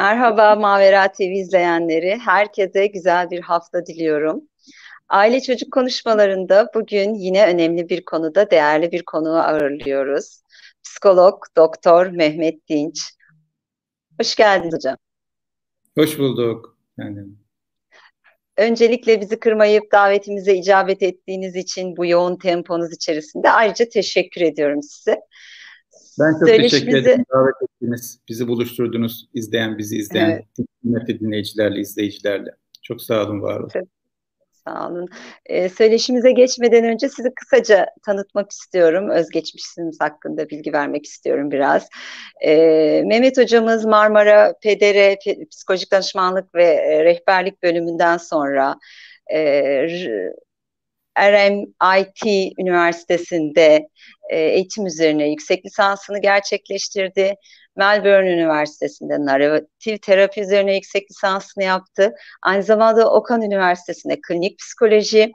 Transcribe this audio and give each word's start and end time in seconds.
Merhaba 0.00 0.54
Mavera 0.54 1.12
TV 1.12 1.22
izleyenleri. 1.22 2.18
Herkese 2.18 2.86
güzel 2.86 3.30
bir 3.30 3.40
hafta 3.40 3.86
diliyorum. 3.86 4.40
Aile 5.08 5.40
çocuk 5.40 5.72
konuşmalarında 5.72 6.70
bugün 6.74 7.14
yine 7.14 7.46
önemli 7.46 7.88
bir 7.88 8.04
konuda 8.04 8.50
değerli 8.50 8.92
bir 8.92 9.02
konuğu 9.02 9.36
ağırlıyoruz. 9.36 10.42
Psikolog 10.84 11.42
Doktor 11.56 12.06
Mehmet 12.06 12.68
Dinç. 12.68 12.98
Hoş 14.20 14.34
geldiniz 14.34 14.74
hocam. 14.74 14.96
Hoş 15.98 16.18
bulduk. 16.18 16.78
Yani. 16.98 17.20
Öncelikle 18.56 19.20
bizi 19.20 19.40
kırmayıp 19.40 19.92
davetimize 19.92 20.54
icabet 20.54 21.02
ettiğiniz 21.02 21.56
için 21.56 21.96
bu 21.96 22.06
yoğun 22.06 22.36
temponuz 22.36 22.92
içerisinde 22.92 23.50
ayrıca 23.50 23.88
teşekkür 23.88 24.40
ediyorum 24.40 24.82
size. 24.82 25.20
Ben 26.20 26.32
çok 26.38 26.48
teşekkür 26.48 26.96
ederim. 26.96 27.24
Davet 27.34 27.54
ettiniz, 27.62 28.20
bizi 28.28 28.48
buluşturdunuz, 28.48 29.28
izleyen, 29.34 29.78
bizi 29.78 29.96
izleyen 29.96 30.42
evet. 30.84 31.20
dinleyicilerle, 31.20 31.80
izleyicilerle. 31.80 32.50
Çok 32.82 33.02
sağ 33.02 33.24
olun, 33.24 33.42
var 33.42 33.60
olun. 33.60 33.70
Evet. 33.74 33.88
Sağ 34.64 34.88
olun. 34.88 35.08
Ee, 35.46 35.68
söyleşimize 35.68 36.32
geçmeden 36.32 36.84
önce 36.84 37.08
sizi 37.08 37.34
kısaca 37.34 37.86
tanıtmak 38.06 38.50
istiyorum. 38.50 39.10
Özgeçmişiniz 39.10 40.00
hakkında 40.00 40.48
bilgi 40.48 40.72
vermek 40.72 41.06
istiyorum 41.06 41.50
biraz. 41.50 41.88
Ee, 42.46 43.02
Mehmet 43.06 43.38
hocamız 43.38 43.84
Marmara 43.84 44.52
PDR 44.52 45.16
Psikolojik 45.50 45.92
Danışmanlık 45.92 46.54
ve 46.54 46.64
e, 46.64 47.04
Rehberlik 47.04 47.62
bölümünden 47.62 48.16
sonra 48.16 48.78
e, 49.34 49.40
RMIT 51.18 52.52
Üniversitesi'nde 52.58 53.88
e, 54.30 54.40
eğitim 54.40 54.86
üzerine 54.86 55.30
yüksek 55.30 55.66
lisansını 55.66 56.20
gerçekleştirdi. 56.20 57.34
Melbourne 57.76 58.32
Üniversitesi'nde 58.32 59.14
narratif 59.14 60.02
terapi 60.02 60.40
üzerine 60.40 60.74
yüksek 60.74 61.10
lisansını 61.10 61.64
yaptı. 61.64 62.12
Aynı 62.42 62.62
zamanda 62.62 63.12
Okan 63.12 63.42
Üniversitesi'nde 63.42 64.20
klinik 64.20 64.58
psikoloji 64.58 65.32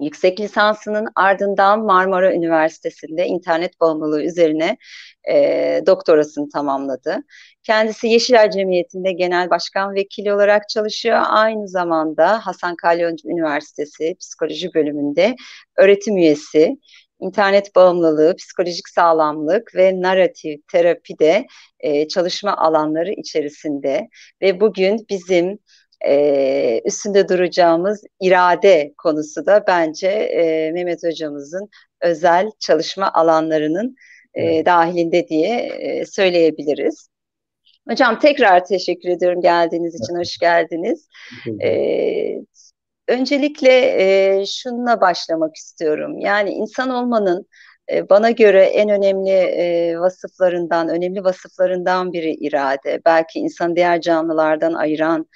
yüksek 0.00 0.40
lisansının 0.40 1.06
ardından 1.16 1.80
Marmara 1.84 2.34
Üniversitesi'nde 2.34 3.26
internet 3.26 3.80
bağımlılığı 3.80 4.22
üzerine 4.22 4.76
e, 5.30 5.82
doktorasını 5.86 6.48
tamamladı. 6.48 7.16
Kendisi 7.62 8.08
Yeşilay 8.08 8.50
Cemiyeti'nde 8.50 9.12
genel 9.12 9.50
başkan 9.50 9.94
vekili 9.94 10.32
olarak 10.34 10.68
çalışıyor. 10.68 11.22
Aynı 11.26 11.68
zamanda 11.68 12.46
Hasan 12.46 12.76
Kalyoncu 12.76 13.28
Üniversitesi 13.28 14.16
Psikoloji 14.20 14.74
bölümünde 14.74 15.36
öğretim 15.76 16.16
üyesi 16.16 16.76
internet 17.20 17.76
bağımlılığı, 17.76 18.36
psikolojik 18.36 18.88
sağlamlık 18.88 19.74
ve 19.74 20.00
narratif 20.00 20.68
terapi 20.72 21.18
de 21.18 21.46
e, 21.80 22.08
çalışma 22.08 22.56
alanları 22.56 23.12
içerisinde 23.12 24.08
ve 24.42 24.60
bugün 24.60 25.06
bizim 25.10 25.58
e, 26.06 26.80
üstünde 26.84 27.28
duracağımız 27.28 28.04
irade 28.20 28.94
konusu 28.98 29.46
da 29.46 29.64
bence 29.66 30.08
e, 30.08 30.72
Mehmet 30.72 31.04
hocamızın 31.04 31.68
özel 32.00 32.50
çalışma 32.58 33.12
alanlarının 33.12 33.96
e, 34.34 34.64
dahilinde 34.64 35.28
diye 35.28 35.56
e, 35.58 36.06
söyleyebiliriz. 36.06 37.08
Hocam 37.88 38.18
tekrar 38.18 38.64
teşekkür 38.64 39.08
ediyorum 39.08 39.40
geldiğiniz 39.40 39.94
için, 39.94 40.18
hoş 40.18 40.38
geldiniz. 40.38 41.08
Ee, 41.62 42.36
öncelikle 43.08 43.70
e, 43.70 44.46
şununla 44.46 45.00
başlamak 45.00 45.56
istiyorum. 45.56 46.18
Yani 46.18 46.50
insan 46.50 46.90
olmanın 46.90 47.46
e, 47.92 48.08
bana 48.08 48.30
göre 48.30 48.64
en 48.64 48.88
önemli 48.88 49.30
e, 49.30 49.98
vasıflarından, 49.98 50.88
önemli 50.88 51.24
vasıflarından 51.24 52.12
biri 52.12 52.30
irade. 52.30 53.00
Belki 53.06 53.38
insan 53.38 53.76
diğer 53.76 54.00
canlılardan 54.00 54.74
ayıran 54.74 55.26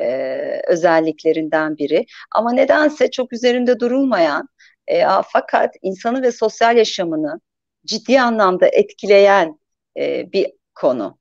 e, 0.00 0.62
özelliklerinden 0.66 1.78
biri. 1.78 2.06
Ama 2.34 2.52
nedense 2.52 3.10
çok 3.10 3.32
üzerinde 3.32 3.80
durulmayan, 3.80 4.48
e, 4.88 5.04
fakat 5.32 5.74
insanı 5.82 6.22
ve 6.22 6.32
sosyal 6.32 6.76
yaşamını 6.76 7.40
ciddi 7.86 8.20
anlamda 8.20 8.66
etkileyen 8.66 9.58
e, 9.98 10.32
bir 10.32 10.52
konu. 10.74 11.18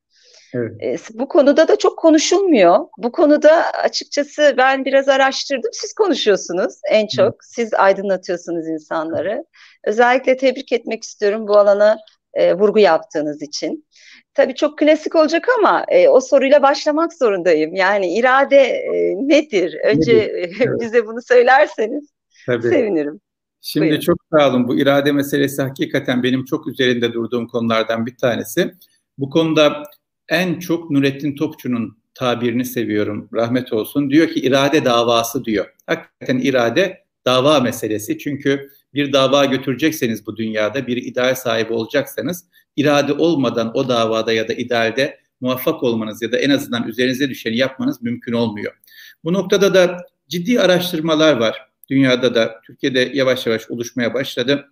Evet. 0.54 1.08
bu 1.14 1.28
konuda 1.28 1.68
da 1.68 1.76
çok 1.76 2.00
konuşulmuyor. 2.00 2.80
Bu 2.98 3.12
konuda 3.12 3.72
açıkçası 3.72 4.54
ben 4.58 4.86
biraz 4.86 5.10
araştırdım. 5.10 5.72
Siz 5.74 5.94
konuşuyorsunuz 5.94 6.74
en 6.90 7.08
çok. 7.08 7.34
Hı. 7.34 7.38
Siz 7.42 7.74
aydınlatıyorsunuz 7.74 8.68
insanları. 8.68 9.46
Özellikle 9.84 10.38
tebrik 10.38 10.72
etmek 10.72 11.04
istiyorum 11.04 11.48
bu 11.48 11.58
alana 11.58 11.98
e, 12.34 12.54
vurgu 12.54 12.80
yaptığınız 12.80 13.42
için. 13.42 13.88
Tabii 14.34 14.56
çok 14.56 14.78
klasik 14.78 15.16
olacak 15.16 15.48
ama 15.60 15.86
e, 15.88 16.08
o 16.08 16.22
soruyla 16.22 16.62
başlamak 16.62 17.14
zorundayım. 17.14 17.76
Yani 17.76 18.14
irade 18.14 18.58
e, 18.58 19.16
nedir? 19.16 19.78
Önce 19.86 20.14
nedir? 20.14 20.70
Bize 20.82 21.08
bunu 21.08 21.22
söylerseniz 21.22 22.10
Tabii. 22.46 22.70
sevinirim. 22.70 23.22
Şimdi 23.62 23.86
Buyurun. 23.86 24.02
çok 24.02 24.18
sağ 24.32 24.50
olun. 24.50 24.68
Bu 24.68 24.80
irade 24.80 25.12
meselesi 25.12 25.62
hakikaten 25.62 26.24
benim 26.24 26.46
çok 26.46 26.68
üzerinde 26.68 27.14
durduğum 27.14 27.48
konulardan 27.48 28.06
bir 28.06 28.18
tanesi. 28.18 28.72
Bu 29.18 29.30
konuda 29.30 29.84
en 30.30 30.60
çok 30.60 30.92
Nurettin 30.92 31.36
Topçu'nun 31.36 31.98
tabirini 32.14 32.66
seviyorum. 32.66 33.30
Rahmet 33.34 33.74
olsun. 33.74 34.10
Diyor 34.10 34.28
ki 34.28 34.40
irade 34.40 34.86
davası 34.86 35.46
diyor. 35.46 35.74
Hakikaten 35.88 36.38
irade 36.38 37.04
dava 37.26 37.60
meselesi. 37.60 38.18
Çünkü 38.18 38.70
bir 38.94 39.14
dava 39.14 39.46
götürecekseniz 39.46 40.26
bu 40.26 40.38
dünyada 40.38 40.88
bir 40.88 40.98
ideal 40.98 41.36
sahibi 41.36 41.74
olacaksanız 41.74 42.46
irade 42.76 43.14
olmadan 43.14 43.72
o 43.74 43.88
davada 43.88 44.34
ya 44.34 44.48
da 44.48 44.54
idealde 44.54 45.20
muvaffak 45.42 45.84
olmanız 45.84 46.22
ya 46.22 46.32
da 46.32 46.38
en 46.38 46.50
azından 46.50 46.88
üzerinize 46.88 47.30
düşeni 47.30 47.58
yapmanız 47.58 48.02
mümkün 48.02 48.34
olmuyor. 48.34 48.74
Bu 49.24 49.34
noktada 49.34 49.74
da 49.74 49.98
ciddi 50.28 50.62
araştırmalar 50.62 51.38
var. 51.38 51.72
Dünyada 51.90 52.36
da 52.36 52.62
Türkiye'de 52.66 53.12
yavaş 53.14 53.46
yavaş 53.46 53.70
oluşmaya 53.70 54.14
başladı. 54.14 54.72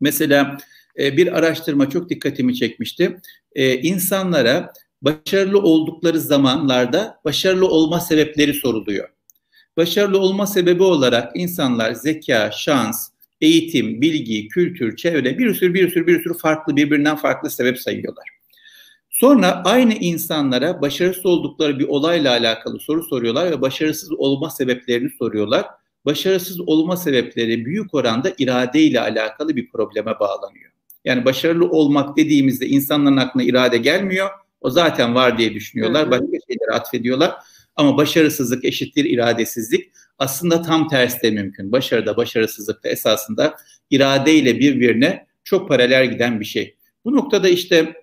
Mesela 0.00 0.56
e, 0.98 1.16
bir 1.16 1.38
araştırma 1.38 1.90
çok 1.90 2.10
dikkatimi 2.10 2.54
çekmişti. 2.54 3.20
E, 3.54 3.74
insanlara 3.74 4.72
başarılı 5.02 5.62
oldukları 5.62 6.20
zamanlarda 6.20 7.20
başarılı 7.24 7.68
olma 7.68 8.00
sebepleri 8.00 8.54
soruluyor. 8.54 9.08
Başarılı 9.76 10.18
olma 10.18 10.46
sebebi 10.46 10.82
olarak 10.82 11.32
insanlar 11.34 11.92
zeka, 11.92 12.50
şans, 12.50 13.09
eğitim, 13.40 14.00
bilgi, 14.00 14.48
kültür, 14.48 14.96
çevre 14.96 15.38
bir 15.38 15.54
sürü 15.54 15.74
bir 15.74 15.90
sürü 15.90 16.06
bir 16.06 16.22
sürü 16.22 16.38
farklı 16.38 16.76
birbirinden 16.76 17.16
farklı 17.16 17.50
sebep 17.50 17.78
sayıyorlar. 17.78 18.28
Sonra 19.10 19.62
aynı 19.64 19.94
insanlara 19.94 20.82
başarısız 20.82 21.26
oldukları 21.26 21.78
bir 21.78 21.88
olayla 21.88 22.30
alakalı 22.30 22.80
soru 22.80 23.02
soruyorlar 23.02 23.50
ve 23.50 23.60
başarısız 23.60 24.12
olma 24.12 24.50
sebeplerini 24.50 25.10
soruyorlar. 25.18 25.66
Başarısız 26.04 26.60
olma 26.60 26.96
sebepleri 26.96 27.64
büyük 27.64 27.94
oranda 27.94 28.32
irade 28.38 28.80
ile 28.80 29.00
alakalı 29.00 29.56
bir 29.56 29.68
probleme 29.70 30.20
bağlanıyor. 30.20 30.70
Yani 31.04 31.24
başarılı 31.24 31.68
olmak 31.70 32.16
dediğimizde 32.16 32.66
insanların 32.66 33.16
aklına 33.16 33.44
irade 33.44 33.78
gelmiyor. 33.78 34.28
O 34.60 34.70
zaten 34.70 35.14
var 35.14 35.38
diye 35.38 35.54
düşünüyorlar. 35.54 36.10
Başka 36.10 36.26
şeyleri 36.26 36.70
atfediyorlar. 36.72 37.34
Ama 37.76 37.96
başarısızlık 37.96 38.64
eşittir 38.64 39.04
iradesizlik. 39.04 39.90
Aslında 40.20 40.62
tam 40.62 40.88
tersi 40.88 41.22
de 41.22 41.30
mümkün. 41.30 41.72
Başarıda, 41.72 42.16
başarısızlıkta 42.16 42.88
esasında 42.88 43.56
iradeyle 43.90 44.58
birbirine 44.58 45.26
çok 45.44 45.68
paralel 45.68 46.10
giden 46.10 46.40
bir 46.40 46.44
şey. 46.44 46.76
Bu 47.04 47.16
noktada 47.16 47.48
işte 47.48 47.94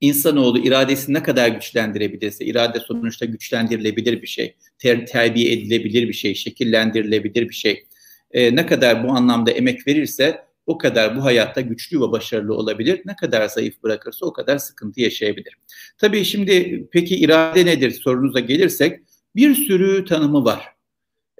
insanoğlu 0.00 0.58
iradesini 0.58 1.14
ne 1.14 1.22
kadar 1.22 1.48
güçlendirebilirse, 1.48 2.44
irade 2.44 2.80
sonuçta 2.80 3.24
güçlendirilebilir 3.24 4.22
bir 4.22 4.26
şey, 4.26 4.54
ter, 4.78 5.06
terbiye 5.06 5.52
edilebilir 5.52 6.08
bir 6.08 6.12
şey, 6.12 6.34
şekillendirilebilir 6.34 7.48
bir 7.48 7.54
şey. 7.54 7.84
Ee, 8.30 8.56
ne 8.56 8.66
kadar 8.66 9.04
bu 9.04 9.10
anlamda 9.10 9.50
emek 9.50 9.86
verirse 9.86 10.44
o 10.66 10.78
kadar 10.78 11.16
bu 11.16 11.24
hayatta 11.24 11.60
güçlü 11.60 12.00
ve 12.00 12.12
başarılı 12.12 12.54
olabilir. 12.54 13.02
Ne 13.04 13.16
kadar 13.16 13.48
zayıf 13.48 13.82
bırakırsa 13.82 14.26
o 14.26 14.32
kadar 14.32 14.58
sıkıntı 14.58 15.00
yaşayabilir. 15.00 15.56
Tabii 15.98 16.24
şimdi 16.24 16.86
peki 16.92 17.16
irade 17.16 17.66
nedir 17.66 17.90
sorunuza 17.90 18.40
gelirsek 18.40 19.00
bir 19.36 19.54
sürü 19.54 20.04
tanımı 20.04 20.44
var. 20.44 20.73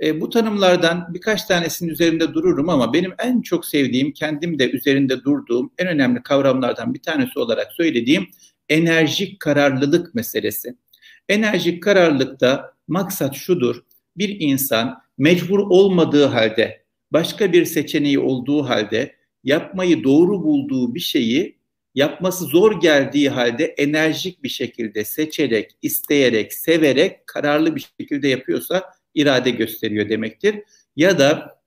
E, 0.02 0.20
bu 0.20 0.30
tanımlardan 0.30 1.14
birkaç 1.14 1.44
tanesinin 1.44 1.90
üzerinde 1.90 2.34
dururum 2.34 2.68
ama 2.68 2.92
benim 2.92 3.12
en 3.18 3.40
çok 3.40 3.66
sevdiğim, 3.66 4.12
kendim 4.12 4.58
de 4.58 4.70
üzerinde 4.70 5.24
durduğum 5.24 5.72
en 5.78 5.86
önemli 5.86 6.22
kavramlardan 6.22 6.94
bir 6.94 7.02
tanesi 7.02 7.38
olarak 7.38 7.72
söylediğim 7.72 8.26
enerjik 8.68 9.40
kararlılık 9.40 10.14
meselesi. 10.14 10.76
Enerjik 11.28 11.82
kararlılıkta 11.82 12.74
maksat 12.88 13.34
şudur, 13.34 13.82
bir 14.16 14.36
insan 14.40 15.02
mecbur 15.18 15.58
olmadığı 15.58 16.24
halde 16.24 16.84
başka 17.12 17.52
bir 17.52 17.64
seçeneği 17.64 18.18
olduğu 18.18 18.62
halde 18.62 19.16
yapmayı 19.44 20.04
doğru 20.04 20.42
bulduğu 20.42 20.94
bir 20.94 21.00
şeyi 21.00 21.58
yapması 21.94 22.44
zor 22.44 22.80
geldiği 22.80 23.30
halde 23.30 23.64
enerjik 23.64 24.42
bir 24.42 24.48
şekilde 24.48 25.04
seçerek, 25.04 25.70
isteyerek, 25.82 26.52
severek, 26.52 27.26
kararlı 27.26 27.76
bir 27.76 27.88
şekilde 28.00 28.28
yapıyorsa 28.28 28.84
irade 29.14 29.50
gösteriyor 29.50 30.08
demektir. 30.08 30.62
Ya 30.96 31.18
da 31.18 31.60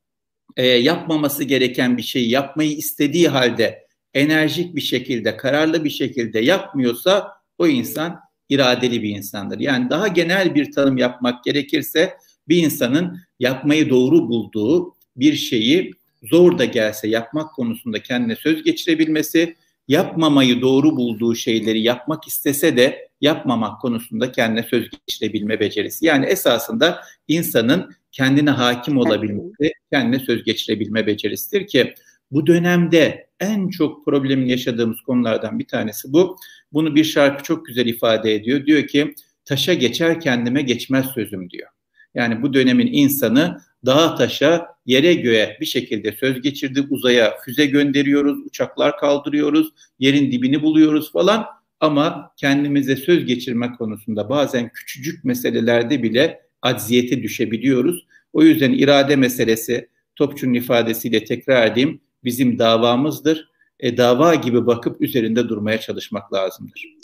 e, 0.57 0.65
yapmaması 0.67 1.43
gereken 1.43 1.97
bir 1.97 2.03
şeyi 2.03 2.29
yapmayı 2.29 2.71
istediği 2.71 3.27
halde 3.27 3.87
enerjik 4.13 4.75
bir 4.75 4.81
şekilde, 4.81 5.37
kararlı 5.37 5.83
bir 5.83 5.89
şekilde 5.89 6.39
yapmıyorsa 6.39 7.31
o 7.57 7.67
insan 7.67 8.19
iradeli 8.49 9.03
bir 9.03 9.09
insandır. 9.09 9.59
Yani 9.59 9.89
daha 9.89 10.07
genel 10.07 10.55
bir 10.55 10.71
tanım 10.71 10.97
yapmak 10.97 11.43
gerekirse 11.43 12.13
bir 12.47 12.57
insanın 12.57 13.19
yapmayı 13.39 13.89
doğru 13.89 14.29
bulduğu 14.29 14.93
bir 15.15 15.33
şeyi 15.33 15.91
zor 16.23 16.57
da 16.57 16.65
gelse 16.65 17.07
yapmak 17.07 17.53
konusunda 17.53 18.03
kendine 18.03 18.35
söz 18.35 18.63
geçirebilmesi, 18.63 19.55
yapmamayı 19.87 20.61
doğru 20.61 20.97
bulduğu 20.97 21.35
şeyleri 21.35 21.81
yapmak 21.81 22.27
istese 22.27 22.77
de 22.77 23.09
yapmamak 23.21 23.81
konusunda 23.81 24.31
kendine 24.31 24.63
söz 24.63 24.89
geçirebilme 24.89 25.59
becerisi. 25.59 26.05
Yani 26.05 26.25
esasında 26.25 27.01
insanın 27.27 27.91
kendine 28.11 28.49
hakim 28.49 28.97
olabilmesi, 28.97 29.71
kendine 29.91 30.19
söz 30.19 30.43
geçirebilme 30.43 31.07
becerisidir 31.07 31.67
ki 31.67 31.93
bu 32.31 32.47
dönemde 32.47 33.27
en 33.39 33.69
çok 33.69 34.05
problemin 34.05 34.45
yaşadığımız 34.45 35.01
konulardan 35.01 35.59
bir 35.59 35.67
tanesi 35.67 36.13
bu. 36.13 36.37
Bunu 36.73 36.95
bir 36.95 37.03
şarkı 37.03 37.43
çok 37.43 37.65
güzel 37.65 37.85
ifade 37.85 38.35
ediyor. 38.35 38.65
Diyor 38.65 38.87
ki 38.87 39.15
taşa 39.45 39.73
geçer 39.73 40.19
kendime 40.19 40.61
geçmez 40.61 41.05
sözüm 41.05 41.49
diyor. 41.49 41.69
Yani 42.17 42.41
bu 42.41 42.53
dönemin 42.53 42.89
insanı 42.93 43.61
dağa 43.85 44.15
taşa, 44.15 44.67
yere 44.85 45.13
göğe 45.13 45.57
bir 45.61 45.65
şekilde 45.65 46.11
söz 46.11 46.41
geçirdi. 46.41 46.87
Uzaya 46.89 47.37
füze 47.45 47.65
gönderiyoruz, 47.65 48.45
uçaklar 48.45 48.97
kaldırıyoruz, 48.97 49.67
yerin 49.99 50.31
dibini 50.31 50.61
buluyoruz 50.61 51.11
falan. 51.11 51.45
Ama 51.79 52.33
kendimize 52.37 52.95
söz 52.95 53.25
geçirme 53.25 53.71
konusunda 53.77 54.29
bazen 54.29 54.69
küçücük 54.69 55.25
meselelerde 55.25 56.03
bile 56.03 56.41
acziyete 56.61 57.23
düşebiliyoruz. 57.23 58.05
O 58.33 58.43
yüzden 58.43 58.71
irade 58.71 59.15
meselesi 59.15 59.89
Topçu'nun 60.15 60.53
ifadesiyle 60.53 61.23
tekrar 61.23 61.71
edeyim 61.71 62.01
bizim 62.23 62.59
davamızdır. 62.59 63.49
E, 63.79 63.97
dava 63.97 64.35
gibi 64.35 64.65
bakıp 64.67 65.01
üzerinde 65.01 65.49
durmaya 65.49 65.79
çalışmak 65.79 66.33
lazımdır. 66.33 66.97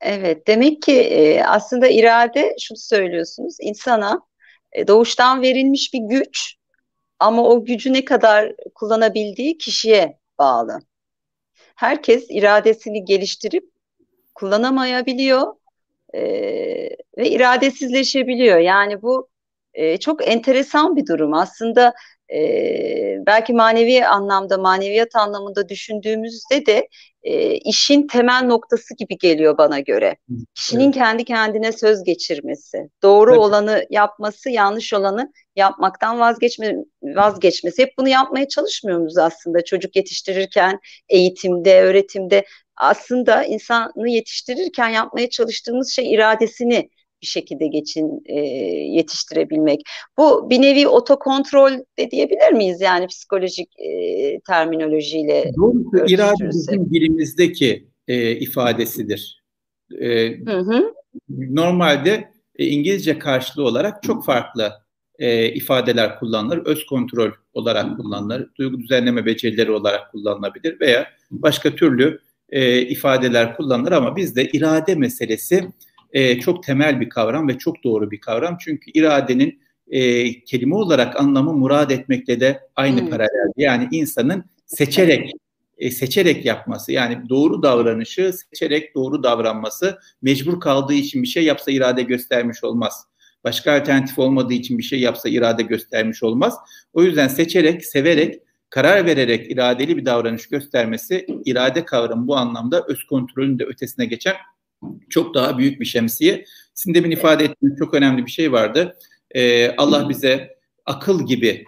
Evet, 0.00 0.46
demek 0.46 0.82
ki 0.82 0.92
e, 0.92 1.42
aslında 1.42 1.88
irade 1.88 2.56
şunu 2.60 2.78
söylüyorsunuz, 2.78 3.56
insana 3.60 4.27
doğuştan 4.88 5.42
verilmiş 5.42 5.94
bir 5.94 6.00
güç 6.00 6.54
ama 7.18 7.42
o 7.42 7.64
gücü 7.64 7.92
ne 7.92 8.04
kadar 8.04 8.52
kullanabildiği 8.74 9.58
kişiye 9.58 10.18
bağlı. 10.38 10.78
Herkes 11.74 12.26
iradesini 12.30 13.04
geliştirip 13.04 13.70
kullanamayabiliyor 14.34 15.54
e, 16.14 16.20
ve 17.18 17.30
iradesizleşebiliyor. 17.30 18.58
Yani 18.58 19.02
bu 19.02 19.28
e, 19.74 19.96
çok 19.96 20.28
enteresan 20.28 20.96
bir 20.96 21.06
durum. 21.06 21.34
Aslında 21.34 21.94
e, 22.34 23.16
belki 23.26 23.52
manevi 23.52 24.06
anlamda, 24.06 24.58
maneviyat 24.58 25.16
anlamında 25.16 25.68
düşündüğümüzde 25.68 26.66
de 26.66 26.88
e, 27.22 27.54
işin 27.54 28.06
temel 28.06 28.44
noktası 28.44 28.94
gibi 28.94 29.18
geliyor 29.18 29.58
bana 29.58 29.80
göre. 29.80 30.16
Kişinin 30.54 30.84
evet. 30.84 30.94
kendi 30.94 31.24
kendine 31.24 31.72
söz 31.72 32.04
geçirmesi, 32.04 32.88
doğru 33.02 33.30
evet. 33.30 33.40
olanı 33.40 33.86
yapması, 33.90 34.50
yanlış 34.50 34.92
olanı 34.94 35.32
yapmaktan 35.56 36.20
vazgeçme, 36.20 36.74
vazgeçmesi. 37.02 37.82
Hep 37.82 37.92
bunu 37.98 38.08
yapmaya 38.08 38.48
çalışmıyor 38.48 38.98
muyuz 38.98 39.18
aslında 39.18 39.64
çocuk 39.64 39.96
yetiştirirken, 39.96 40.78
eğitimde, 41.08 41.82
öğretimde? 41.82 42.44
Aslında 42.76 43.44
insanı 43.44 44.08
yetiştirirken 44.08 44.88
yapmaya 44.88 45.30
çalıştığımız 45.30 45.92
şey 45.92 46.12
iradesini 46.14 46.90
bir 47.22 47.26
şekilde 47.26 47.66
geçin 47.66 48.22
e, 48.26 48.40
yetiştirebilmek. 48.96 49.80
Bu 50.18 50.50
bir 50.50 50.62
nevi 50.62 50.88
otokontrol 50.88 51.72
de 51.98 52.10
diyebilir 52.10 52.52
miyiz 52.52 52.80
yani 52.80 53.06
psikolojik 53.06 53.68
e, 53.80 54.40
terminolojiyle? 54.40 55.52
Doğrusu 55.56 56.14
irade 56.14 56.48
bizim 56.48 56.90
dilimizdeki 56.90 57.88
e, 58.08 58.30
ifadesidir. 58.30 59.42
E, 60.00 60.36
hı 60.46 60.58
hı. 60.58 60.94
Normalde 61.28 62.28
e, 62.56 62.66
İngilizce 62.66 63.18
karşılığı 63.18 63.64
olarak 63.64 64.02
çok 64.02 64.24
farklı 64.24 64.72
e, 65.18 65.52
ifadeler 65.52 66.18
kullanılır. 66.18 66.66
Öz 66.66 66.86
kontrol 66.86 67.30
olarak 67.52 67.96
kullanılır. 67.96 68.50
Duygu 68.58 68.80
düzenleme 68.80 69.26
becerileri 69.26 69.70
olarak 69.70 70.12
kullanılabilir 70.12 70.80
veya 70.80 71.08
başka 71.30 71.74
türlü 71.74 72.20
e, 72.50 72.80
ifadeler 72.80 73.56
kullanılır 73.56 73.92
ama 73.92 74.16
bizde 74.16 74.48
irade 74.48 74.94
meselesi 74.94 75.68
e, 76.12 76.40
çok 76.40 76.62
temel 76.62 77.00
bir 77.00 77.08
kavram 77.08 77.48
ve 77.48 77.58
çok 77.58 77.84
doğru 77.84 78.10
bir 78.10 78.20
kavram. 78.20 78.56
Çünkü 78.60 78.90
iradenin 78.90 79.60
e, 79.90 80.32
kelime 80.44 80.74
olarak 80.74 81.20
anlamı 81.20 81.52
murad 81.52 81.90
etmekle 81.90 82.40
de 82.40 82.60
aynı 82.76 83.00
hmm. 83.00 83.10
paralel. 83.10 83.52
Yani 83.56 83.88
insanın 83.90 84.44
seçerek 84.66 85.32
e, 85.78 85.90
seçerek 85.90 86.44
yapması 86.44 86.92
yani 86.92 87.28
doğru 87.28 87.62
davranışı 87.62 88.32
seçerek 88.32 88.94
doğru 88.94 89.22
davranması 89.22 89.98
mecbur 90.22 90.60
kaldığı 90.60 90.94
için 90.94 91.22
bir 91.22 91.28
şey 91.28 91.44
yapsa 91.44 91.70
irade 91.70 92.02
göstermiş 92.02 92.64
olmaz. 92.64 93.04
Başka 93.44 93.80
alternatif 93.80 94.18
olmadığı 94.18 94.52
için 94.52 94.78
bir 94.78 94.82
şey 94.82 95.00
yapsa 95.00 95.28
irade 95.28 95.62
göstermiş 95.62 96.22
olmaz. 96.22 96.54
O 96.92 97.02
yüzden 97.02 97.28
seçerek, 97.28 97.84
severek, 97.84 98.42
karar 98.70 99.06
vererek 99.06 99.50
iradeli 99.50 99.96
bir 99.96 100.04
davranış 100.04 100.48
göstermesi 100.48 101.26
irade 101.44 101.84
kavramı 101.84 102.26
bu 102.26 102.36
anlamda 102.36 102.84
öz 102.88 103.04
kontrolün 103.04 103.58
de 103.58 103.64
ötesine 103.64 104.06
geçen 104.06 104.34
çok 105.08 105.34
daha 105.34 105.58
büyük 105.58 105.80
bir 105.80 105.84
şemsiye. 105.84 106.44
Sizin 106.74 106.94
demin 106.94 107.10
ifade 107.10 107.44
ettiğiniz 107.44 107.78
çok 107.78 107.94
önemli 107.94 108.26
bir 108.26 108.30
şey 108.30 108.52
vardı. 108.52 108.96
Ee, 109.30 109.76
Allah 109.76 110.08
bize 110.08 110.58
akıl 110.86 111.26
gibi, 111.26 111.64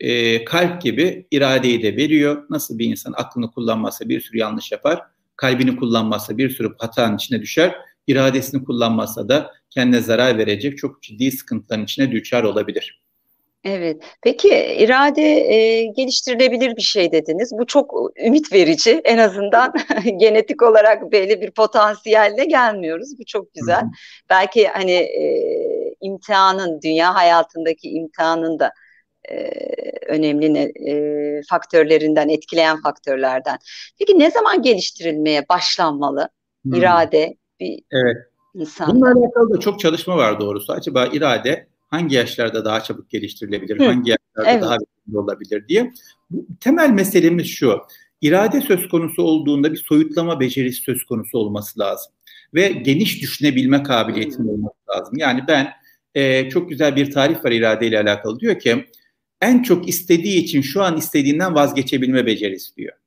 e, 0.00 0.44
kalp 0.44 0.82
gibi 0.82 1.26
iradeyi 1.30 1.82
de 1.82 1.96
veriyor. 1.96 2.46
Nasıl 2.50 2.78
bir 2.78 2.86
insan 2.86 3.12
aklını 3.16 3.50
kullanmazsa 3.50 4.08
bir 4.08 4.20
sürü 4.20 4.38
yanlış 4.38 4.72
yapar, 4.72 5.00
kalbini 5.36 5.76
kullanmazsa 5.76 6.38
bir 6.38 6.50
sürü 6.50 6.74
hatanın 6.78 7.16
içine 7.16 7.42
düşer, 7.42 7.74
iradesini 8.06 8.64
kullanmazsa 8.64 9.28
da 9.28 9.52
kendine 9.70 10.00
zarar 10.00 10.38
verecek 10.38 10.78
çok 10.78 11.02
ciddi 11.02 11.32
sıkıntıların 11.32 11.84
içine 11.84 12.12
düşer 12.12 12.42
olabilir. 12.42 13.01
Evet. 13.64 14.02
Peki 14.22 14.48
irade 14.78 15.22
e, 15.22 15.84
geliştirilebilir 15.84 16.76
bir 16.76 16.82
şey 16.82 17.12
dediniz. 17.12 17.52
Bu 17.58 17.66
çok 17.66 17.94
ümit 18.26 18.52
verici. 18.52 19.00
En 19.04 19.18
azından 19.18 19.72
genetik 20.16 20.62
olarak 20.62 21.12
belli 21.12 21.40
bir 21.40 21.50
potansiyelle 21.50 22.44
gelmiyoruz. 22.44 23.18
Bu 23.18 23.24
çok 23.26 23.54
güzel. 23.54 23.80
Hı 23.80 23.86
hı. 23.86 23.90
Belki 24.30 24.68
hani 24.68 24.92
e, 24.92 25.94
imtihanın, 26.00 26.80
dünya 26.80 27.14
hayatındaki 27.14 27.90
imtihanın 27.90 28.58
da 28.58 28.72
e, 29.30 29.50
önemli 30.08 30.72
e, 30.90 30.94
faktörlerinden, 31.50 32.28
etkileyen 32.28 32.80
faktörlerden. 32.80 33.58
Peki 33.98 34.18
ne 34.18 34.30
zaman 34.30 34.62
geliştirilmeye 34.62 35.48
başlanmalı 35.48 36.28
hı. 36.70 36.76
irade 36.76 37.36
bir 37.60 37.82
evet. 37.92 38.16
insanda? 38.54 38.94
Bununla 38.94 39.06
alakalı 39.06 39.54
da 39.54 39.60
çok 39.60 39.80
çalışma 39.80 40.16
var 40.16 40.40
doğrusu. 40.40 40.72
Acaba 40.72 41.06
irade 41.06 41.71
hangi 41.92 42.16
yaşlarda 42.16 42.64
daha 42.64 42.80
çabuk 42.80 43.10
geliştirilebilir, 43.10 43.80
Hı. 43.80 43.84
hangi 43.84 44.10
yaşlarda 44.10 44.50
evet. 44.50 44.62
daha 44.62 44.72
verimli 44.72 45.18
olabilir 45.18 45.68
diye. 45.68 45.92
Temel 46.60 46.90
meselemiz 46.90 47.46
şu, 47.46 47.80
irade 48.20 48.60
söz 48.60 48.88
konusu 48.88 49.22
olduğunda 49.22 49.72
bir 49.72 49.76
soyutlama 49.76 50.40
becerisi 50.40 50.82
söz 50.82 51.04
konusu 51.04 51.38
olması 51.38 51.80
lazım. 51.80 52.12
Ve 52.54 52.68
geniş 52.68 53.22
düşünebilme 53.22 53.82
kabiliyetinin 53.82 54.48
olması 54.48 54.76
lazım. 54.96 55.18
Yani 55.18 55.40
ben 55.48 55.68
e, 56.14 56.48
çok 56.48 56.68
güzel 56.68 56.96
bir 56.96 57.10
tarif 57.10 57.44
var 57.44 57.50
irade 57.50 57.86
ile 57.86 58.00
alakalı. 58.00 58.40
Diyor 58.40 58.58
ki 58.58 58.86
en 59.40 59.62
çok 59.62 59.88
istediği 59.88 60.38
için 60.42 60.62
şu 60.62 60.82
an 60.82 60.96
istediğinden 60.96 61.54
vazgeçebilme 61.54 62.26
becerisi 62.26 62.76
diyor 62.76 63.01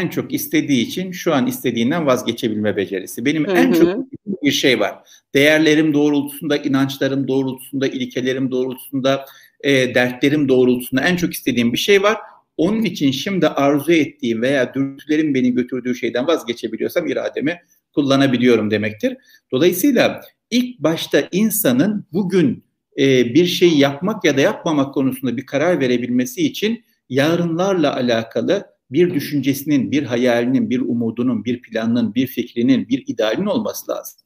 en 0.00 0.08
çok 0.08 0.32
istediği 0.32 0.86
için 0.86 1.12
şu 1.12 1.34
an 1.34 1.46
istediğinden 1.46 2.06
vazgeçebilme 2.06 2.76
becerisi. 2.76 3.24
Benim 3.24 3.46
hı 3.46 3.52
hı. 3.52 3.56
en 3.56 3.72
çok 3.72 4.06
bir 4.42 4.50
şey 4.50 4.80
var. 4.80 4.94
Değerlerim 5.34 5.94
doğrultusunda, 5.94 6.56
inançlarım 6.56 7.28
doğrultusunda, 7.28 7.86
ilkelerim 7.86 8.50
doğrultusunda, 8.50 9.26
e, 9.60 9.94
dertlerim 9.94 10.48
doğrultusunda 10.48 11.02
en 11.02 11.16
çok 11.16 11.32
istediğim 11.32 11.72
bir 11.72 11.78
şey 11.78 12.02
var. 12.02 12.16
Onun 12.56 12.82
için 12.82 13.10
şimdi 13.10 13.48
arzu 13.48 13.92
ettiğim 13.92 14.42
veya 14.42 14.74
dürtülerim 14.74 15.34
beni 15.34 15.54
götürdüğü 15.54 15.94
şeyden 15.94 16.26
vazgeçebiliyorsam 16.26 17.06
irademi 17.06 17.60
kullanabiliyorum 17.94 18.70
demektir. 18.70 19.16
Dolayısıyla 19.52 20.20
ilk 20.50 20.78
başta 20.78 21.28
insanın 21.32 22.06
bugün 22.12 22.64
e, 22.98 23.34
bir 23.34 23.46
şey 23.46 23.68
yapmak 23.68 24.24
ya 24.24 24.36
da 24.36 24.40
yapmamak 24.40 24.94
konusunda 24.94 25.36
bir 25.36 25.46
karar 25.46 25.80
verebilmesi 25.80 26.46
için 26.46 26.84
yarınlarla 27.08 27.96
alakalı 27.96 28.73
bir 28.90 29.14
düşüncesinin, 29.14 29.90
bir 29.90 30.02
hayalinin, 30.02 30.70
bir 30.70 30.80
umudunun, 30.80 31.44
bir 31.44 31.62
planının, 31.62 32.14
bir 32.14 32.26
fikrinin, 32.26 32.88
bir 32.88 33.04
idealinin 33.06 33.46
olması 33.46 33.90
lazım. 33.90 34.20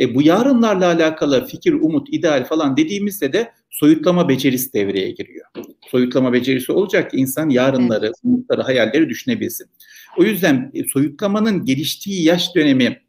E, 0.00 0.14
bu 0.14 0.22
yarınlarla 0.22 0.86
alakalı 0.86 1.46
fikir, 1.46 1.72
umut, 1.72 2.08
ideal 2.10 2.44
falan 2.44 2.76
dediğimizde 2.76 3.32
de 3.32 3.52
soyutlama 3.70 4.28
becerisi 4.28 4.72
devreye 4.72 5.10
giriyor. 5.10 5.46
Soyutlama 5.90 6.32
becerisi 6.32 6.72
olacak 6.72 7.10
ki 7.10 7.16
insan 7.16 7.48
yarınları, 7.48 8.06
evet. 8.06 8.14
umutları, 8.24 8.62
hayalleri 8.62 9.08
düşünebilsin. 9.08 9.66
O 10.18 10.24
yüzden 10.24 10.70
e, 10.74 10.84
soyutlamanın 10.84 11.64
geliştiği 11.64 12.24
yaş 12.24 12.54
dönemi 12.54 13.02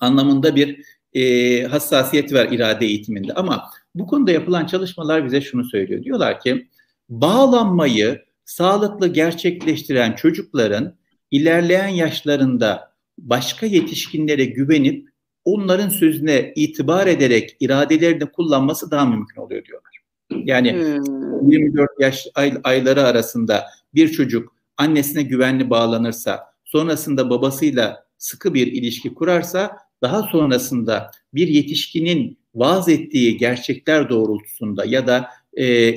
anlamında 0.00 0.56
bir 0.56 0.80
e, 1.12 1.62
hassasiyet 1.64 2.32
var 2.32 2.48
irade 2.50 2.86
eğitiminde. 2.86 3.32
Ama 3.34 3.64
bu 3.94 4.06
konuda 4.06 4.30
yapılan 4.30 4.66
çalışmalar 4.66 5.24
bize 5.24 5.40
şunu 5.40 5.64
söylüyor. 5.64 6.02
Diyorlar 6.02 6.40
ki 6.40 6.68
bağlanmayı 7.08 8.23
sağlıklı 8.44 9.08
gerçekleştiren 9.08 10.12
çocukların 10.12 10.96
ilerleyen 11.30 11.88
yaşlarında 11.88 12.94
başka 13.18 13.66
yetişkinlere 13.66 14.44
güvenip 14.44 15.08
onların 15.44 15.88
sözüne 15.88 16.52
itibar 16.56 17.06
ederek 17.06 17.56
iradelerini 17.60 18.26
kullanması 18.26 18.90
daha 18.90 19.06
mümkün 19.06 19.40
oluyor 19.40 19.64
diyorlar. 19.64 20.04
Yani 20.30 20.72
hmm. 20.72 21.50
24 21.50 21.90
yaş 22.00 22.26
ay, 22.34 22.54
ayları 22.64 23.02
arasında 23.02 23.64
bir 23.94 24.08
çocuk 24.08 24.54
annesine 24.76 25.22
güvenli 25.22 25.70
bağlanırsa, 25.70 26.40
sonrasında 26.64 27.30
babasıyla 27.30 28.04
sıkı 28.18 28.54
bir 28.54 28.66
ilişki 28.66 29.14
kurarsa, 29.14 29.76
daha 30.02 30.22
sonrasında 30.22 31.10
bir 31.34 31.48
yetişkinin 31.48 32.38
vaaz 32.54 32.88
ettiği 32.88 33.36
gerçekler 33.36 34.08
doğrultusunda 34.08 34.84
ya 34.84 35.06
da 35.06 35.28
e, 35.56 35.92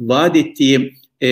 vaat 0.00 0.36
ettiği 0.36 0.94
e, 1.22 1.28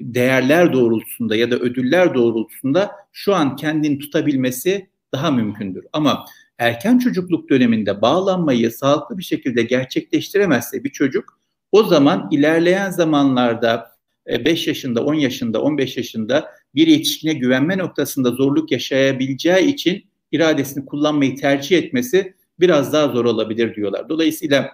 değerler 0.00 0.72
doğrultusunda 0.72 1.36
ya 1.36 1.50
da 1.50 1.56
ödüller 1.56 2.14
doğrultusunda 2.14 2.90
şu 3.12 3.34
an 3.34 3.56
kendini 3.56 3.98
tutabilmesi 3.98 4.88
daha 5.12 5.30
mümkündür. 5.30 5.84
Ama 5.92 6.24
erken 6.58 6.98
çocukluk 6.98 7.50
döneminde 7.50 8.02
bağlanmayı 8.02 8.70
sağlıklı 8.70 9.18
bir 9.18 9.22
şekilde 9.22 9.62
gerçekleştiremezse 9.62 10.84
bir 10.84 10.90
çocuk 10.90 11.40
o 11.72 11.84
zaman 11.84 12.28
ilerleyen 12.32 12.90
zamanlarda 12.90 13.96
5 14.28 14.66
e, 14.66 14.70
yaşında, 14.70 15.04
10 15.04 15.14
yaşında, 15.14 15.62
15 15.62 15.96
yaşında 15.96 16.50
bir 16.74 16.86
yetişkine 16.86 17.34
güvenme 17.34 17.78
noktasında 17.78 18.30
zorluk 18.30 18.72
yaşayabileceği 18.72 19.66
için 19.66 20.04
iradesini 20.32 20.86
kullanmayı 20.86 21.36
tercih 21.36 21.78
etmesi 21.78 22.34
biraz 22.60 22.92
daha 22.92 23.08
zor 23.08 23.24
olabilir 23.24 23.74
diyorlar. 23.74 24.08
Dolayısıyla 24.08 24.70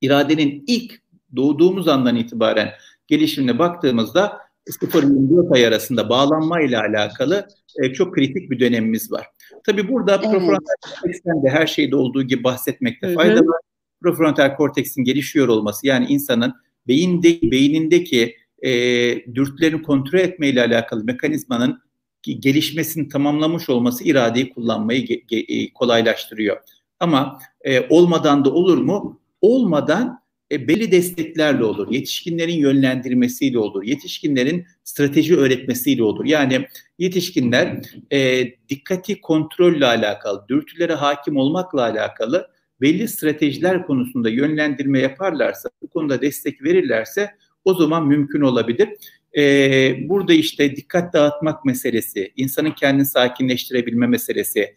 iradenin 0.00 0.64
ilk 0.66 1.02
doğduğumuz 1.36 1.88
andan 1.88 2.16
itibaren 2.16 2.70
gelişimine 3.06 3.58
baktığımızda 3.58 4.38
0-24 4.66 5.54
ay 5.54 5.66
arasında 5.66 6.08
bağlanma 6.08 6.60
ile 6.60 6.78
alakalı 6.78 7.48
e, 7.82 7.92
çok 7.92 8.14
kritik 8.14 8.50
bir 8.50 8.60
dönemimiz 8.60 9.12
var. 9.12 9.26
Tabi 9.66 9.88
burada 9.88 10.14
evet. 10.14 10.24
prefrontal 10.24 10.74
korteksten 11.00 11.42
de 11.42 11.48
her 11.50 11.66
şeyde 11.66 11.96
olduğu 11.96 12.22
gibi 12.22 12.44
bahsetmekte 12.44 13.06
Hı-hı. 13.06 13.14
fayda 13.14 13.40
var. 13.40 13.60
Prefrontal 14.02 14.56
korteksin 14.56 15.04
gelişiyor 15.04 15.48
olması 15.48 15.86
yani 15.86 16.06
insanın 16.06 16.54
beyinde, 16.88 17.42
beynindeki 17.42 18.36
e, 18.62 18.70
dürtülerini 19.34 19.82
kontrol 19.82 20.18
etme 20.18 20.48
ile 20.48 20.62
alakalı 20.62 21.04
mekanizmanın 21.04 21.78
gelişmesini 22.22 23.08
tamamlamış 23.08 23.68
olması 23.68 24.04
iradeyi 24.04 24.50
kullanmayı 24.50 25.04
ge- 25.04 25.26
ge- 25.26 25.64
e, 25.64 25.72
kolaylaştırıyor. 25.72 26.56
Ama 27.00 27.38
e, 27.60 27.88
olmadan 27.88 28.44
da 28.44 28.50
olur 28.50 28.78
mu? 28.78 29.20
Olmadan 29.40 30.23
e, 30.52 30.68
belli 30.68 30.92
desteklerle 30.92 31.64
olur. 31.64 31.92
Yetişkinlerin 31.92 32.56
yönlendirmesiyle 32.56 33.58
olur. 33.58 33.82
Yetişkinlerin 33.82 34.66
strateji 34.84 35.36
öğretmesiyle 35.36 36.02
olur. 36.02 36.24
Yani 36.24 36.66
yetişkinler 36.98 37.80
e, 38.12 38.44
dikkati 38.68 39.20
kontrolle 39.20 39.86
alakalı, 39.86 40.44
dürtülere 40.48 40.94
hakim 40.94 41.36
olmakla 41.36 41.82
alakalı 41.82 42.54
belli 42.80 43.08
stratejiler 43.08 43.86
konusunda 43.86 44.30
yönlendirme 44.30 44.98
yaparlarsa, 44.98 45.68
bu 45.82 45.88
konuda 45.88 46.22
destek 46.22 46.62
verirlerse 46.62 47.30
o 47.64 47.74
zaman 47.74 48.06
mümkün 48.06 48.40
olabilir. 48.40 48.88
Ee, 49.36 49.96
burada 50.08 50.32
işte 50.32 50.76
dikkat 50.76 51.12
dağıtmak 51.12 51.64
meselesi, 51.64 52.32
insanın 52.36 52.70
kendini 52.70 53.06
sakinleştirebilme 53.06 54.06
meselesi, 54.06 54.74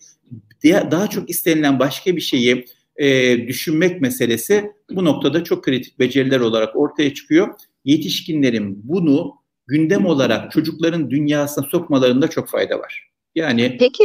daha 0.63 1.09
çok 1.09 1.29
istenilen 1.29 1.79
başka 1.79 2.15
bir 2.15 2.21
şeyi 2.21 2.65
e, 2.97 3.37
düşünmek 3.47 4.01
meselesi 4.01 4.71
bu 4.91 5.05
noktada 5.05 5.43
çok 5.43 5.63
kritik 5.63 5.99
beceriler 5.99 6.39
olarak 6.39 6.75
ortaya 6.75 7.13
çıkıyor. 7.13 7.55
Yetişkinlerin 7.85 8.81
bunu 8.83 9.35
gündem 9.67 10.05
olarak 10.05 10.51
çocukların 10.51 11.09
dünyasına 11.09 11.65
sokmalarında 11.65 12.27
çok 12.27 12.49
fayda 12.49 12.79
var. 12.79 13.11
Yani 13.35 13.77
peki 13.79 14.03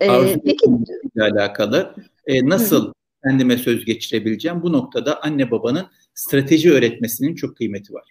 e, 0.00 0.40
peki 0.44 0.66
ile 1.14 1.22
alakalı 1.22 1.94
e, 2.26 2.48
nasıl 2.48 2.92
kendime 3.24 3.56
söz 3.56 3.84
geçirebileceğim 3.84 4.62
bu 4.62 4.72
noktada 4.72 5.22
anne 5.22 5.50
babanın 5.50 5.86
strateji 6.14 6.72
öğretmesinin 6.72 7.34
çok 7.34 7.56
kıymeti 7.56 7.94
var. 7.94 8.10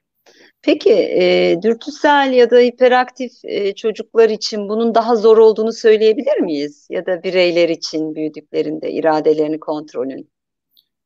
Peki 0.64 0.94
e, 0.94 1.56
dürtüsel 1.62 2.34
ya 2.34 2.52
da 2.52 2.60
hiperaktif 2.60 3.32
e, 3.44 3.76
çocuklar 3.76 4.30
için 4.30 4.70
bunun 4.70 4.96
daha 4.96 5.16
zor 5.16 5.38
olduğunu 5.38 5.74
söyleyebilir 5.74 6.40
miyiz? 6.40 6.88
Ya 6.90 7.06
da 7.06 7.24
bireyler 7.24 7.70
için 7.70 8.16
büyüdüklerinde 8.16 8.92
iradelerini 8.92 9.60
kontrolün? 9.60 10.30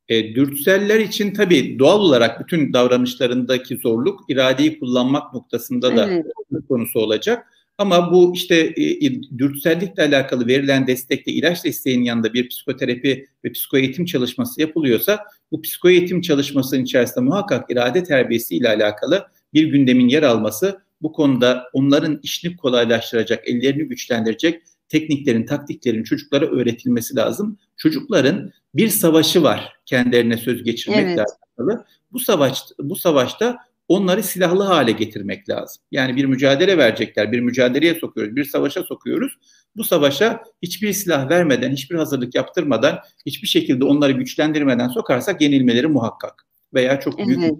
E, 0.10 0.36
dürtüseller 0.36 1.00
için 1.00 1.34
tabii 1.34 1.80
doğal 1.80 2.00
olarak 2.00 2.40
bütün 2.40 2.74
davranışlarındaki 2.74 3.78
zorluk 3.78 4.20
iradeyi 4.30 4.80
kullanmak 4.80 5.34
noktasında 5.34 5.98
da 5.98 6.10
evet. 6.10 6.26
konusu 6.70 7.00
olacak. 7.00 7.48
Ama 7.78 8.12
bu 8.12 8.34
işte 8.36 8.56
e, 8.78 9.22
dürtüsellikle 9.38 10.04
alakalı 10.04 10.48
verilen 10.48 10.88
destekle 10.88 11.32
ilaç 11.32 11.66
desteğinin 11.66 12.04
yanında 12.04 12.34
bir 12.34 12.50
psikoterapi 12.50 13.28
ve 13.46 13.52
psikoeğitim 13.52 14.06
çalışması 14.06 14.62
yapılıyorsa 14.62 15.20
bu 15.52 15.62
psikoeğitim 15.62 16.22
çalışmasının 16.22 16.84
içerisinde 16.84 17.20
muhakkak 17.20 17.72
irade 17.72 18.04
terbiyesi 18.04 18.58
ile 18.58 18.70
alakalı 18.70 19.28
bir 19.54 19.66
gündemin 19.66 20.10
yer 20.10 20.24
alması 20.24 20.82
bu 21.02 21.12
konuda 21.12 21.70
onların 21.74 22.20
işini 22.24 22.58
kolaylaştıracak, 22.58 23.48
ellerini 23.48 23.84
güçlendirecek 23.84 24.62
tekniklerin, 24.90 25.46
taktiklerin 25.46 26.04
çocuklara 26.04 26.46
öğretilmesi 26.46 27.16
lazım. 27.16 27.58
Çocukların 27.78 28.52
bir 28.76 28.90
savaşı 28.90 29.44
var 29.44 29.74
kendilerine 29.86 30.38
söz 30.38 30.64
geçirmekle 30.64 31.12
evet. 31.12 31.28
alakalı. 31.58 31.86
Bu 32.12 32.20
savaş 32.20 32.64
bu 32.80 32.96
savaşta 32.96 33.58
onları 33.88 34.24
silahlı 34.24 34.64
hale 34.64 34.92
getirmek 34.92 35.50
lazım. 35.50 35.84
Yani 35.92 36.16
bir 36.16 36.26
mücadele 36.26 36.78
verecekler, 36.78 37.32
bir 37.32 37.40
mücadeleye 37.40 37.96
sokuyoruz, 37.96 38.36
bir 38.36 38.46
savaşa 38.46 38.84
sokuyoruz. 38.84 39.38
Bu 39.76 39.84
savaşa 39.84 40.44
hiçbir 40.62 40.94
silah 40.94 41.30
vermeden, 41.30 41.72
hiçbir 41.72 41.96
hazırlık 41.96 42.36
yaptırmadan, 42.36 43.00
hiçbir 43.26 43.48
şekilde 43.48 43.86
onları 43.86 44.12
güçlendirmeden 44.12 44.88
sokarsak 44.88 45.42
yenilmeleri 45.42 45.88
muhakkak 45.88 46.46
veya 46.74 47.00
çok 47.00 47.18
büyük 47.18 47.44
evet. 47.44 47.54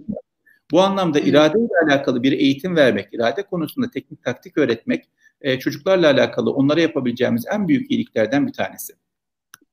Bu 0.72 0.80
anlamda 0.80 1.20
irade 1.20 1.58
ile 1.58 1.92
alakalı 1.92 2.22
bir 2.22 2.32
eğitim 2.32 2.76
vermek, 2.76 3.14
irade 3.14 3.42
konusunda 3.42 3.90
teknik 3.90 4.24
taktik 4.24 4.58
öğretmek 4.58 5.04
e, 5.40 5.58
çocuklarla 5.58 6.06
alakalı 6.06 6.52
onlara 6.52 6.80
yapabileceğimiz 6.80 7.44
en 7.54 7.68
büyük 7.68 7.90
iyiliklerden 7.90 8.46
bir 8.46 8.52
tanesi. 8.52 8.92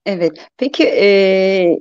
Evet. 0.06 0.48
Peki 0.58 0.84
e, 0.84 1.80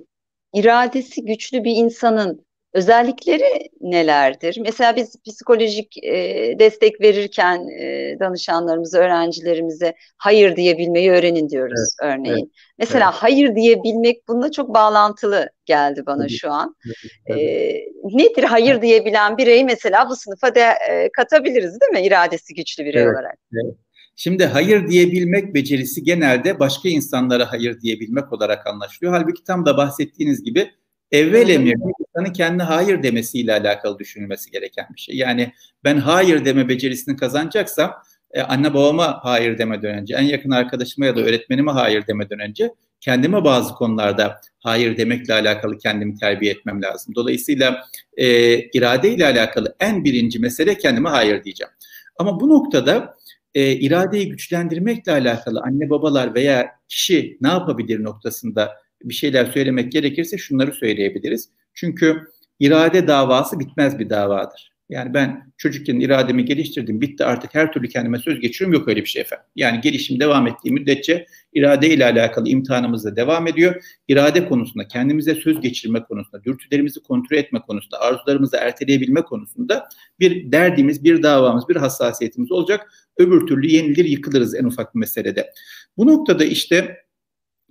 iradesi 0.53 1.25
güçlü 1.25 1.65
bir 1.65 1.77
insanın 1.77 2.47
özellikleri 2.75 3.71
nelerdir? 3.81 4.59
Mesela 4.63 4.97
biz 4.97 5.17
psikolojik 5.27 6.05
e, 6.05 6.13
destek 6.59 7.01
verirken 7.01 7.69
e, 7.69 8.17
danışanlarımıza, 8.21 8.99
öğrencilerimize 8.99 9.95
hayır 10.17 10.57
diyebilmeyi 10.57 11.11
öğrenin 11.11 11.49
diyoruz 11.49 11.97
evet, 12.03 12.13
örneğin. 12.13 12.37
Evet, 12.37 12.49
Mesela 12.79 13.05
evet. 13.05 13.23
hayır 13.23 13.55
diyebilmek 13.55 14.29
bununla 14.29 14.51
çok 14.51 14.75
bağlantılı 14.75 15.51
geldi 15.67 16.03
bana 16.07 16.23
evet, 16.23 16.39
şu 16.41 16.51
an. 16.51 16.77
Evet, 17.27 17.41
e, 17.41 17.75
nedir 18.05 18.45
hayır 18.45 18.83
diyebilen 18.83 19.39
bireyi 19.39 19.65
mesela 19.65 20.11
bu 20.11 20.17
sınıfa 20.17 20.55
de 20.55 20.65
e, 20.91 21.09
katabiliriz 21.13 21.81
değil 21.81 21.93
mi? 21.93 22.07
İradesi 22.07 22.55
güçlü 22.55 22.85
birey 22.85 23.03
evet, 23.03 23.15
olarak. 23.15 23.39
Evet. 23.53 23.75
Şimdi 24.17 24.45
hayır 24.47 24.89
diyebilmek 24.89 25.55
becerisi 25.55 26.03
genelde 26.03 26.61
başka 26.61 26.89
insanlara 26.89 27.53
hayır 27.53 27.81
diyebilmek 27.81 28.33
olarak 28.33 28.67
anlaşılıyor. 28.67 29.13
Halbuki 29.13 29.45
tam 29.45 29.67
da 29.67 29.77
bahsettiğiniz 29.77 30.45
gibi 30.45 30.71
evvel 31.13 31.49
emir 31.49 31.77
insanın 32.01 32.33
kendi 32.33 32.63
hayır 32.63 33.03
demesiyle 33.03 33.53
alakalı 33.53 33.99
düşünülmesi 33.99 34.51
gereken 34.51 34.87
bir 34.95 35.01
şey. 35.01 35.17
Yani 35.17 35.53
ben 35.85 35.97
hayır 35.97 36.45
deme 36.45 36.69
becerisini 36.69 37.17
kazanacaksam 37.17 37.95
e, 38.31 38.41
anne 38.43 38.75
babama 38.75 39.19
hayır 39.23 39.59
demeden 39.59 39.99
önce, 39.99 40.15
en 40.15 40.23
yakın 40.23 40.51
arkadaşıma 40.51 41.07
ya 41.07 41.17
da 41.17 41.21
öğretmenime 41.21 41.73
hayır 41.73 42.07
demeden 42.07 42.39
önce 42.39 42.71
kendime 43.01 43.45
bazı 43.45 43.75
konularda 43.75 44.41
hayır 44.59 44.97
demekle 44.97 45.35
alakalı 45.35 45.79
kendimi 45.79 46.15
terbiye 46.15 46.53
etmem 46.53 46.83
lazım. 46.83 47.15
Dolayısıyla 47.15 47.85
e, 48.17 48.59
irade 48.59 49.15
ile 49.15 49.27
alakalı 49.27 49.77
en 49.81 50.05
birinci 50.05 50.39
mesele 50.39 50.79
kendime 50.79 51.09
hayır 51.09 51.45
diyeceğim. 51.45 51.73
Ama 52.19 52.41
bu 52.41 52.49
noktada 52.49 53.15
e, 53.55 53.73
iradeyi 53.73 54.29
güçlendirmekle 54.29 55.13
alakalı 55.13 55.61
anne 55.61 55.91
babalar 55.91 56.35
veya 56.35 56.71
kişi 56.89 57.39
ne 57.41 57.49
yapabilir 57.49 58.05
noktasında 58.05 58.73
bir 59.09 59.15
şeyler 59.15 59.47
söylemek 59.47 59.93
gerekirse 59.93 60.39
şunları 60.39 60.73
söyleyebiliriz. 60.73 61.49
Çünkü 61.75 62.23
irade 62.61 63.07
davası 63.07 63.61
bitmez 63.61 63.99
bir 63.99 64.11
davadır. 64.11 64.75
Yani 64.89 65.15
ben 65.15 65.53
çocukken 65.57 66.01
irademi 66.01 66.45
geliştirdim, 66.45 67.01
bitti 67.01 67.25
artık 67.25 67.55
her 67.55 67.73
türlü 67.73 67.89
kendime 67.89 68.19
söz 68.19 68.41
geçiriyorum. 68.41 68.81
Yok 68.81 68.89
öyle 68.89 69.01
bir 69.01 69.07
şey 69.07 69.23
efendim. 69.23 69.47
Yani 69.57 69.81
gelişim 69.81 70.21
devam 70.21 70.47
ettiği 70.47 70.73
müddetçe 70.73 71.27
irade 71.53 71.91
ile 71.91 72.05
alakalı 72.05 72.49
imtihanımız 72.49 73.05
da 73.05 73.17
devam 73.17 73.47
ediyor. 73.47 73.85
İrade 74.09 74.49
konusunda, 74.49 74.89
kendimize 74.89 75.35
söz 75.35 75.61
geçirme 75.61 76.03
konusunda, 76.03 76.45
dürtülerimizi 76.45 77.03
kontrol 77.03 77.37
etme 77.37 77.61
konusunda, 77.61 78.01
arzularımızı 78.01 78.57
erteleyebilme 78.57 79.23
konusunda 79.23 79.89
bir 80.21 80.53
derdimiz, 80.53 81.05
bir 81.05 81.23
davamız, 81.23 81.69
bir 81.69 81.77
hassasiyetimiz 81.77 82.53
olacak. 82.53 82.93
Öbür 83.19 83.47
türlü 83.47 83.67
yenilir, 83.67 84.05
yıkılırız 84.05 84.55
en 84.55 84.65
ufak 84.65 84.95
bir 84.95 85.01
meselede. 85.01 85.53
Bu 85.97 86.07
noktada 86.07 86.45
işte 86.45 86.97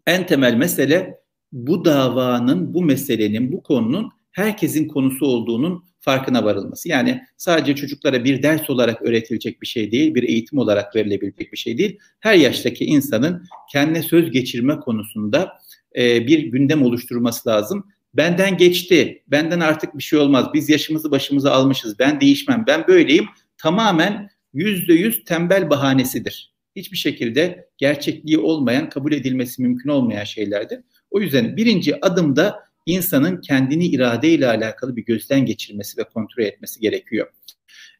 en 0.07 0.25
temel 0.25 0.53
mesele 0.53 1.22
bu 1.53 1.85
davanın, 1.85 2.73
bu 2.73 2.81
meselenin, 2.81 3.51
bu 3.51 3.63
konunun 3.63 4.11
herkesin 4.31 4.87
konusu 4.87 5.25
olduğunun 5.25 5.83
farkına 5.99 6.43
varılması. 6.45 6.89
Yani 6.89 7.21
sadece 7.37 7.75
çocuklara 7.75 8.23
bir 8.23 8.43
ders 8.43 8.69
olarak 8.69 9.01
öğretilecek 9.01 9.61
bir 9.61 9.67
şey 9.67 9.91
değil, 9.91 10.15
bir 10.15 10.23
eğitim 10.23 10.59
olarak 10.59 10.95
verilebilecek 10.95 11.51
bir 11.51 11.57
şey 11.57 11.77
değil. 11.77 11.99
Her 12.19 12.33
yaştaki 12.33 12.85
insanın 12.85 13.45
kendine 13.71 14.03
söz 14.03 14.31
geçirme 14.31 14.79
konusunda 14.79 15.53
e, 15.97 16.27
bir 16.27 16.39
gündem 16.39 16.83
oluşturması 16.83 17.49
lazım. 17.49 17.87
Benden 18.13 18.57
geçti, 18.57 19.23
benden 19.27 19.59
artık 19.59 19.97
bir 19.97 20.03
şey 20.03 20.19
olmaz, 20.19 20.47
biz 20.53 20.69
yaşımızı 20.69 21.11
başımıza 21.11 21.51
almışız, 21.51 21.99
ben 21.99 22.21
değişmem, 22.21 22.63
ben 22.67 22.87
böyleyim. 22.87 23.25
Tamamen 23.57 24.29
yüzde 24.53 24.93
yüz 24.93 25.23
tembel 25.23 25.69
bahanesidir. 25.69 26.53
Hiçbir 26.75 26.97
şekilde 26.97 27.69
gerçekliği 27.77 28.37
olmayan, 28.37 28.89
kabul 28.89 29.11
edilmesi 29.11 29.61
mümkün 29.61 29.89
olmayan 29.89 30.23
şeylerdir. 30.23 30.79
O 31.13 31.19
yüzden 31.19 31.57
birinci 31.57 32.05
adımda 32.05 32.63
insanın 32.85 33.41
kendini 33.41 33.85
iradeyle 33.85 34.47
alakalı 34.47 34.95
bir 34.95 35.05
gözden 35.05 35.45
geçirmesi 35.45 35.97
ve 35.97 36.03
kontrol 36.03 36.43
etmesi 36.43 36.79
gerekiyor. 36.79 37.27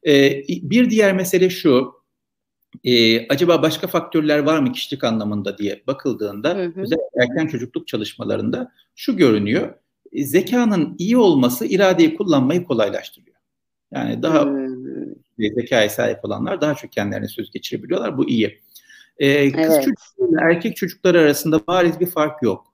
Ee, 0.08 0.44
bir 0.48 0.90
diğer 0.90 1.16
mesele 1.16 1.50
şu, 1.50 1.94
e, 2.84 3.28
acaba 3.28 3.62
başka 3.62 3.88
faktörler 3.88 4.40
var 4.40 4.60
mı 4.60 4.72
kişilik 4.72 5.04
anlamında 5.04 5.58
diye 5.58 5.84
bakıldığında, 5.88 6.50
hı 6.50 6.54
hı. 6.54 6.82
özellikle 6.82 7.22
erken 7.22 7.48
çocukluk 7.48 7.88
çalışmalarında 7.88 8.72
şu 8.96 9.18
görünüyor, 9.18 9.74
e, 10.12 10.24
zekanın 10.24 10.96
iyi 10.98 11.18
olması 11.18 11.66
iradeyi 11.66 12.16
kullanmayı 12.16 12.64
kolaylaştırıyor. 12.64 13.38
Yani 13.94 14.24
daha 14.24 14.46
hmm. 14.46 15.56
zekaya 15.56 15.90
sahip 15.90 16.26
olanlar 16.26 16.62
daha 16.62 16.76
çok 16.76 16.92
kendilerine 16.92 17.28
söz 17.28 17.52
geçirebiliyorlar, 17.52 18.18
bu 18.18 18.30
iyi. 18.30 18.62
Ee, 19.18 19.52
kız 19.52 19.62
evet. 19.62 19.84
çocuklarıyla 19.84 20.42
erkek 20.42 20.76
çocuklar 20.76 21.16
arasında 21.16 21.68
bariz 21.68 22.00
bir 22.00 22.06
fark 22.06 22.44
yok. 22.44 22.73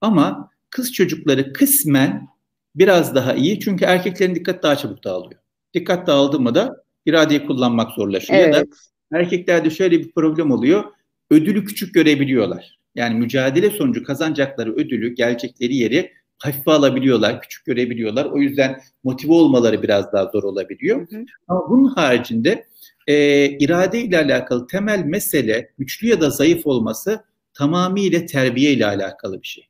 Ama 0.00 0.50
kız 0.70 0.92
çocukları 0.92 1.52
kısmen 1.52 2.28
biraz 2.74 3.14
daha 3.14 3.34
iyi 3.34 3.60
çünkü 3.60 3.84
erkeklerin 3.84 4.34
dikkat 4.34 4.62
daha 4.62 4.76
çabuk 4.76 5.04
dağılıyor. 5.04 5.40
Dikkat 5.74 6.06
dağıldı 6.06 6.40
mı 6.40 6.54
da 6.54 6.84
iradeyi 7.06 7.46
kullanmak 7.46 7.90
zorlaşıyor. 7.90 8.40
Evet. 8.40 8.54
Ya 8.54 8.60
da 8.60 8.66
erkeklerde 9.12 9.70
şöyle 9.70 10.00
bir 10.00 10.12
problem 10.12 10.50
oluyor. 10.50 10.84
Ödülü 11.30 11.64
küçük 11.64 11.94
görebiliyorlar. 11.94 12.78
Yani 12.94 13.14
mücadele 13.14 13.70
sonucu 13.70 14.04
kazanacakları 14.04 14.72
ödülü, 14.72 15.14
gelecekleri 15.14 15.76
yeri 15.76 16.12
hafife 16.38 16.70
alabiliyorlar, 16.70 17.40
küçük 17.40 17.64
görebiliyorlar. 17.64 18.24
O 18.24 18.38
yüzden 18.38 18.80
motive 19.04 19.32
olmaları 19.32 19.82
biraz 19.82 20.12
daha 20.12 20.26
zor 20.26 20.42
olabiliyor. 20.42 21.10
Hı 21.10 21.16
hı. 21.16 21.24
Ama 21.48 21.70
bunun 21.70 21.88
haricinde 21.88 22.66
e, 23.06 23.46
irade 23.48 24.00
ile 24.00 24.18
alakalı 24.18 24.66
temel 24.66 25.04
mesele 25.04 25.70
güçlü 25.78 26.08
ya 26.08 26.20
da 26.20 26.30
zayıf 26.30 26.66
olması 26.66 27.24
tamamıyla 27.54 28.26
terbiye 28.26 28.72
ile 28.72 28.86
alakalı 28.86 29.42
bir 29.42 29.46
şey. 29.46 29.68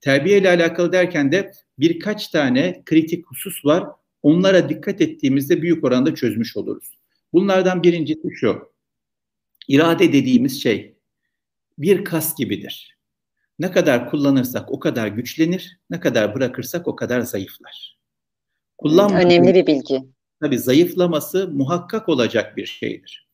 Terbiye 0.00 0.38
ile 0.38 0.48
alakalı 0.48 0.92
derken 0.92 1.32
de 1.32 1.52
birkaç 1.78 2.28
tane 2.28 2.82
kritik 2.86 3.26
husus 3.26 3.64
var. 3.64 3.84
Onlara 4.22 4.68
dikkat 4.68 5.00
ettiğimizde 5.00 5.62
büyük 5.62 5.84
oranda 5.84 6.14
çözmüş 6.14 6.56
oluruz. 6.56 6.98
Bunlardan 7.32 7.82
birincisi 7.82 8.28
şu. 8.34 8.72
İrade 9.68 10.12
dediğimiz 10.12 10.62
şey 10.62 10.94
bir 11.78 12.04
kas 12.04 12.36
gibidir. 12.36 12.98
Ne 13.58 13.72
kadar 13.72 14.10
kullanırsak 14.10 14.72
o 14.72 14.78
kadar 14.78 15.08
güçlenir, 15.08 15.78
ne 15.90 16.00
kadar 16.00 16.34
bırakırsak 16.34 16.88
o 16.88 16.96
kadar 16.96 17.20
zayıflar. 17.20 17.98
Kullanmak, 18.78 19.24
Önemli 19.24 19.54
bir 19.54 19.66
bilgi. 19.66 20.04
Tabii 20.40 20.58
zayıflaması 20.58 21.48
muhakkak 21.48 22.08
olacak 22.08 22.56
bir 22.56 22.66
şeydir. 22.66 23.28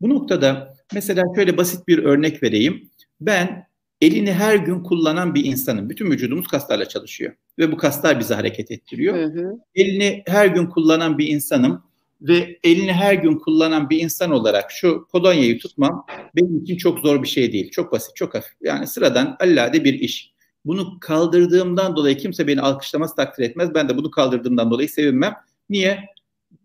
Bu 0.00 0.08
noktada 0.08 0.74
mesela 0.94 1.24
şöyle 1.34 1.56
basit 1.56 1.88
bir 1.88 1.98
örnek 1.98 2.42
vereyim. 2.42 2.90
Ben 3.20 3.69
elini 4.00 4.32
her 4.32 4.56
gün 4.56 4.82
kullanan 4.82 5.34
bir 5.34 5.44
insanın, 5.44 5.90
bütün 5.90 6.10
vücudumuz 6.10 6.48
kaslarla 6.48 6.88
çalışıyor 6.88 7.32
ve 7.58 7.72
bu 7.72 7.76
kaslar 7.76 8.20
bizi 8.20 8.34
hareket 8.34 8.70
ettiriyor. 8.70 9.16
Hı 9.16 9.24
hı. 9.24 9.52
Elini 9.74 10.22
her 10.26 10.46
gün 10.46 10.66
kullanan 10.66 11.18
bir 11.18 11.26
insanım 11.28 11.82
ve 12.20 12.58
elini 12.64 12.92
her 12.92 13.14
gün 13.14 13.38
kullanan 13.38 13.90
bir 13.90 13.98
insan 13.98 14.30
olarak 14.30 14.70
şu 14.70 15.06
kolonyayı 15.12 15.58
tutmam 15.58 16.06
benim 16.36 16.62
için 16.62 16.76
çok 16.76 16.98
zor 16.98 17.22
bir 17.22 17.28
şey 17.28 17.52
değil. 17.52 17.70
Çok 17.70 17.92
basit, 17.92 18.16
çok 18.16 18.34
hafif. 18.34 18.52
Yani 18.62 18.86
sıradan 18.86 19.36
allade 19.40 19.84
bir 19.84 19.94
iş. 19.94 20.32
Bunu 20.64 21.00
kaldırdığımdan 21.00 21.96
dolayı 21.96 22.16
kimse 22.16 22.46
beni 22.46 22.60
alkışlamaz, 22.60 23.14
takdir 23.14 23.44
etmez. 23.44 23.74
Ben 23.74 23.88
de 23.88 23.96
bunu 23.96 24.10
kaldırdığımdan 24.10 24.70
dolayı 24.70 24.88
sevinmem. 24.88 25.34
Niye? 25.70 26.04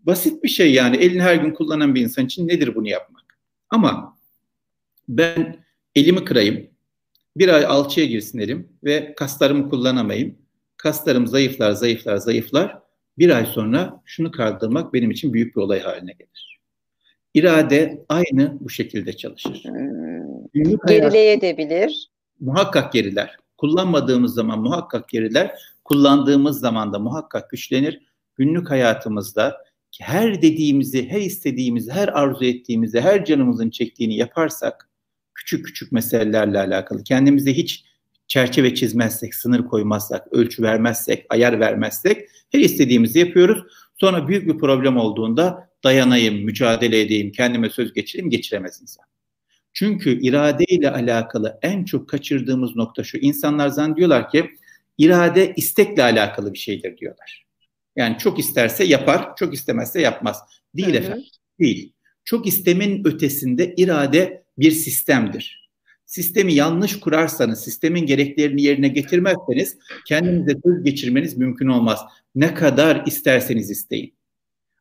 Basit 0.03 0.43
bir 0.43 0.49
şey 0.49 0.73
yani. 0.73 0.97
Elini 0.97 1.21
her 1.21 1.35
gün 1.35 1.51
kullanan 1.51 1.95
bir 1.95 2.01
insan 2.01 2.25
için 2.25 2.47
nedir 2.47 2.75
bunu 2.75 2.89
yapmak? 2.89 3.39
Ama 3.69 4.17
ben 5.09 5.65
elimi 5.95 6.25
kırayım, 6.25 6.67
bir 7.37 7.49
ay 7.49 7.65
alçıya 7.65 8.05
girsin 8.05 8.39
elim 8.39 8.69
ve 8.83 9.13
kaslarımı 9.15 9.69
kullanamayayım. 9.69 10.37
Kaslarım 10.77 11.27
zayıflar, 11.27 11.71
zayıflar, 11.71 12.17
zayıflar. 12.17 12.79
Bir 13.17 13.29
ay 13.29 13.45
sonra 13.45 14.01
şunu 14.05 14.31
kaldırmak 14.31 14.93
benim 14.93 15.11
için 15.11 15.33
büyük 15.33 15.55
bir 15.55 15.61
olay 15.61 15.79
haline 15.79 16.11
gelir. 16.11 16.59
İrade 17.33 18.05
aynı 18.09 18.57
bu 18.59 18.69
şekilde 18.69 19.13
çalışır. 19.13 19.63
Hmm. 19.63 20.87
Gerileyebilir. 20.87 22.09
Muhakkak 22.39 22.93
geriler. 22.93 23.37
Kullanmadığımız 23.57 24.33
zaman 24.33 24.61
muhakkak 24.61 25.09
geriler. 25.09 25.55
Kullandığımız 25.83 26.59
zaman 26.59 26.93
da 26.93 26.99
muhakkak 26.99 27.49
güçlenir. 27.49 28.01
Günlük 28.35 28.69
hayatımızda 28.69 29.65
her 30.01 30.41
dediğimizi, 30.41 31.09
her 31.09 31.21
istediğimizi, 31.21 31.91
her 31.91 32.07
arzu 32.07 32.45
ettiğimizi, 32.45 33.01
her 33.01 33.25
canımızın 33.25 33.69
çektiğini 33.69 34.15
yaparsak 34.15 34.89
küçük 35.45 35.65
küçük 35.65 35.91
meselelerle 35.91 36.59
alakalı 36.59 37.03
kendimize 37.03 37.53
hiç 37.53 37.85
çerçeve 38.27 38.75
çizmezsek, 38.75 39.35
sınır 39.35 39.65
koymazsak, 39.65 40.27
ölçü 40.33 40.63
vermezsek, 40.63 41.25
ayar 41.29 41.59
vermezsek 41.59 42.29
her 42.51 42.59
istediğimizi 42.59 43.19
yapıyoruz. 43.19 43.63
Sonra 43.99 44.27
büyük 44.27 44.47
bir 44.47 44.57
problem 44.57 44.97
olduğunda 44.97 45.69
dayanayım, 45.83 46.45
mücadele 46.45 47.01
edeyim, 47.01 47.31
kendime 47.31 47.69
söz 47.69 47.93
geçireyim, 47.93 48.29
geçiremez 48.29 48.81
insan. 48.81 49.05
Çünkü 49.73 50.21
irade 50.21 50.63
ile 50.63 50.91
alakalı 50.91 51.59
en 51.61 51.85
çok 51.85 52.09
kaçırdığımız 52.09 52.75
nokta 52.75 53.03
şu. 53.03 53.17
İnsanlar 53.17 53.67
zannediyorlar 53.67 54.29
ki 54.29 54.49
irade 54.97 55.53
istekle 55.55 56.03
alakalı 56.03 56.53
bir 56.53 56.57
şeydir 56.57 56.97
diyorlar. 56.97 57.45
Yani 57.95 58.17
çok 58.17 58.39
isterse 58.39 58.83
yapar, 58.83 59.35
çok 59.35 59.53
istemezse 59.53 60.01
yapmaz. 60.01 60.41
Değil 60.75 60.93
hı. 60.93 60.97
efendim, 60.97 61.25
değil. 61.59 61.93
Çok 62.25 62.47
istemin 62.47 63.05
ötesinde 63.05 63.73
irade 63.77 64.44
bir 64.57 64.71
sistemdir. 64.71 65.69
Sistemi 66.05 66.53
yanlış 66.53 66.99
kurarsanız, 66.99 67.63
sistemin 67.63 68.05
gereklerini 68.05 68.61
yerine 68.61 68.87
getirmezseniz 68.87 69.77
kendinize 70.07 70.55
söz 70.65 70.83
geçirmeniz 70.83 71.37
mümkün 71.37 71.67
olmaz. 71.67 71.99
Ne 72.35 72.53
kadar 72.53 73.03
isterseniz 73.05 73.71
isteyin. 73.71 74.15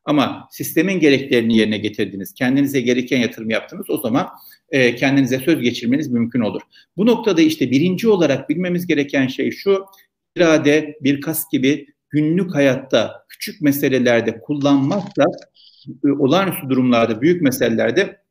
Ama 0.05 0.47
sistemin 0.51 0.99
gereklerini 0.99 1.57
yerine 1.57 1.77
getirdiniz, 1.77 2.33
kendinize 2.33 2.81
gereken 2.81 3.19
yatırım 3.19 3.49
yaptınız 3.49 3.89
o 3.89 3.97
zaman 3.97 4.27
e, 4.69 4.95
kendinize 4.95 5.39
söz 5.39 5.61
geçirmeniz 5.61 6.07
mümkün 6.07 6.39
olur. 6.39 6.61
Bu 6.97 7.05
noktada 7.05 7.41
işte 7.41 7.71
birinci 7.71 8.09
olarak 8.09 8.49
bilmemiz 8.49 8.87
gereken 8.87 9.27
şey 9.27 9.51
şu, 9.51 9.85
irade, 10.35 10.97
bir 11.01 11.21
kas 11.21 11.49
gibi 11.51 11.87
günlük 12.09 12.55
hayatta 12.55 13.25
küçük 13.29 13.61
meselelerde 13.61 14.39
kullanmakla 14.39 15.25
e, 16.05 16.11
olağanüstü 16.11 16.69
durumlarda, 16.69 17.21
büyük 17.21 17.41
meselelerde 17.41 18.24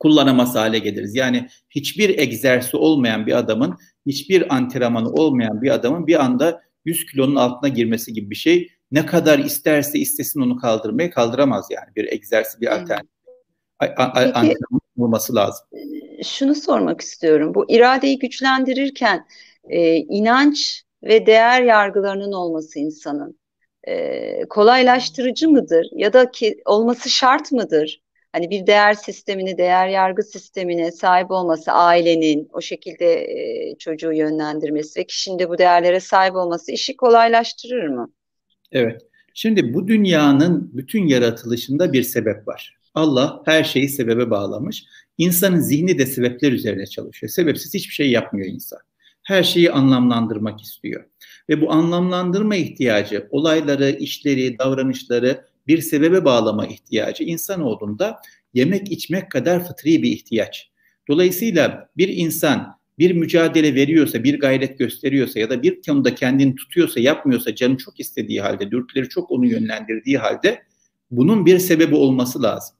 kullanamaz 0.00 0.54
hale 0.54 0.78
geliriz. 0.78 1.14
Yani 1.14 1.48
hiçbir 1.70 2.18
egzersizi 2.18 2.76
olmayan 2.76 3.26
bir 3.26 3.38
adamın, 3.38 3.76
hiçbir 4.06 4.54
antrenmanı 4.54 5.12
olmayan 5.12 5.62
bir 5.62 5.70
adamın 5.70 6.06
bir 6.06 6.24
anda 6.24 6.62
100 6.84 7.06
kilonun 7.06 7.36
altına 7.36 7.68
girmesi 7.68 8.12
gibi 8.12 8.30
bir 8.30 8.34
şey. 8.34 8.68
Ne 8.92 9.06
kadar 9.06 9.38
isterse 9.38 9.98
istesin 9.98 10.40
onu 10.40 10.56
kaldırmaya 10.56 11.10
kaldıramaz 11.10 11.66
yani. 11.70 11.96
Bir 11.96 12.12
egzersiz, 12.12 12.60
bir 12.60 12.66
alternatif 12.66 13.10
antrenman 14.34 14.80
olması 14.98 15.34
lazım. 15.34 15.66
E, 16.18 16.22
şunu 16.24 16.54
sormak 16.54 17.00
istiyorum. 17.00 17.54
Bu 17.54 17.70
iradeyi 17.70 18.18
güçlendirirken 18.18 19.26
e, 19.68 19.96
inanç 19.96 20.82
ve 21.02 21.26
değer 21.26 21.62
yargılarının 21.62 22.32
olması 22.32 22.78
insanın 22.78 23.38
e, 23.88 24.44
kolaylaştırıcı 24.48 25.48
mıdır 25.48 25.86
ya 25.92 26.12
da 26.12 26.30
ki 26.30 26.62
olması 26.64 27.10
şart 27.10 27.52
mıdır? 27.52 28.02
Hani 28.32 28.50
bir 28.50 28.66
değer 28.66 28.94
sistemini, 28.94 29.58
değer 29.58 29.88
yargı 29.88 30.22
sistemine 30.22 30.92
sahip 30.92 31.30
olması, 31.30 31.72
ailenin 31.72 32.48
o 32.52 32.60
şekilde 32.60 33.24
e, 33.24 33.74
çocuğu 33.78 34.12
yönlendirmesi 34.12 35.00
ve 35.00 35.04
kişinin 35.04 35.38
de 35.38 35.48
bu 35.48 35.58
değerlere 35.58 36.00
sahip 36.00 36.36
olması 36.36 36.72
işi 36.72 36.96
kolaylaştırır 36.96 37.88
mı? 37.88 38.12
Evet. 38.72 39.02
Şimdi 39.34 39.74
bu 39.74 39.88
dünyanın 39.88 40.70
bütün 40.74 41.06
yaratılışında 41.06 41.92
bir 41.92 42.02
sebep 42.02 42.48
var. 42.48 42.76
Allah 42.94 43.42
her 43.44 43.64
şeyi 43.64 43.88
sebebe 43.88 44.30
bağlamış. 44.30 44.84
İnsanın 45.18 45.60
zihni 45.60 45.98
de 45.98 46.06
sebepler 46.06 46.52
üzerine 46.52 46.86
çalışıyor. 46.86 47.30
Sebepsiz 47.30 47.74
hiçbir 47.74 47.94
şey 47.94 48.10
yapmıyor 48.10 48.48
insan. 48.48 48.78
Her 49.22 49.42
şeyi 49.42 49.70
anlamlandırmak 49.70 50.60
istiyor. 50.60 51.04
Ve 51.48 51.60
bu 51.60 51.72
anlamlandırma 51.72 52.56
ihtiyacı, 52.56 53.28
olayları, 53.30 53.90
işleri, 53.90 54.58
davranışları 54.58 55.44
bir 55.66 55.80
sebebe 55.80 56.24
bağlama 56.24 56.66
ihtiyacı 56.66 57.24
insanoğlunda 57.24 58.20
yemek 58.54 58.92
içmek 58.92 59.30
kadar 59.30 59.66
fıtri 59.66 60.02
bir 60.02 60.12
ihtiyaç. 60.12 60.70
Dolayısıyla 61.08 61.90
bir 61.96 62.08
insan 62.08 62.80
bir 62.98 63.12
mücadele 63.12 63.74
veriyorsa, 63.74 64.24
bir 64.24 64.40
gayret 64.40 64.78
gösteriyorsa 64.78 65.40
ya 65.40 65.50
da 65.50 65.62
bir 65.62 65.82
konuda 65.82 66.14
kendini 66.14 66.54
tutuyorsa, 66.54 67.00
yapmıyorsa, 67.00 67.54
canı 67.54 67.76
çok 67.76 68.00
istediği 68.00 68.40
halde, 68.40 68.70
dürtüleri 68.70 69.08
çok 69.08 69.30
onu 69.30 69.46
yönlendirdiği 69.46 70.18
halde 70.18 70.62
bunun 71.10 71.46
bir 71.46 71.58
sebebi 71.58 71.94
olması 71.94 72.42
lazım. 72.42 72.76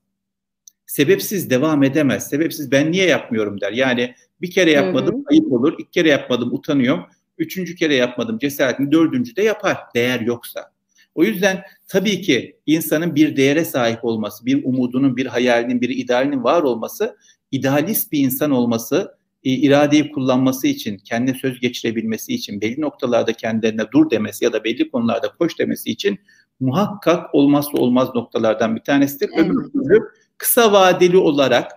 Sebepsiz 0.87 1.51
devam 1.51 1.83
edemez. 1.83 2.29
Sebepsiz 2.29 2.71
ben 2.71 2.93
niye 2.93 3.07
yapmıyorum 3.07 3.61
der. 3.61 3.73
Yani 3.73 4.15
bir 4.41 4.51
kere 4.51 4.71
yapmadım 4.71 5.15
hı 5.15 5.19
hı. 5.19 5.25
ayıp 5.31 5.53
olur, 5.53 5.75
iki 5.79 5.91
kere 5.91 6.09
yapmadım 6.09 6.55
utanıyorum, 6.55 7.07
üçüncü 7.39 7.75
kere 7.75 7.95
yapmadım 7.95 8.39
cesaretini, 8.39 8.93
dördüncü 8.93 9.37
de 9.37 9.43
yapar 9.43 9.77
değer 9.95 10.21
yoksa. 10.21 10.73
O 11.15 11.25
yüzden 11.25 11.63
tabii 11.89 12.21
ki 12.21 12.57
insanın 12.67 13.15
bir 13.15 13.37
değere 13.37 13.65
sahip 13.65 14.05
olması, 14.05 14.47
bir 14.47 14.65
umudunun, 14.65 15.17
bir 15.17 15.27
hayalinin, 15.27 15.81
bir 15.81 15.89
idealinin 15.89 16.45
var 16.45 16.63
olması, 16.63 17.17
idealist 17.51 18.13
bir 18.13 18.19
insan 18.19 18.51
olması, 18.51 19.15
e, 19.45 19.51
iradeyi 19.51 20.13
kullanması 20.13 20.67
için, 20.67 20.99
kendine 20.99 21.35
söz 21.35 21.61
geçirebilmesi 21.61 22.35
için, 22.35 22.61
belli 22.61 22.81
noktalarda 22.81 23.33
kendilerine 23.33 23.83
dur 23.93 24.11
demesi 24.11 24.45
ya 24.45 24.53
da 24.53 24.65
belli 24.65 24.91
konularda 24.91 25.33
koş 25.39 25.59
demesi 25.59 25.91
için 25.91 26.19
muhakkak 26.61 27.35
olmazsa 27.35 27.79
olmaz 27.79 28.09
noktalardan 28.15 28.77
bir 28.77 28.83
tanesidir. 28.83 29.31
Evet. 29.35 29.51
Öbür 29.51 29.73
türlü 29.73 30.01
kısa 30.39 30.73
vadeli 30.73 31.17
olarak 31.17 31.73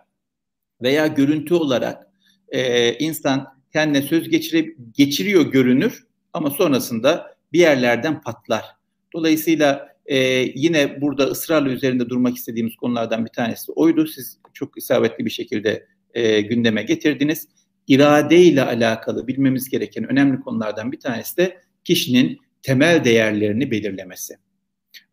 veya 0.81 1.07
görüntü 1.07 1.53
olarak 1.53 2.07
e, 2.49 2.93
insan 2.93 3.47
kendine 3.73 4.01
söz 4.01 4.29
geçire, 4.29 4.65
geçiriyor 4.91 5.51
görünür 5.51 6.07
ama 6.33 6.49
sonrasında 6.49 7.35
bir 7.53 7.59
yerlerden 7.59 8.21
patlar. 8.21 8.65
Dolayısıyla 9.13 9.93
e, 10.05 10.17
yine 10.55 11.01
burada 11.01 11.23
ısrarla 11.23 11.69
üzerinde 11.69 12.09
durmak 12.09 12.35
istediğimiz 12.35 12.75
konulardan 12.75 13.25
bir 13.25 13.29
tanesi 13.29 13.71
oydu. 13.71 14.07
Siz 14.07 14.37
çok 14.53 14.77
isabetli 14.77 15.25
bir 15.25 15.29
şekilde 15.29 15.85
e, 16.13 16.41
gündeme 16.41 16.83
getirdiniz. 16.83 17.47
İrade 17.87 18.41
ile 18.41 18.63
alakalı 18.63 19.27
bilmemiz 19.27 19.69
gereken 19.69 20.11
önemli 20.11 20.39
konulardan 20.39 20.91
bir 20.91 20.99
tanesi 20.99 21.37
de 21.37 21.57
kişinin 21.83 22.39
temel 22.61 23.03
değerlerini 23.03 23.71
belirlemesi 23.71 24.35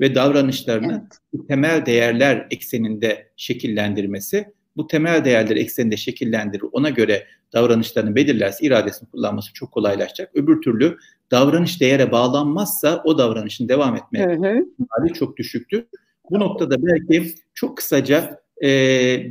ve 0.01 0.15
davranışlarını 0.15 1.09
evet. 1.35 1.49
temel 1.49 1.87
değerler 1.87 2.47
ekseninde 2.51 3.31
şekillendirmesi. 3.37 4.45
Bu 4.77 4.87
temel 4.87 5.25
değerler 5.25 5.57
ekseninde 5.57 5.97
şekillendirir. 5.97 6.65
Ona 6.73 6.91
göre 6.91 7.27
davranışlarını 7.53 8.17
belirlerse 8.17 8.67
iradesini 8.67 9.11
kullanması 9.11 9.53
çok 9.53 9.73
kolaylaşacak. 9.73 10.31
Öbür 10.35 10.63
türlü 10.63 10.99
davranış 11.31 11.81
değere 11.81 12.13
bağlanmazsa 12.13 13.03
o 13.05 13.19
davranışın 13.19 13.69
devam 13.69 13.97
etme 13.97 14.19
ihtimali 14.19 15.13
çok 15.15 15.37
düşüktür. 15.37 15.85
Bu 16.31 16.41
noktada 16.41 16.87
belki 16.87 17.35
çok 17.55 17.77
kısaca 17.77 18.41
e, 18.63 18.69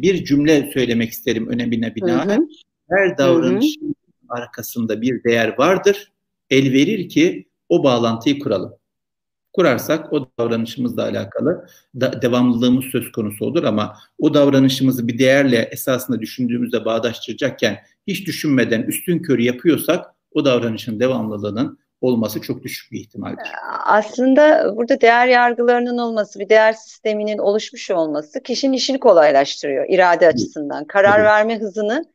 bir 0.01 0.25
cümle 0.25 0.71
söylemek 0.73 1.09
isterim 1.09 1.47
önemine 1.47 1.95
binaen. 1.95 2.49
Her 2.89 3.17
davranışın 3.17 3.95
arkasında 4.29 5.01
bir 5.01 5.23
değer 5.23 5.57
vardır. 5.57 6.11
El 6.49 6.73
verir 6.73 7.09
ki 7.09 7.47
o 7.69 7.83
bağlantıyı 7.83 8.39
kuralım. 8.39 8.73
Kurarsak 9.53 10.13
o 10.13 10.29
davranışımızla 10.39 11.03
alakalı 11.03 11.67
da, 11.99 12.21
devamlılığımız 12.21 12.85
söz 12.85 13.11
konusu 13.11 13.45
olur 13.45 13.63
ama 13.63 13.97
o 14.19 14.33
davranışımızı 14.33 15.07
bir 15.07 15.19
değerle 15.19 15.57
esasında 15.57 16.21
düşündüğümüzde 16.21 16.85
bağdaştıracakken 16.85 17.79
hiç 18.09 18.27
düşünmeden 18.27 18.81
üstün 18.81 19.19
körü 19.19 19.41
yapıyorsak 19.41 20.05
o 20.31 20.45
davranışın 20.45 20.99
devamlılığının 20.99 21.79
olması 22.01 22.41
çok 22.41 22.63
düşük 22.63 22.91
bir 22.91 22.99
ihtimaldir. 22.99 23.51
Aslında 23.85 24.73
burada 24.75 25.01
değer 25.01 25.27
yargılarının 25.27 25.97
olması, 25.97 26.39
bir 26.39 26.49
değer 26.49 26.73
sisteminin 26.73 27.37
oluşmuş 27.37 27.91
olması 27.91 28.43
kişinin 28.43 28.73
işini 28.73 28.99
kolaylaştırıyor 28.99 29.85
irade 29.89 30.27
açısından. 30.27 30.85
Karar 30.85 31.19
evet. 31.19 31.27
verme 31.27 31.59
hızını 31.59 32.05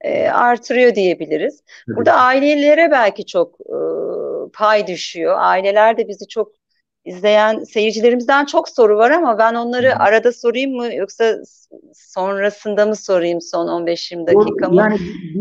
e, 0.00 0.28
artırıyor 0.28 0.94
diyebiliriz. 0.94 1.62
Evet. 1.88 1.96
Burada 1.96 2.12
ailelere 2.12 2.90
belki 2.90 3.26
çok 3.26 3.60
e, 3.60 3.78
pay 4.52 4.86
düşüyor. 4.86 5.36
Aileler 5.38 5.98
de 5.98 6.08
bizi 6.08 6.28
çok 6.28 6.52
izleyen 7.04 7.64
seyircilerimizden 7.64 8.44
çok 8.44 8.68
soru 8.68 8.96
var 8.96 9.10
ama 9.10 9.38
ben 9.38 9.54
onları 9.54 9.98
arada 9.98 10.32
sorayım 10.32 10.76
mı 10.76 10.94
yoksa 10.94 11.38
sonrasında 11.94 12.86
mı 12.86 12.96
sorayım 12.96 13.40
son 13.40 13.66
15-20 13.66 14.26
dakika 14.26 14.68
mı? 14.68 14.76
Yani 14.76 14.98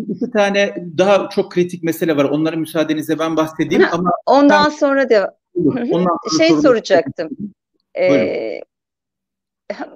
iki 0.10 0.32
tane 0.32 0.76
daha 0.98 1.30
çok 1.30 1.52
kritik 1.52 1.84
mesele 1.84 2.18
var. 2.18 2.26
Onların 2.26 2.60
müsaadenizle 2.60 3.20
ben 3.20 3.38
bahsedeyim 3.38 3.84
ama 3.92 4.12
ondan 4.26 4.70
sen... 4.70 4.78
sonra 4.78 5.10
da 5.10 5.38
Ondan 5.56 6.18
şey 6.38 6.50
soracaktım. 6.50 7.30
Ee, 7.98 8.60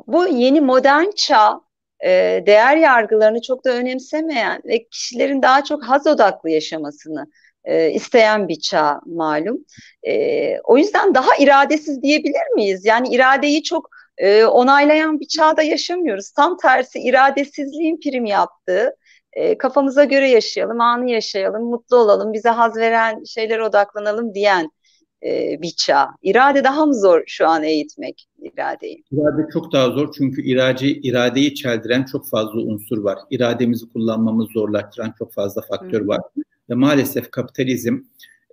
bu 0.08 0.28
yeni 0.28 0.62
modern 0.62 1.12
çağ 1.16 1.62
e, 2.04 2.10
değer 2.46 2.78
yargılarını 2.78 3.42
çok 3.42 3.66
da 3.66 3.70
önemsemeyen 3.70 4.62
ve 4.66 4.88
kişilerin 4.88 5.42
daha 5.42 5.64
çok 5.64 5.84
haz 5.84 6.08
odaklı 6.08 6.50
yaşamasını 6.50 7.28
e, 7.68 7.92
isteyen 7.92 8.48
bir 8.48 8.60
çağ 8.60 9.02
malum. 9.06 9.66
E, 10.08 10.60
o 10.60 10.78
yüzden 10.78 11.16
daha 11.16 11.36
iradesiz 11.40 12.02
diyebilir 12.02 12.56
miyiz? 12.56 12.86
Yani 12.86 13.10
iradeyi 13.10 13.64
çok 13.64 13.90
e, 14.18 14.46
onaylayan 14.46 15.20
bir 15.20 15.28
çağda 15.28 15.62
yaşamıyoruz. 15.62 16.32
Tam 16.32 16.58
tersi 16.58 17.00
iradesizliğin 17.00 18.00
prim 18.00 18.26
yaptığı, 18.26 18.96
e, 19.34 19.58
kafamıza 19.58 20.04
göre 20.04 20.30
yaşayalım, 20.30 20.82
anı 20.82 21.12
yaşayalım, 21.12 21.64
mutlu 21.64 21.98
olalım, 21.98 22.34
bize 22.34 22.50
haz 22.50 22.78
veren 22.78 23.24
şeylere 23.24 23.64
odaklanalım 23.64 24.34
diyen 24.34 24.72
e, 25.24 25.62
bir 25.62 25.72
çağ. 25.78 26.10
İrade 26.24 26.64
daha 26.64 26.86
mı 26.86 26.96
zor 26.96 27.24
şu 27.28 27.48
an 27.48 27.64
eğitmek 27.64 28.28
iradeyi? 28.42 29.04
İrade 29.12 29.48
çok 29.54 29.74
daha 29.74 29.90
zor 29.90 30.14
çünkü 30.18 30.42
irade, 30.42 30.88
iradeyi 30.88 31.56
çeldiren 31.56 32.06
çok 32.12 32.30
fazla 32.30 32.60
unsur 32.60 33.04
var. 33.04 33.20
İrademizi 33.30 33.90
kullanmamızı 33.90 34.52
zorlaştıran 34.54 35.14
çok 35.20 35.34
fazla 35.34 35.62
faktör 35.62 36.02
Hı. 36.02 36.08
var. 36.08 36.22
Ve 36.70 36.76
maalesef 36.76 37.32
kapitalizm 37.32 37.98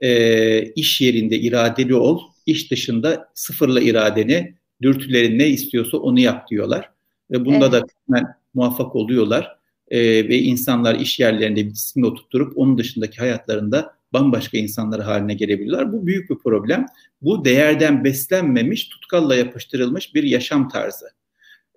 e, 0.03 0.63
iş 0.63 1.01
yerinde 1.01 1.39
iradeli 1.39 1.95
ol, 1.95 2.21
iş 2.47 2.71
dışında 2.71 3.29
sıfırla 3.35 3.81
iradeni, 3.81 4.55
dürtülerin 4.83 5.39
ne 5.39 5.49
istiyorsa 5.49 5.97
onu 5.97 6.21
yap 6.21 6.51
diyorlar. 6.51 6.91
Ve 7.31 7.45
bunda 7.45 7.65
evet. 7.65 7.73
da 7.73 7.87
hemen 8.07 8.35
muvaffak 8.55 8.97
oluyorlar. 8.97 9.59
E, 9.89 10.29
ve 10.29 10.39
insanlar 10.39 10.95
iş 10.95 11.21
yerlerinde 11.21 11.67
bir 11.67 11.71
disiplin 11.71 12.03
oturtturup 12.03 12.59
onun 12.59 12.79
dışındaki 12.79 13.19
hayatlarında 13.19 13.95
bambaşka 14.13 14.59
insanlar 14.59 15.03
haline 15.03 15.35
gelebiliyorlar. 15.35 15.93
Bu 15.93 16.07
büyük 16.07 16.31
bir 16.31 16.39
problem. 16.39 16.87
Bu 17.23 17.45
değerden 17.45 18.05
beslenmemiş, 18.05 18.89
tutkalla 18.89 19.35
yapıştırılmış 19.35 20.15
bir 20.15 20.23
yaşam 20.23 20.69
tarzı. 20.69 21.07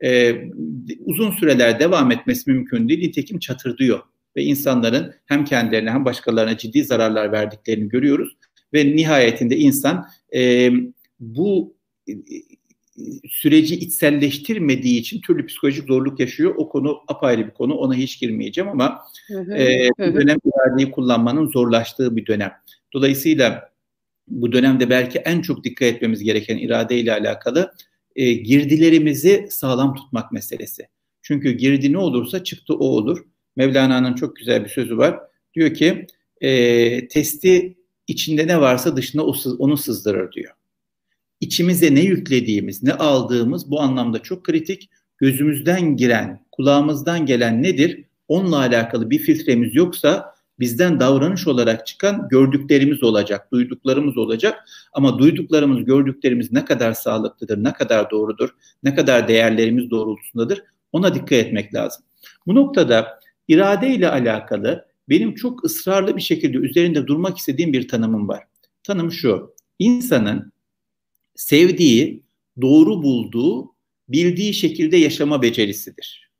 Ee, 0.03 0.35
uzun 1.05 1.31
süreler 1.31 1.79
devam 1.79 2.11
etmesi 2.11 2.51
mümkün 2.51 2.89
değil. 2.89 2.99
Nitekim 2.99 3.39
çatırdıyor 3.39 3.99
ve 4.37 4.43
insanların 4.43 5.13
hem 5.25 5.45
kendilerine 5.45 5.91
hem 5.91 6.05
başkalarına 6.05 6.57
ciddi 6.57 6.83
zararlar 6.83 7.31
verdiklerini 7.31 7.89
görüyoruz. 7.89 8.37
Ve 8.73 8.95
nihayetinde 8.95 9.57
insan 9.57 10.05
e, 10.35 10.71
bu 11.19 11.75
e, 12.09 12.13
süreci 13.29 13.75
içselleştirmediği 13.75 14.99
için 14.99 15.21
türlü 15.21 15.45
psikolojik 15.45 15.87
zorluk 15.87 16.19
yaşıyor. 16.19 16.55
O 16.57 16.69
konu 16.69 16.97
apayrı 17.07 17.47
bir 17.47 17.53
konu. 17.53 17.73
Ona 17.73 17.93
hiç 17.93 18.19
girmeyeceğim 18.19 18.69
ama 18.69 18.99
hı 19.27 19.39
hı, 19.39 19.53
e, 19.53 19.89
bu 19.99 20.15
dönem 20.15 20.37
iradeyi 20.45 20.91
kullanmanın 20.91 21.47
zorlaştığı 21.47 22.15
bir 22.15 22.25
dönem. 22.25 22.51
Dolayısıyla 22.93 23.71
bu 24.27 24.51
dönemde 24.51 24.89
belki 24.89 25.19
en 25.19 25.41
çok 25.41 25.63
dikkat 25.63 25.87
etmemiz 25.87 26.23
gereken 26.23 26.57
irade 26.57 26.97
ile 26.97 27.13
alakalı 27.13 27.71
e, 28.15 28.33
girdilerimizi 28.33 29.47
sağlam 29.49 29.95
tutmak 29.95 30.31
meselesi. 30.31 30.87
Çünkü 31.21 31.51
girdi 31.51 31.93
ne 31.93 31.97
olursa 31.97 32.43
çıktı 32.43 32.73
o 32.73 32.85
olur. 32.85 33.25
Mevlana'nın 33.57 34.13
çok 34.13 34.35
güzel 34.35 34.63
bir 34.63 34.69
sözü 34.69 34.97
var. 34.97 35.19
Diyor 35.53 35.73
ki 35.73 36.07
e, 36.41 37.07
testi 37.07 37.77
içinde 38.07 38.47
ne 38.47 38.61
varsa 38.61 38.95
dışına 38.95 39.23
onu 39.59 39.77
sızdırır 39.77 40.31
diyor. 40.31 40.53
İçimize 41.39 41.95
ne 41.95 41.99
yüklediğimiz, 41.99 42.83
ne 42.83 42.93
aldığımız 42.93 43.71
bu 43.71 43.81
anlamda 43.81 44.19
çok 44.19 44.43
kritik. 44.43 44.89
Gözümüzden 45.17 45.95
giren, 45.95 46.45
kulağımızdan 46.51 47.25
gelen 47.25 47.63
nedir? 47.63 48.03
Onunla 48.27 48.57
alakalı 48.57 49.09
bir 49.09 49.19
filtremiz 49.19 49.75
yoksa 49.75 50.35
bizden 50.59 50.99
davranış 50.99 51.47
olarak 51.47 51.87
çıkan 51.87 52.27
gördüklerimiz 52.29 53.03
olacak, 53.03 53.51
duyduklarımız 53.51 54.17
olacak. 54.17 54.69
Ama 54.93 55.19
duyduklarımız, 55.19 55.85
gördüklerimiz 55.85 56.51
ne 56.51 56.65
kadar 56.65 56.93
sağlıklıdır, 56.93 57.63
ne 57.63 57.73
kadar 57.73 58.11
doğrudur, 58.11 58.49
ne 58.83 58.95
kadar 58.95 59.27
değerlerimiz 59.27 59.89
doğrultusundadır 59.89 60.63
ona 60.91 61.15
dikkat 61.15 61.31
etmek 61.31 61.73
lazım. 61.73 62.03
Bu 62.47 62.55
noktada 62.55 63.19
irade 63.47 63.89
ile 63.89 64.09
alakalı 64.09 64.87
benim 65.09 65.35
çok 65.35 65.65
ısrarlı 65.65 66.15
bir 66.15 66.21
şekilde 66.21 66.57
üzerinde 66.57 67.07
durmak 67.07 67.37
istediğim 67.37 67.73
bir 67.73 67.87
tanımım 67.87 68.27
var. 68.27 68.43
Tanım 68.83 69.11
şu, 69.11 69.55
insanın 69.79 70.51
sevdiği, 71.35 72.23
doğru 72.61 73.03
bulduğu, 73.03 73.75
bildiği 74.09 74.53
şekilde 74.53 74.97
yaşama 74.97 75.41
becerisidir. 75.41 76.31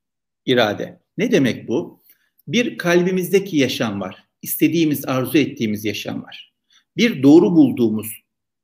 İrade. 0.45 0.99
Ne 1.17 1.31
demek 1.31 1.67
bu? 1.67 2.01
Bir 2.47 2.77
kalbimizdeki 2.77 3.57
yaşam 3.57 4.01
var. 4.01 4.23
İstediğimiz, 4.41 5.05
arzu 5.05 5.37
ettiğimiz 5.37 5.85
yaşam 5.85 6.23
var. 6.23 6.53
Bir 6.97 7.23
doğru 7.23 7.55
bulduğumuz, 7.55 8.07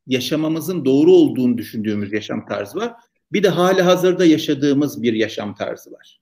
yaşamamızın 0.08 0.86
doğru 0.86 1.12
olduğunu 1.12 1.58
düşündüğümüz 1.58 2.13
yaşam 2.13 2.45
tarzı 2.45 2.77
var. 2.79 2.93
Bir 3.32 3.43
de 3.43 3.49
hali 3.49 3.82
hazırda 3.82 4.25
yaşadığımız 4.25 5.03
bir 5.03 5.13
yaşam 5.13 5.56
tarzı 5.56 5.91
var. 5.91 6.21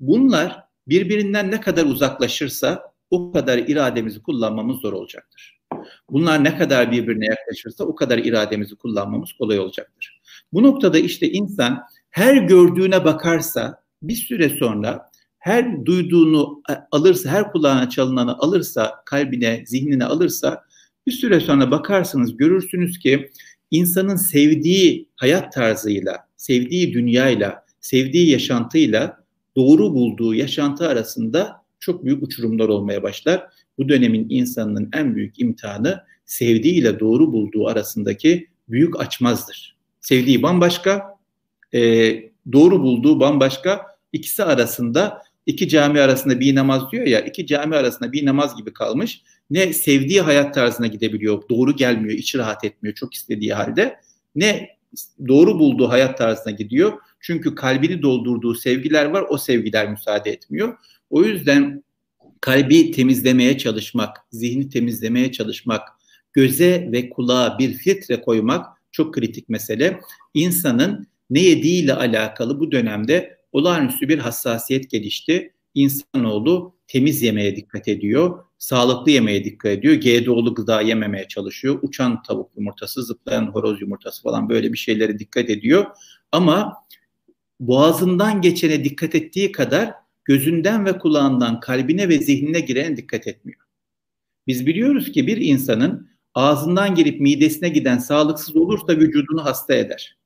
Bunlar 0.00 0.67
birbirinden 0.88 1.50
ne 1.50 1.60
kadar 1.60 1.84
uzaklaşırsa 1.84 2.92
o 3.10 3.32
kadar 3.32 3.58
irademizi 3.58 4.22
kullanmamız 4.22 4.80
zor 4.80 4.92
olacaktır. 4.92 5.58
Bunlar 6.10 6.44
ne 6.44 6.58
kadar 6.58 6.92
birbirine 6.92 7.26
yaklaşırsa 7.26 7.84
o 7.84 7.94
kadar 7.94 8.18
irademizi 8.18 8.76
kullanmamız 8.76 9.32
kolay 9.32 9.58
olacaktır. 9.58 10.20
Bu 10.52 10.62
noktada 10.62 10.98
işte 10.98 11.30
insan 11.30 11.82
her 12.10 12.36
gördüğüne 12.36 13.04
bakarsa 13.04 13.82
bir 14.02 14.14
süre 14.14 14.48
sonra 14.48 15.10
her 15.38 15.86
duyduğunu 15.86 16.62
alırsa, 16.90 17.30
her 17.30 17.52
kulağına 17.52 17.90
çalınanı 17.90 18.38
alırsa, 18.38 18.94
kalbine, 19.06 19.62
zihnine 19.66 20.04
alırsa 20.04 20.64
bir 21.06 21.12
süre 21.12 21.40
sonra 21.40 21.70
bakarsınız, 21.70 22.36
görürsünüz 22.36 22.98
ki 22.98 23.30
insanın 23.70 24.16
sevdiği 24.16 25.08
hayat 25.16 25.52
tarzıyla, 25.52 26.16
sevdiği 26.36 26.92
dünyayla, 26.92 27.64
sevdiği 27.80 28.30
yaşantıyla 28.30 29.17
doğru 29.58 29.94
bulduğu 29.94 30.34
yaşantı 30.34 30.88
arasında 30.88 31.62
çok 31.80 32.04
büyük 32.04 32.22
uçurumlar 32.22 32.68
olmaya 32.68 33.02
başlar. 33.02 33.46
Bu 33.78 33.88
dönemin 33.88 34.26
insanının 34.30 34.88
en 34.92 35.14
büyük 35.14 35.40
imtihanı 35.40 36.00
sevdiğiyle 36.24 37.00
doğru 37.00 37.32
bulduğu 37.32 37.66
arasındaki 37.66 38.48
büyük 38.68 39.00
açmazdır. 39.00 39.76
Sevdiği 40.00 40.42
bambaşka, 40.42 41.18
e, 41.74 41.80
doğru 42.52 42.82
bulduğu 42.82 43.20
bambaşka. 43.20 43.86
İkisi 44.12 44.44
arasında, 44.44 45.22
iki 45.46 45.68
cami 45.68 46.00
arasında 46.00 46.40
bir 46.40 46.54
namaz 46.54 46.92
diyor 46.92 47.06
ya, 47.06 47.20
iki 47.20 47.46
cami 47.46 47.76
arasında 47.76 48.12
bir 48.12 48.26
namaz 48.26 48.56
gibi 48.56 48.72
kalmış. 48.72 49.22
Ne 49.50 49.72
sevdiği 49.72 50.20
hayat 50.20 50.54
tarzına 50.54 50.86
gidebiliyor, 50.86 51.42
doğru 51.50 51.76
gelmiyor, 51.76 52.18
içi 52.18 52.38
rahat 52.38 52.64
etmiyor 52.64 52.94
çok 52.94 53.14
istediği 53.14 53.54
halde. 53.54 54.00
Ne 54.36 54.77
doğru 55.28 55.58
bulduğu 55.58 55.88
hayat 55.88 56.18
tarzına 56.18 56.52
gidiyor. 56.52 56.92
Çünkü 57.20 57.54
kalbini 57.54 58.02
doldurduğu 58.02 58.54
sevgiler 58.54 59.04
var, 59.04 59.24
o 59.28 59.38
sevgiler 59.38 59.90
müsaade 59.90 60.30
etmiyor. 60.30 60.78
O 61.10 61.24
yüzden 61.24 61.84
kalbi 62.40 62.90
temizlemeye 62.90 63.58
çalışmak, 63.58 64.16
zihni 64.32 64.68
temizlemeye 64.68 65.32
çalışmak, 65.32 65.88
göze 66.32 66.88
ve 66.92 67.10
kulağa 67.10 67.58
bir 67.58 67.74
filtre 67.74 68.20
koymak 68.20 68.66
çok 68.92 69.14
kritik 69.14 69.48
mesele. 69.48 70.00
İnsanın 70.34 71.06
ne 71.30 71.40
yediğiyle 71.40 71.94
alakalı 71.94 72.60
bu 72.60 72.72
dönemde 72.72 73.38
olağanüstü 73.52 74.08
bir 74.08 74.18
hassasiyet 74.18 74.90
gelişti. 74.90 75.52
İnsanoğlu 75.74 76.77
temiz 76.88 77.22
yemeye 77.22 77.56
dikkat 77.56 77.88
ediyor, 77.88 78.44
sağlıklı 78.58 79.10
yemeye 79.10 79.44
dikkat 79.44 79.72
ediyor, 79.72 79.94
GDO'lu 79.94 80.54
gıda 80.54 80.80
yememeye 80.80 81.28
çalışıyor. 81.28 81.78
Uçan 81.82 82.22
tavuk 82.22 82.50
yumurtası, 82.56 83.02
zıplayan 83.02 83.46
horoz 83.46 83.80
yumurtası 83.80 84.22
falan 84.22 84.48
böyle 84.48 84.72
bir 84.72 84.78
şeylere 84.78 85.18
dikkat 85.18 85.50
ediyor. 85.50 85.86
Ama 86.32 86.74
boğazından 87.60 88.40
geçene 88.40 88.84
dikkat 88.84 89.14
ettiği 89.14 89.52
kadar 89.52 89.94
gözünden 90.24 90.86
ve 90.86 90.98
kulağından 90.98 91.60
kalbine 91.60 92.08
ve 92.08 92.18
zihnine 92.18 92.60
girene 92.60 92.96
dikkat 92.96 93.26
etmiyor. 93.26 93.60
Biz 94.46 94.66
biliyoruz 94.66 95.12
ki 95.12 95.26
bir 95.26 95.36
insanın 95.36 96.08
ağzından 96.34 96.94
gelip 96.94 97.20
midesine 97.20 97.68
giden 97.68 97.98
sağlıksız 97.98 98.56
olursa 98.56 98.96
vücudunu 98.96 99.44
hasta 99.44 99.74
eder. 99.74 100.18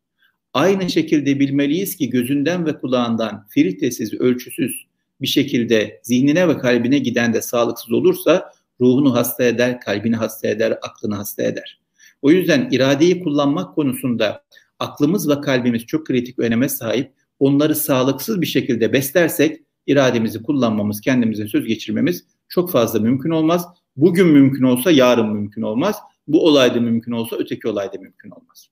Aynı 0.54 0.90
şekilde 0.90 1.40
bilmeliyiz 1.40 1.96
ki 1.96 2.10
gözünden 2.10 2.66
ve 2.66 2.78
kulağından 2.78 3.46
filtresiz, 3.50 4.14
ölçüsüz 4.14 4.91
bir 5.22 5.26
şekilde 5.26 6.00
zihnine 6.02 6.48
ve 6.48 6.58
kalbine 6.58 6.98
giden 6.98 7.34
de 7.34 7.42
sağlıksız 7.42 7.92
olursa 7.92 8.52
ruhunu 8.80 9.14
hasta 9.14 9.44
eder, 9.44 9.80
kalbini 9.80 10.16
hasta 10.16 10.48
eder, 10.48 10.78
aklını 10.82 11.14
hasta 11.14 11.42
eder. 11.42 11.80
O 12.22 12.30
yüzden 12.30 12.68
iradeyi 12.70 13.20
kullanmak 13.20 13.74
konusunda 13.74 14.44
aklımız 14.78 15.28
ve 15.28 15.40
kalbimiz 15.40 15.86
çok 15.86 16.06
kritik 16.06 16.38
öneme 16.38 16.68
sahip. 16.68 17.12
Onları 17.38 17.74
sağlıksız 17.74 18.40
bir 18.40 18.46
şekilde 18.46 18.92
beslersek 18.92 19.60
irademizi 19.86 20.42
kullanmamız, 20.42 21.00
kendimize 21.00 21.48
söz 21.48 21.66
geçirmemiz 21.66 22.24
çok 22.48 22.70
fazla 22.70 23.00
mümkün 23.00 23.30
olmaz. 23.30 23.66
Bugün 23.96 24.26
mümkün 24.26 24.64
olsa 24.64 24.90
yarın 24.90 25.32
mümkün 25.32 25.62
olmaz. 25.62 25.96
Bu 26.26 26.46
olayda 26.46 26.80
mümkün 26.80 27.12
olsa 27.12 27.36
öteki 27.36 27.68
olayda 27.68 27.98
mümkün 27.98 28.30
olmaz. 28.30 28.68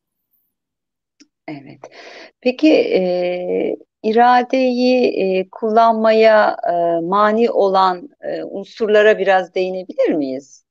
Evet. 1.48 1.80
Peki 2.40 2.68
e, 2.68 3.76
iradeyi 4.02 5.04
e, 5.04 5.48
kullanmaya 5.50 6.56
e, 6.72 7.00
mani 7.06 7.50
olan 7.50 8.08
e, 8.20 8.42
unsurlara 8.42 9.18
biraz 9.18 9.54
değinebilir 9.54 10.14
miyiz? 10.14 10.64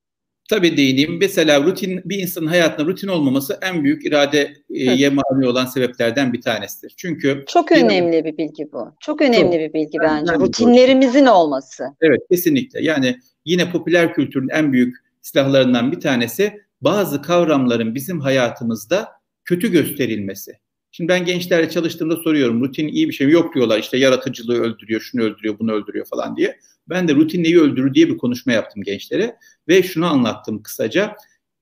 Tabii 0.50 0.78
değineyim. 0.78 1.18
Mesela 1.20 1.64
rutin 1.64 2.02
bir 2.06 2.20
insanın 2.20 2.48
hayatında 2.48 2.88
rutin 2.88 3.08
olmaması 3.08 3.60
en 3.62 3.84
büyük 3.84 4.06
iradeye 4.06 5.10
mani 5.10 5.48
olan 5.48 5.66
sebeplerden 5.66 6.34
bir 6.34 6.42
tanesidir. 6.42 6.94
Çünkü 6.98 7.44
çok 7.48 7.72
önemli 7.72 8.26
bir 8.26 8.38
bilgi 8.38 8.72
bu. 8.72 8.94
Çok 9.00 9.22
önemli 9.22 9.52
çok, 9.52 9.54
bir 9.54 9.74
bilgi 9.74 9.98
bence. 10.02 10.34
Rutinlerimizin 10.34 11.26
olması. 11.26 11.84
Evet, 12.02 12.20
kesinlikle. 12.32 12.84
Yani 12.84 13.20
yine 13.46 13.72
popüler 13.72 14.14
kültürün 14.14 14.50
en 14.50 14.74
büyük 14.74 14.96
silahlarından 15.22 15.92
bir 15.92 16.00
tanesi 16.00 16.54
bazı 16.82 17.22
kavramların 17.22 17.96
bizim 17.96 18.20
hayatımızda 18.20 19.08
kötü 19.46 19.72
gösterilmesi. 19.72 20.52
Şimdi 20.92 21.08
ben 21.08 21.26
gençlerle 21.26 21.70
çalıştığımda 21.70 22.16
soruyorum 22.16 22.62
rutin 22.62 22.88
iyi 22.88 23.08
bir 23.08 23.14
şey 23.14 23.28
mi? 23.28 23.34
Yok 23.34 23.56
diyorlar 23.56 23.80
işte 23.80 23.98
yaratıcılığı 23.98 24.60
öldürüyor, 24.62 25.02
şunu 25.02 25.22
öldürüyor, 25.22 25.60
bunu 25.60 25.72
öldürüyor 25.72 26.06
falan 26.06 26.38
diye. 26.38 26.60
Ben 26.90 27.08
de 27.08 27.16
rutin 27.16 27.44
neyi 27.44 27.60
öldürür 27.60 27.94
diye 27.94 28.08
bir 28.10 28.18
konuşma 28.18 28.52
yaptım 28.52 28.84
gençlere 28.84 29.36
ve 29.68 29.84
şunu 29.84 30.06
anlattım 30.06 30.64
kısaca. 30.64 31.16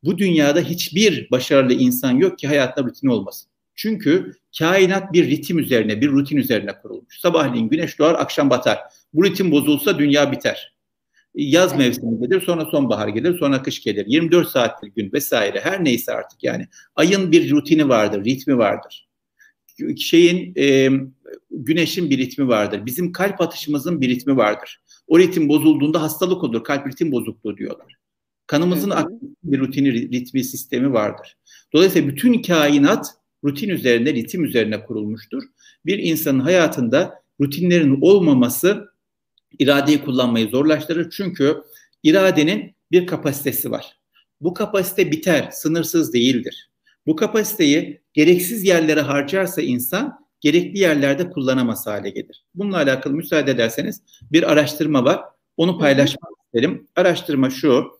Bu 0.03 0.17
dünyada 0.17 0.61
hiçbir 0.61 1.31
başarılı 1.31 1.73
insan 1.73 2.11
yok 2.11 2.39
ki 2.39 2.47
hayatında 2.47 2.85
rutin 2.87 3.07
olmasın. 3.07 3.49
Çünkü 3.75 4.33
kainat 4.59 5.13
bir 5.13 5.27
ritim 5.27 5.59
üzerine, 5.59 6.01
bir 6.01 6.09
rutin 6.09 6.37
üzerine 6.37 6.71
kurulmuş. 6.81 7.19
Sabahleyin 7.19 7.69
güneş 7.69 7.99
doğar, 7.99 8.15
akşam 8.15 8.49
batar. 8.49 8.79
Bu 9.13 9.23
ritim 9.25 9.51
bozulsa 9.51 9.99
dünya 9.99 10.31
biter. 10.31 10.77
Yaz 11.35 11.77
mevsimi 11.77 12.19
gelir, 12.19 12.41
sonra 12.41 12.65
sonbahar 12.65 13.07
gelir, 13.07 13.39
sonra 13.39 13.61
kış 13.61 13.83
gelir. 13.83 14.05
24 14.07 14.47
saatlik 14.47 14.95
gün 14.95 15.11
vesaire 15.13 15.59
her 15.59 15.83
neyse 15.83 16.13
artık 16.13 16.43
yani. 16.43 16.67
Ayın 16.95 17.31
bir 17.31 17.51
rutini 17.51 17.89
vardır, 17.89 18.25
ritmi 18.25 18.57
vardır. 18.57 19.06
Şeyin 19.97 20.53
e, 20.57 20.89
güneşin 21.51 22.09
bir 22.09 22.17
ritmi 22.17 22.47
vardır. 22.47 22.85
Bizim 22.85 23.11
kalp 23.11 23.41
atışımızın 23.41 24.01
bir 24.01 24.09
ritmi 24.09 24.37
vardır. 24.37 24.81
O 25.07 25.19
ritim 25.19 25.49
bozulduğunda 25.49 26.01
hastalık 26.01 26.43
olur. 26.43 26.63
Kalp 26.63 26.87
ritim 26.87 27.11
bozukluğu 27.11 27.57
diyorlar. 27.57 27.95
Kanımızın 28.47 28.91
hı 28.91 29.07
bir 29.43 29.59
rutini, 29.59 29.93
ritmi, 29.93 30.43
sistemi 30.43 30.93
vardır. 30.93 31.37
Dolayısıyla 31.73 32.07
bütün 32.07 32.41
kainat 32.41 33.07
rutin 33.43 33.69
üzerine, 33.69 34.13
ritim 34.13 34.45
üzerine 34.45 34.83
kurulmuştur. 34.83 35.43
Bir 35.85 35.99
insanın 35.99 36.39
hayatında 36.39 37.23
rutinlerin 37.41 37.97
olmaması 38.01 38.89
iradeyi 39.59 40.01
kullanmayı 40.01 40.47
zorlaştırır. 40.47 41.09
Çünkü 41.09 41.57
iradenin 42.03 42.75
bir 42.91 43.07
kapasitesi 43.07 43.71
var. 43.71 43.99
Bu 44.41 44.53
kapasite 44.53 45.11
biter, 45.11 45.49
sınırsız 45.51 46.13
değildir. 46.13 46.69
Bu 47.07 47.15
kapasiteyi 47.15 48.01
gereksiz 48.13 48.63
yerlere 48.63 49.01
harcarsa 49.01 49.61
insan 49.61 50.27
gerekli 50.41 50.79
yerlerde 50.79 51.29
kullanamaz 51.29 51.87
hale 51.87 52.09
gelir. 52.09 52.45
Bununla 52.55 52.77
alakalı 52.77 53.13
müsaade 53.13 53.51
ederseniz 53.51 54.01
bir 54.31 54.51
araştırma 54.51 55.05
var. 55.05 55.21
Onu 55.57 55.79
paylaşmak 55.79 56.31
isterim. 56.45 56.87
Araştırma 56.95 57.49
şu. 57.49 57.91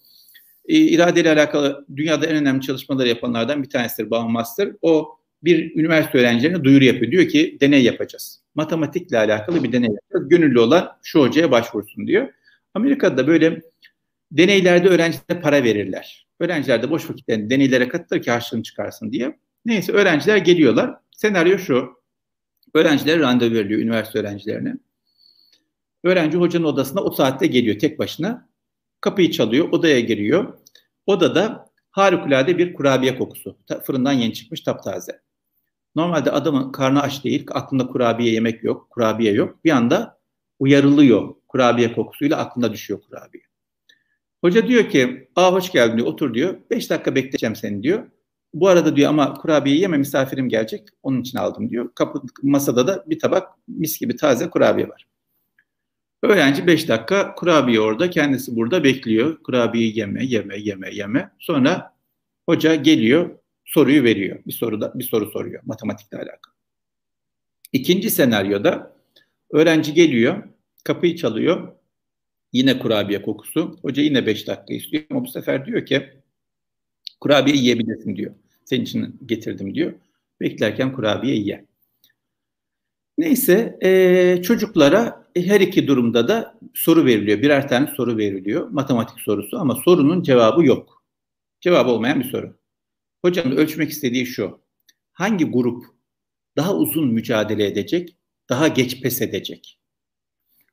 E, 0.66 0.78
iradeyle 0.78 1.32
alakalı 1.32 1.86
dünyada 1.96 2.26
en 2.26 2.36
önemli 2.36 2.62
çalışmaları 2.62 3.08
yapanlardan 3.08 3.64
bir 3.64 3.70
tanesidir 3.70 4.10
Baumeister. 4.10 4.72
O 4.82 5.18
bir 5.44 5.76
üniversite 5.76 6.18
öğrencilerine 6.18 6.64
duyuru 6.64 6.84
yapıyor. 6.84 7.12
Diyor 7.12 7.28
ki 7.28 7.58
deney 7.62 7.84
yapacağız. 7.84 8.42
Matematikle 8.56 9.18
alakalı 9.18 9.64
bir 9.64 9.72
deney 9.72 9.90
yapacağız. 9.90 10.30
Gönüllü 10.30 10.60
olan 10.60 10.92
şu 11.04 11.22
hocaya 11.22 11.52
başvursun 11.52 12.08
diyor. 12.08 12.28
Amerika'da 12.74 13.18
da 13.18 13.28
böyle 13.28 13.62
deneylerde 14.32 14.90
öğrencilere 14.90 15.42
para 15.42 15.64
verirler. 15.64 16.27
Öğrenciler 16.40 16.84
de 16.84 16.90
boş 16.90 17.10
vakitlerinde 17.10 17.50
deneylere 17.50 17.88
katılır 17.88 18.22
ki 18.22 18.32
harçlığını 18.32 18.64
çıkarsın 18.64 19.12
diye. 19.12 19.40
Neyse 19.66 19.92
öğrenciler 19.92 20.38
geliyorlar. 20.38 20.96
Senaryo 21.12 21.58
şu. 21.58 21.98
Öğrencilere 22.74 23.20
randevu 23.20 23.54
veriliyor 23.54 23.82
üniversite 23.82 24.20
öğrencilerine. 24.20 24.76
Öğrenci 26.04 26.38
hocanın 26.38 26.66
odasına 26.66 27.02
o 27.02 27.12
saatte 27.12 27.48
geliyor 27.48 27.80
tek 27.80 28.00
başına. 28.00 28.50
Kapıyı 29.02 29.32
çalıyor, 29.32 29.70
odaya 29.72 30.00
giriyor. 30.00 30.60
Odada 31.06 31.70
harikulade 31.92 32.58
bir 32.58 32.74
kurabiye 32.74 33.18
kokusu. 33.18 33.58
Fırından 33.84 34.14
yeni 34.14 34.34
çıkmış 34.34 34.62
taptaze. 34.62 35.22
Normalde 35.96 36.32
adamın 36.32 36.72
karnı 36.72 37.02
aç 37.02 37.24
değil, 37.24 37.46
aklında 37.52 37.88
kurabiye 37.88 38.34
yemek 38.34 38.64
yok, 38.64 38.90
kurabiye 38.90 39.34
yok. 39.34 39.66
Bir 39.66 39.72
anda 39.72 40.20
uyarılıyor 40.60 41.36
kurabiye 41.48 41.94
kokusuyla 41.94 42.38
aklına 42.38 42.74
düşüyor 42.74 43.02
kurabiye. 43.02 43.44
Hoca 44.42 44.68
diyor 44.68 44.90
ki, 44.90 45.30
aa 45.36 45.54
hoş 45.54 45.72
geldin 45.72 45.98
diyor, 45.98 46.08
otur 46.08 46.34
diyor. 46.34 46.56
Beş 46.72 46.90
dakika 46.90 47.16
bekleyeceğim 47.16 47.56
seni 47.56 47.84
diyor. 47.84 48.04
Bu 48.54 48.68
arada 48.68 48.96
diyor 48.96 49.10
ama 49.10 49.34
kurabiye 49.34 49.78
yeme 49.78 49.98
misafirim 49.98 50.50
gelecek. 50.50 50.90
Onun 51.04 51.22
için 51.22 51.38
aldım 51.38 51.70
diyor. 51.70 51.90
Kapı, 51.96 52.22
masada 52.44 52.88
da 52.88 53.04
bir 53.08 53.20
tabak 53.20 53.50
mis 53.68 54.00
gibi 54.00 54.16
taze 54.16 54.50
kurabiye 54.50 54.90
var. 54.90 55.08
Öğrenci 56.24 56.68
5 56.68 56.90
dakika 56.90 57.36
kurabiye 57.36 57.80
orada 57.80 58.10
kendisi 58.10 58.56
burada 58.56 58.84
bekliyor. 58.84 59.44
Kurabiye 59.44 59.90
yeme 59.90 60.26
yeme 60.26 60.58
yeme 60.58 60.90
yeme. 60.96 61.32
Sonra 61.40 61.94
hoca 62.46 62.76
geliyor 62.76 63.30
soruyu 63.66 64.04
veriyor. 64.04 64.40
Bir 64.48 64.52
soruda 64.52 64.92
bir 64.96 65.04
soru 65.04 65.32
soruyor 65.32 65.62
matematikle 65.66 66.18
alakalı. 66.18 66.54
İkinci 67.74 68.10
senaryoda 68.10 68.96
öğrenci 69.52 69.94
geliyor, 69.94 70.44
kapıyı 70.84 71.16
çalıyor. 71.16 71.77
Yine 72.54 72.80
kurabiye 72.80 73.22
kokusu. 73.22 73.78
Hoca 73.82 74.02
yine 74.02 74.26
5 74.26 74.48
dakika 74.48 74.74
istiyor 74.74 75.04
ama 75.10 75.26
bu 75.26 75.28
sefer 75.28 75.66
diyor 75.66 75.86
ki 75.86 76.10
kurabiye 77.20 77.56
yiyebilirsin 77.58 78.16
diyor. 78.16 78.34
Senin 78.66 78.84
için 78.84 79.20
getirdim 79.26 79.76
diyor. 79.76 79.94
Beklerken 80.42 80.94
kurabiye 80.94 81.36
ye. 81.36 81.66
Neyse 83.18 83.78
e, 83.84 84.42
çocuklara 84.42 85.28
her 85.36 85.62
iki 85.62 85.88
durumda 85.88 86.28
da 86.28 86.60
soru 86.74 87.06
veriliyor. 87.06 87.42
Birer 87.42 87.68
tane 87.68 87.88
soru 87.88 88.18
veriliyor. 88.18 88.70
Matematik 88.70 89.20
sorusu 89.20 89.58
ama 89.58 89.76
sorunun 89.76 90.24
cevabı 90.24 90.66
yok. 90.66 91.04
Cevabı 91.62 91.92
olmayan 91.92 92.20
bir 92.20 92.30
soru. 92.30 92.58
Hocam 93.22 93.52
ölçmek 93.52 93.90
istediği 93.90 94.26
şu. 94.26 94.62
Hangi 95.14 95.46
grup 95.46 95.86
daha 96.58 96.76
uzun 96.76 97.14
mücadele 97.14 97.66
edecek, 97.68 98.18
daha 98.50 98.68
geç 98.68 99.02
pes 99.02 99.22
edecek? 99.22 99.80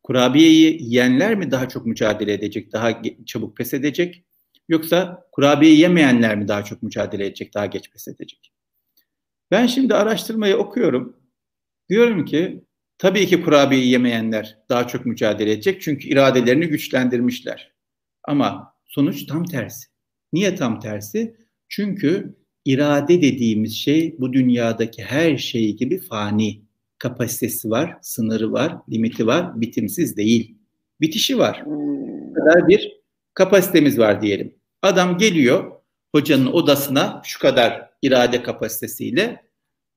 Kurabiyeyi 0.05 0.83
yiyenler 0.83 1.35
mi 1.35 1.51
daha 1.51 1.69
çok 1.69 1.87
mücadele 1.87 2.33
edecek, 2.33 2.73
daha 2.73 3.03
çabuk 3.27 3.57
pes 3.57 3.75
edecek? 3.75 4.25
Yoksa 4.69 5.29
kurabiye 5.33 5.75
yemeyenler 5.75 6.37
mi 6.37 6.49
daha 6.49 6.65
çok 6.65 6.83
mücadele 6.83 7.27
edecek, 7.27 7.55
daha 7.55 7.67
geç 7.67 7.91
pes 7.91 8.09
edecek? 8.09 8.53
Ben 9.51 9.67
şimdi 9.67 9.95
araştırmayı 9.95 10.57
okuyorum. 10.57 11.17
Diyorum 11.89 12.25
ki 12.25 12.65
tabii 12.99 13.27
ki 13.27 13.43
kurabiye 13.43 13.87
yemeyenler 13.87 14.59
daha 14.69 14.87
çok 14.87 15.07
mücadele 15.07 15.53
edecek 15.53 15.83
çünkü 15.83 16.09
iradelerini 16.09 16.67
güçlendirmişler. 16.67 17.73
Ama 18.25 18.75
sonuç 18.85 19.27
tam 19.27 19.45
tersi. 19.45 19.89
Niye 20.33 20.55
tam 20.55 20.81
tersi? 20.81 21.37
Çünkü 21.69 22.37
irade 22.65 23.23
dediğimiz 23.23 23.77
şey 23.77 24.17
bu 24.19 24.33
dünyadaki 24.33 25.03
her 25.03 25.37
şey 25.39 25.77
gibi 25.77 26.01
fani. 26.01 26.64
Kapasitesi 27.05 27.71
var, 27.71 27.97
sınırı 28.03 28.53
var, 28.53 28.77
limiti 28.93 29.27
var, 29.27 29.61
bitimsiz 29.61 30.17
değil. 30.17 30.55
Bitişi 31.01 31.39
var. 31.39 31.63
Bu 31.67 32.35
kadar 32.35 32.69
bir 32.69 33.01
kapasitemiz 33.35 33.99
var 33.99 34.23
diyelim. 34.23 34.55
Adam 34.83 35.19
geliyor 35.19 35.73
hocanın 36.15 36.47
odasına 36.47 37.23
şu 37.25 37.39
kadar 37.39 37.91
irade 38.03 38.43
kapasitesiyle. 38.43 39.43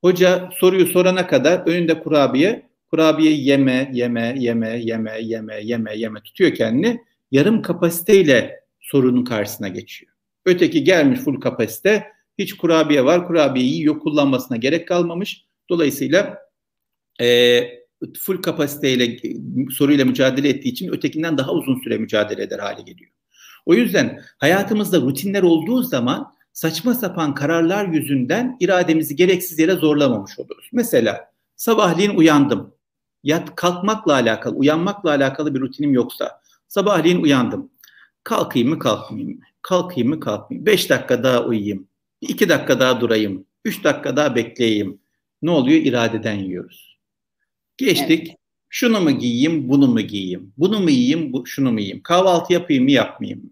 Hoca 0.01 0.49
soruyu 0.53 0.85
sorana 0.85 1.27
kadar 1.27 1.67
önünde 1.67 1.99
kurabiye, 1.99 2.69
kurabiye 2.89 3.31
yeme, 3.31 3.91
yeme, 3.93 4.35
yeme, 4.39 4.79
yeme, 4.79 5.19
yeme, 5.21 5.59
yeme, 5.63 5.95
yeme 5.95 6.19
tutuyor 6.21 6.53
kendini. 6.53 6.99
Yarım 7.31 7.61
kapasiteyle 7.61 8.59
sorunun 8.79 9.23
karşısına 9.23 9.67
geçiyor. 9.67 10.11
Öteki 10.45 10.83
gelmiş 10.83 11.19
full 11.19 11.39
kapasite, 11.41 12.03
hiç 12.37 12.53
kurabiye 12.53 13.05
var, 13.05 13.27
kurabiyeyi 13.27 13.73
yiyor, 13.73 13.99
kullanmasına 13.99 14.57
gerek 14.57 14.87
kalmamış. 14.87 15.45
Dolayısıyla 15.69 16.46
e, 17.21 17.61
full 18.19 18.41
kapasiteyle 18.41 19.17
soruyla 19.71 20.05
mücadele 20.05 20.49
ettiği 20.49 20.69
için 20.69 20.91
ötekinden 20.91 21.37
daha 21.37 21.51
uzun 21.51 21.79
süre 21.83 21.97
mücadele 21.97 22.43
eder 22.43 22.59
hale 22.59 22.81
geliyor. 22.81 23.11
O 23.65 23.73
yüzden 23.73 24.21
hayatımızda 24.37 25.01
rutinler 25.01 25.43
olduğu 25.43 25.83
zaman 25.83 26.33
saçma 26.53 26.93
sapan 26.93 27.33
kararlar 27.33 27.87
yüzünden 27.87 28.57
irademizi 28.59 29.15
gereksiz 29.15 29.59
yere 29.59 29.73
zorlamamış 29.73 30.39
oluruz. 30.39 30.69
Mesela 30.71 31.31
sabahleyin 31.55 32.15
uyandım. 32.15 32.73
Yat 33.23 33.55
kalkmakla 33.55 34.13
alakalı, 34.13 34.55
uyanmakla 34.55 35.09
alakalı 35.09 35.55
bir 35.55 35.59
rutinim 35.59 35.93
yoksa 35.93 36.41
sabahleyin 36.67 37.21
uyandım. 37.21 37.71
Kalkayım 38.23 38.69
mı 38.69 38.79
kalkmayayım 38.79 39.37
mı? 39.37 39.43
Kalkayım 39.61 40.09
mı 40.09 40.19
kalkmayayım? 40.19 40.65
Beş 40.65 40.89
dakika 40.89 41.23
daha 41.23 41.43
uyuyayım. 41.45 41.87
iki 42.21 42.49
dakika 42.49 42.79
daha 42.79 43.01
durayım. 43.01 43.45
Üç 43.65 43.83
dakika 43.83 44.15
daha 44.15 44.35
bekleyeyim. 44.35 44.99
Ne 45.41 45.51
oluyor? 45.51 45.81
İradeden 45.81 46.35
yiyoruz. 46.35 46.86
Geçtik. 47.77 48.27
Evet. 48.27 48.37
Şunu 48.69 49.01
mu 49.01 49.11
giyeyim, 49.11 49.69
bunu 49.69 49.87
mu 49.87 50.01
giyeyim? 50.01 50.53
Bunu 50.57 50.79
mu 50.79 50.89
yiyeyim, 50.89 51.33
bu, 51.33 51.47
şunu 51.47 51.71
mu 51.71 51.79
yiyeyim? 51.79 52.03
Kahvaltı 52.03 52.53
yapayım 52.53 52.83
mı, 52.83 52.91
yapmayayım 52.91 53.43
mı? 53.43 53.51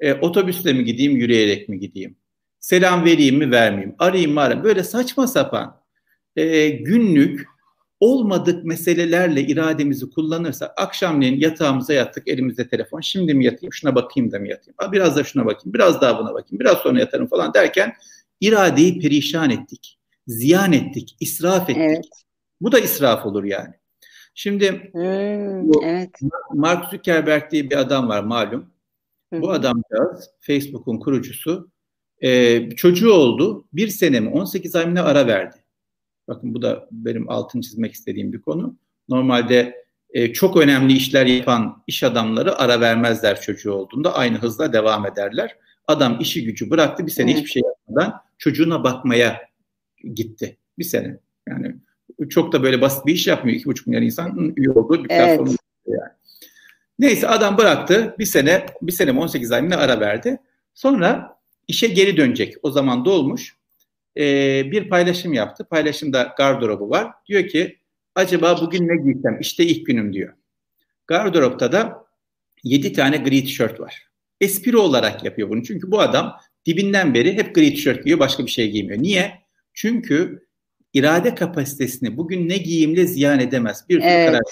E, 0.00 0.14
otobüsle 0.14 0.72
mi 0.72 0.84
gideyim, 0.84 1.16
yürüyerek 1.16 1.68
mi 1.68 1.78
gideyim? 1.78 2.16
Selam 2.60 3.04
vereyim 3.04 3.36
mi, 3.36 3.50
vermeyeyim? 3.50 3.94
Arayayım 3.98 4.32
mı, 4.32 4.40
arayayım? 4.40 4.64
Böyle 4.64 4.84
saçma 4.84 5.26
sapan 5.26 5.80
e, 6.36 6.68
günlük 6.68 7.46
olmadık 8.00 8.64
meselelerle 8.64 9.42
irademizi 9.42 10.10
kullanırsa 10.10 10.74
akşamleyin 10.76 11.40
yatağımıza 11.40 11.92
yattık 11.92 12.28
elimizde 12.28 12.68
telefon 12.68 13.00
şimdi 13.00 13.34
mi 13.34 13.44
yatayım 13.44 13.72
şuna 13.72 13.94
bakayım 13.94 14.32
da 14.32 14.38
mı 14.38 14.48
yatayım 14.48 14.76
biraz 14.92 15.16
da 15.16 15.24
şuna 15.24 15.46
bakayım 15.46 15.74
biraz 15.74 16.00
daha 16.00 16.18
buna 16.18 16.34
bakayım 16.34 16.60
biraz 16.60 16.78
sonra 16.78 17.00
yatarım 17.00 17.26
falan 17.26 17.54
derken 17.54 17.92
iradeyi 18.40 18.98
perişan 18.98 19.50
ettik 19.50 19.98
ziyan 20.26 20.72
ettik 20.72 21.16
israf 21.20 21.70
ettik 21.70 21.82
evet. 21.82 22.06
Bu 22.60 22.72
da 22.72 22.78
israf 22.78 23.26
olur 23.26 23.44
yani 23.44 23.74
şimdi 24.34 24.90
hmm, 24.92 25.68
bu, 25.68 25.84
evet. 25.84 26.10
Mark 26.54 26.90
Zuckerberg 26.90 27.50
diye 27.50 27.70
bir 27.70 27.76
adam 27.76 28.08
var 28.08 28.22
malum 28.22 28.70
Hı. 29.32 29.42
bu 29.42 29.50
adamcağız 29.50 30.30
Facebook'un 30.40 30.98
kurucusu 30.98 31.70
ee, 32.22 32.70
çocuğu 32.70 33.12
oldu 33.12 33.64
bir 33.72 33.88
sene 33.88 34.20
mi 34.20 34.30
18 34.30 34.76
ay 34.76 34.86
mı 34.86 35.02
ara 35.02 35.26
verdi 35.26 35.56
Bakın 36.30 36.54
bu 36.54 36.62
da 36.62 36.88
benim 36.90 37.30
altını 37.30 37.62
çizmek 37.62 37.92
istediğim 37.92 38.32
bir 38.32 38.40
konu. 38.40 38.76
Normalde 39.08 39.84
e, 40.10 40.32
çok 40.32 40.56
önemli 40.56 40.92
işler 40.92 41.26
yapan 41.26 41.82
iş 41.86 42.02
adamları 42.02 42.58
ara 42.58 42.80
vermezler 42.80 43.40
çocuğu 43.40 43.72
olduğunda. 43.72 44.14
Aynı 44.14 44.38
hızla 44.38 44.72
devam 44.72 45.06
ederler. 45.06 45.56
Adam 45.86 46.20
işi 46.20 46.44
gücü 46.44 46.70
bıraktı 46.70 47.06
bir 47.06 47.10
sene 47.10 47.30
evet. 47.30 47.40
hiçbir 47.40 47.50
şey 47.50 47.62
yapmadan 47.66 48.20
çocuğuna 48.38 48.84
bakmaya 48.84 49.40
gitti. 50.14 50.56
Bir 50.78 50.84
sene. 50.84 51.18
Yani 51.48 51.76
çok 52.28 52.52
da 52.52 52.62
böyle 52.62 52.80
basit 52.80 53.06
bir 53.06 53.14
iş 53.14 53.26
yapmıyor. 53.26 53.58
İki 53.58 53.66
buçuk 53.66 53.86
milyar 53.86 54.02
insan 54.02 54.52
üye 54.56 54.70
olduğu 54.70 55.04
bir 55.04 55.08
platform. 55.08 55.46
Evet. 55.46 55.58
Yani. 55.86 56.10
Neyse 56.98 57.28
adam 57.28 57.58
bıraktı. 57.58 58.14
Bir 58.18 58.24
sene, 58.24 58.66
bir 58.82 58.92
sene 58.92 59.12
18 59.12 59.52
ay 59.52 59.68
ara 59.74 60.00
verdi. 60.00 60.38
Sonra 60.74 61.36
işe 61.68 61.88
geri 61.88 62.16
dönecek. 62.16 62.54
O 62.62 62.70
zaman 62.70 63.04
dolmuş 63.04 63.56
e, 64.16 64.22
bir 64.70 64.88
paylaşım 64.88 65.32
yaptı. 65.32 65.64
Paylaşımda 65.64 66.34
gardırobu 66.38 66.90
var. 66.90 67.12
Diyor 67.26 67.48
ki 67.48 67.78
acaba 68.14 68.60
bugün 68.60 68.88
ne 68.88 68.96
giysem? 68.96 69.40
İşte 69.40 69.64
ilk 69.64 69.86
günüm 69.86 70.12
diyor. 70.12 70.32
Gardıropta 71.06 71.72
da 71.72 72.04
7 72.64 72.92
tane 72.92 73.16
gri 73.16 73.44
tişört 73.44 73.80
var. 73.80 74.08
Espri 74.40 74.76
olarak 74.76 75.24
yapıyor 75.24 75.48
bunu. 75.48 75.62
Çünkü 75.62 75.90
bu 75.90 76.00
adam 76.00 76.36
dibinden 76.66 77.14
beri 77.14 77.32
hep 77.32 77.54
gri 77.54 77.74
tişört 77.74 78.04
giyiyor, 78.04 78.18
başka 78.18 78.46
bir 78.46 78.50
şey 78.50 78.70
giymiyor. 78.70 79.02
Niye? 79.02 79.40
Çünkü 79.74 80.46
irade 80.94 81.34
kapasitesini 81.34 82.16
bugün 82.16 82.48
ne 82.48 82.58
giyimle 82.58 83.06
ziyan 83.06 83.40
edemez. 83.40 83.84
Bir 83.88 84.00
evet. 84.02 84.26
karar. 84.26 84.42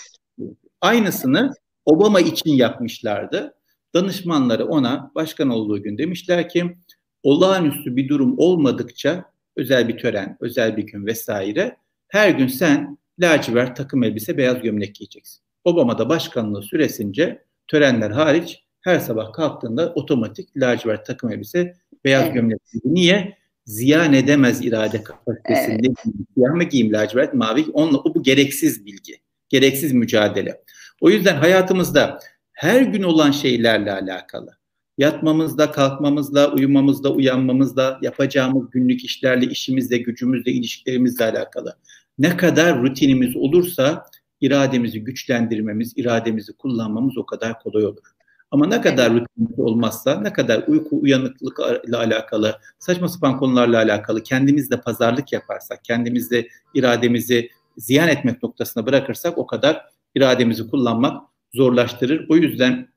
Aynısını 0.81 1.53
Obama 1.85 2.21
için 2.21 2.51
yapmışlardı. 2.51 3.55
Danışmanları 3.95 4.67
ona 4.67 5.11
başkan 5.15 5.51
olduğu 5.51 5.83
gün 5.83 5.99
demişler 5.99 6.49
ki 6.49 6.77
olağanüstü 7.23 7.97
bir 7.97 8.09
durum 8.09 8.39
olmadıkça 8.39 9.25
özel 9.57 9.89
bir 9.89 9.99
tören, 9.99 10.37
özel 10.41 10.77
bir 10.77 10.83
gün 10.83 11.07
vesaire 11.07 11.77
her 12.09 12.31
gün 12.31 12.47
sen 12.47 12.99
lacivert 13.21 13.77
takım 13.77 14.03
elbise, 14.03 14.37
beyaz 14.37 14.63
gömlek 14.63 14.95
giyeceksin. 14.95 15.41
Obama 15.65 15.99
da 15.99 16.09
başkanlığı 16.09 16.63
süresince 16.63 17.43
törenler 17.67 18.11
hariç 18.11 18.65
her 18.81 18.99
sabah 18.99 19.33
kalktığında 19.33 19.93
otomatik 19.95 20.57
lacivert 20.57 21.07
takım 21.07 21.33
elbise, 21.33 21.75
beyaz 22.05 22.25
evet. 22.25 22.35
gömlek. 22.35 22.61
Niye? 22.85 23.39
Ziyan 23.69 24.13
edemez 24.13 24.65
irade 24.65 25.03
kapasitesinde. 25.03 25.87
Evet. 25.87 26.17
Siyah 26.35 26.55
mı 26.55 26.65
giyeyim 26.65 26.93
lacivert, 26.93 27.35
mavi? 27.35 27.65
Onunla, 27.73 27.99
o 27.99 28.15
bu 28.15 28.23
gereksiz 28.23 28.87
bilgi, 28.87 29.21
gereksiz 29.49 29.93
mücadele. 29.93 30.63
O 31.01 31.11
yüzden 31.11 31.37
hayatımızda 31.37 32.19
her 32.53 32.83
gün 32.83 33.03
olan 33.03 33.31
şeylerle 33.31 33.93
alakalı 33.93 34.59
yatmamızda, 34.99 35.71
kalkmamızda, 35.71 36.53
uyumamızda, 36.53 37.13
uyanmamızda, 37.13 37.99
yapacağımız 38.03 38.71
günlük 38.71 39.05
işlerle, 39.05 39.47
işimizle, 39.47 39.99
gücümüzle, 39.99 40.53
ilişkilerimizle 40.53 41.25
alakalı. 41.25 41.77
Ne 42.19 42.37
kadar 42.37 42.83
rutinimiz 42.83 43.37
olursa 43.37 44.05
irademizi 44.41 45.05
güçlendirmemiz, 45.05 45.93
irademizi 45.97 46.53
kullanmamız 46.53 47.19
o 47.19 47.27
kadar 47.27 47.61
kolay 47.61 47.87
olur. 47.87 48.03
Ama 48.51 48.67
ne 48.67 48.81
kadar 48.81 49.13
rutinimiz 49.13 49.59
olmazsa, 49.59 50.21
ne 50.21 50.33
kadar 50.33 50.65
uyku 50.67 51.01
uyanıklıkla 51.01 51.99
alakalı, 51.99 52.59
saçma 52.79 53.09
sapan 53.09 53.39
konularla 53.39 53.79
alakalı 53.79 54.23
kendimizle 54.23 54.81
pazarlık 54.81 55.33
yaparsak, 55.33 55.85
kendimizle 55.85 56.49
irademizi 56.75 57.51
ziyan 57.77 58.09
etmek 58.09 58.43
noktasına 58.43 58.87
bırakırsak 58.87 59.39
o 59.39 59.47
kadar 59.47 59.85
irademizi 60.15 60.71
kullanmak 60.71 61.23
zorlaştırır. 61.55 62.27
O 62.29 62.37
yüzden 62.37 62.89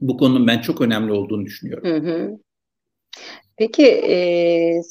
bu 0.00 0.16
konunun 0.16 0.46
ben 0.46 0.58
çok 0.58 0.80
önemli 0.80 1.12
olduğunu 1.12 1.46
düşünüyorum. 1.46 1.88
Hı 1.90 2.10
hı. 2.10 2.38
Peki 3.56 3.86
e, 3.86 4.16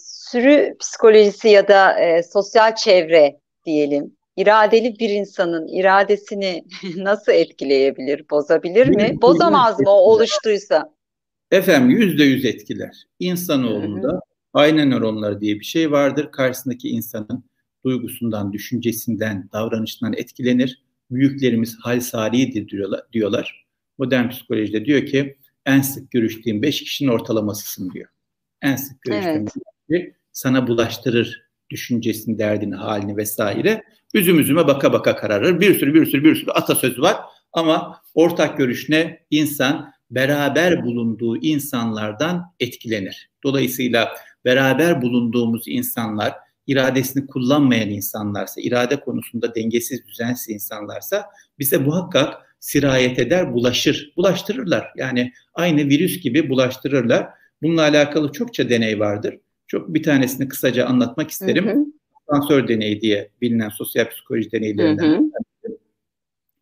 sürü 0.05 0.75
psikolojisi 0.79 1.49
ya 1.49 1.67
da 1.67 1.99
e, 1.99 2.23
sosyal 2.23 2.75
çevre 2.75 3.39
diyelim 3.65 4.18
iradeli 4.39 4.99
bir 4.99 5.09
insanın 5.09 5.67
iradesini 5.67 6.63
nasıl 6.95 7.31
etkileyebilir, 7.31 8.25
bozabilir 8.31 8.87
mi? 8.87 9.17
Bozamaz 9.21 9.79
mı 9.79 9.89
o 9.89 10.13
oluştuysa? 10.13 10.93
Efendim 11.51 11.89
yüzde 11.89 12.23
yüz 12.23 12.45
etkiler. 12.45 13.03
İnsanoğlunda 13.19 14.19
ayna 14.53 14.85
nöronları 14.85 15.41
diye 15.41 15.59
bir 15.59 15.65
şey 15.65 15.91
vardır. 15.91 16.31
Karşısındaki 16.31 16.89
insanın 16.89 17.43
duygusundan, 17.85 18.53
düşüncesinden, 18.53 19.49
davranışından 19.53 20.13
etkilenir. 20.13 20.83
Büyüklerimiz 21.11 21.77
hal 21.81 21.99
sariyedir 21.99 22.67
diyorlar. 23.13 23.65
modern 23.97 24.29
psikolojide 24.29 24.85
diyor 24.85 25.05
ki 25.05 25.37
en 25.65 25.81
sık 25.81 26.11
görüştüğüm 26.11 26.61
beş 26.61 26.83
kişinin 26.83 27.09
ortalamasısın 27.09 27.91
diyor. 27.91 28.09
En 28.61 28.75
sık 28.75 29.01
görüştüğüm 29.01 29.45
evet. 29.89 30.15
sana 30.31 30.67
bulaştırır 30.67 31.49
düşüncesini, 31.69 32.39
derdini, 32.39 32.75
halini 32.75 33.17
vesaire. 33.17 33.83
Üzüm 34.13 34.39
üzüme 34.39 34.67
baka 34.67 34.93
baka 34.93 35.15
kararır. 35.15 35.59
Bir 35.59 35.79
sürü 35.79 35.93
bir 35.93 36.05
sürü 36.05 36.23
bir 36.23 36.35
sürü 36.35 36.51
atasözü 36.51 37.01
var 37.01 37.17
ama 37.53 38.01
ortak 38.13 38.57
görüş 38.57 38.89
ne? 38.89 39.19
İnsan 39.29 39.91
beraber 40.11 40.83
bulunduğu 40.83 41.37
insanlardan 41.37 42.53
etkilenir. 42.59 43.29
Dolayısıyla 43.43 44.11
beraber 44.45 45.01
bulunduğumuz 45.01 45.63
insanlar 45.67 46.33
iradesini 46.67 47.27
kullanmayan 47.27 47.89
insanlarsa, 47.89 48.61
irade 48.61 48.99
konusunda 48.99 49.55
dengesiz, 49.55 50.07
düzensiz 50.07 50.49
insanlarsa 50.49 51.25
bize 51.59 51.77
muhakkak 51.77 52.55
sirayet 52.59 53.19
eder, 53.19 53.53
bulaşır, 53.53 54.13
bulaştırırlar. 54.17 54.87
Yani 54.95 55.31
aynı 55.53 55.89
virüs 55.89 56.21
gibi 56.21 56.49
bulaştırırlar. 56.49 57.27
Bununla 57.61 57.81
alakalı 57.81 58.31
çokça 58.31 58.69
deney 58.69 58.99
vardır. 58.99 59.37
Çok 59.67 59.93
bir 59.93 60.03
tanesini 60.03 60.47
kısaca 60.47 60.85
anlatmak 60.85 61.31
isterim. 61.31 61.67
Hı 61.67 61.71
hı. 61.71 61.98
Asansör 62.29 62.67
deneyi 62.67 63.01
diye 63.01 63.29
bilinen 63.41 63.69
sosyal 63.69 64.09
psikoloji 64.09 64.51
deneylerinden. 64.51 65.03
Hı 65.03 65.17
hı. 65.17 65.77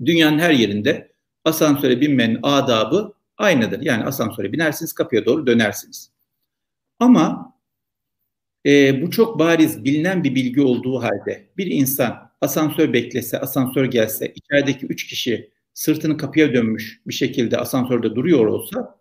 Dünyanın 0.06 0.40
her 0.40 0.52
yerinde 0.52 1.12
asansöre 1.46 2.02
binmenin 2.02 2.40
adabı 2.44 3.14
aynıdır. 3.38 3.82
Yani 3.82 4.04
asansöre 4.04 4.54
binersiniz, 4.54 4.94
kapıya 4.94 5.26
doğru 5.26 5.48
dönersiniz. 5.48 6.12
Ama 7.00 7.54
e, 8.66 9.02
bu 9.02 9.12
çok 9.12 9.40
bariz 9.40 9.84
bilinen 9.84 10.24
bir 10.24 10.36
bilgi 10.36 10.62
olduğu 10.62 11.02
halde 11.02 11.50
bir 11.58 11.68
insan 11.68 12.32
asansör 12.42 12.94
beklese, 12.94 13.40
asansör 13.40 13.86
gelse, 13.86 14.34
içerideki 14.36 14.86
üç 14.86 15.08
kişi 15.08 15.52
sırtını 15.74 16.18
kapıya 16.18 16.54
dönmüş 16.54 17.02
bir 17.08 17.14
şekilde 17.14 17.58
asansörde 17.58 18.16
duruyor 18.16 18.46
olsa 18.46 19.00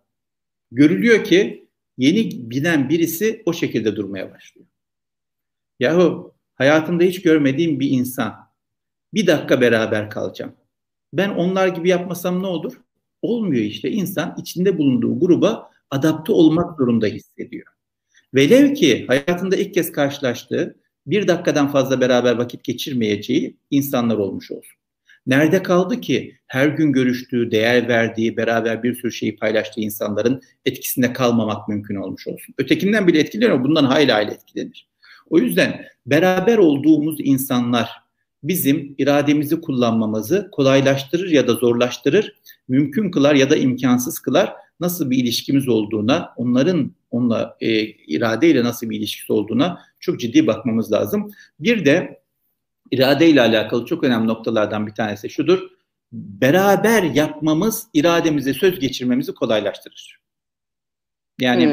görülüyor 0.71 1.23
ki 1.23 1.69
yeni 1.97 2.49
binen 2.49 2.89
birisi 2.89 3.43
o 3.45 3.53
şekilde 3.53 3.95
durmaya 3.95 4.33
başlıyor. 4.33 4.67
Yahu 5.79 6.36
hayatımda 6.57 7.03
hiç 7.03 7.21
görmediğim 7.21 7.79
bir 7.79 7.89
insan 7.89 8.35
bir 9.13 9.27
dakika 9.27 9.61
beraber 9.61 10.09
kalacağım. 10.09 10.55
Ben 11.13 11.29
onlar 11.29 11.67
gibi 11.67 11.89
yapmasam 11.89 12.43
ne 12.43 12.47
olur? 12.47 12.73
Olmuyor 13.21 13.63
işte. 13.63 13.91
İnsan 13.91 14.35
içinde 14.39 14.77
bulunduğu 14.77 15.19
gruba 15.19 15.71
adapte 15.91 16.31
olmak 16.31 16.77
zorunda 16.77 17.07
hissediyor. 17.07 17.67
Velev 18.35 18.73
ki 18.73 19.05
hayatında 19.07 19.55
ilk 19.55 19.73
kez 19.73 19.91
karşılaştığı 19.91 20.75
bir 21.07 21.27
dakikadan 21.27 21.71
fazla 21.71 22.01
beraber 22.01 22.35
vakit 22.35 22.63
geçirmeyeceği 22.63 23.57
insanlar 23.71 24.17
olmuş 24.17 24.51
olsun. 24.51 24.77
Nerede 25.27 25.63
kaldı 25.63 26.01
ki 26.01 26.37
her 26.47 26.67
gün 26.67 26.93
görüştüğü, 26.93 27.51
değer 27.51 27.87
verdiği, 27.87 28.37
beraber 28.37 28.83
bir 28.83 28.95
sürü 28.95 29.11
şeyi 29.11 29.35
paylaştığı 29.35 29.81
insanların 29.81 30.41
etkisinde 30.65 31.13
kalmamak 31.13 31.67
mümkün 31.67 31.95
olmuş 31.95 32.27
olsun. 32.27 32.55
Ötekinden 32.57 33.07
bile 33.07 33.19
etkileniyor, 33.19 33.63
bundan 33.63 33.83
hayli 33.83 34.11
hayli 34.11 34.31
etkilenir. 34.31 34.89
O 35.29 35.39
yüzden 35.39 35.85
beraber 36.05 36.57
olduğumuz 36.57 37.15
insanlar 37.19 37.89
bizim 38.43 38.95
irademizi 38.97 39.61
kullanmamızı 39.61 40.49
kolaylaştırır 40.51 41.29
ya 41.29 41.47
da 41.47 41.53
zorlaştırır, 41.53 42.35
mümkün 42.67 43.11
kılar 43.11 43.35
ya 43.35 43.49
da 43.49 43.55
imkansız 43.55 44.19
kılar. 44.19 44.53
Nasıl 44.79 45.09
bir 45.09 45.17
ilişkimiz 45.17 45.67
olduğuna, 45.67 46.33
onların 46.37 46.91
onunla 47.11 47.57
e, 47.61 47.81
iradeyle 47.85 48.63
nasıl 48.63 48.89
bir 48.89 48.97
ilişkisi 48.97 49.33
olduğuna 49.33 49.79
çok 49.99 50.19
ciddi 50.19 50.47
bakmamız 50.47 50.91
lazım. 50.91 51.31
Bir 51.59 51.85
de 51.85 52.21
irade 52.91 53.29
ile 53.29 53.41
alakalı 53.41 53.85
çok 53.85 54.03
önemli 54.03 54.27
noktalardan 54.27 54.87
bir 54.87 54.93
tanesi 54.93 55.29
şudur. 55.29 55.59
Beraber 56.11 57.03
yapmamız 57.03 57.87
irademize 57.93 58.53
söz 58.53 58.79
geçirmemizi 58.79 59.33
kolaylaştırır. 59.33 60.19
Yani 61.39 61.65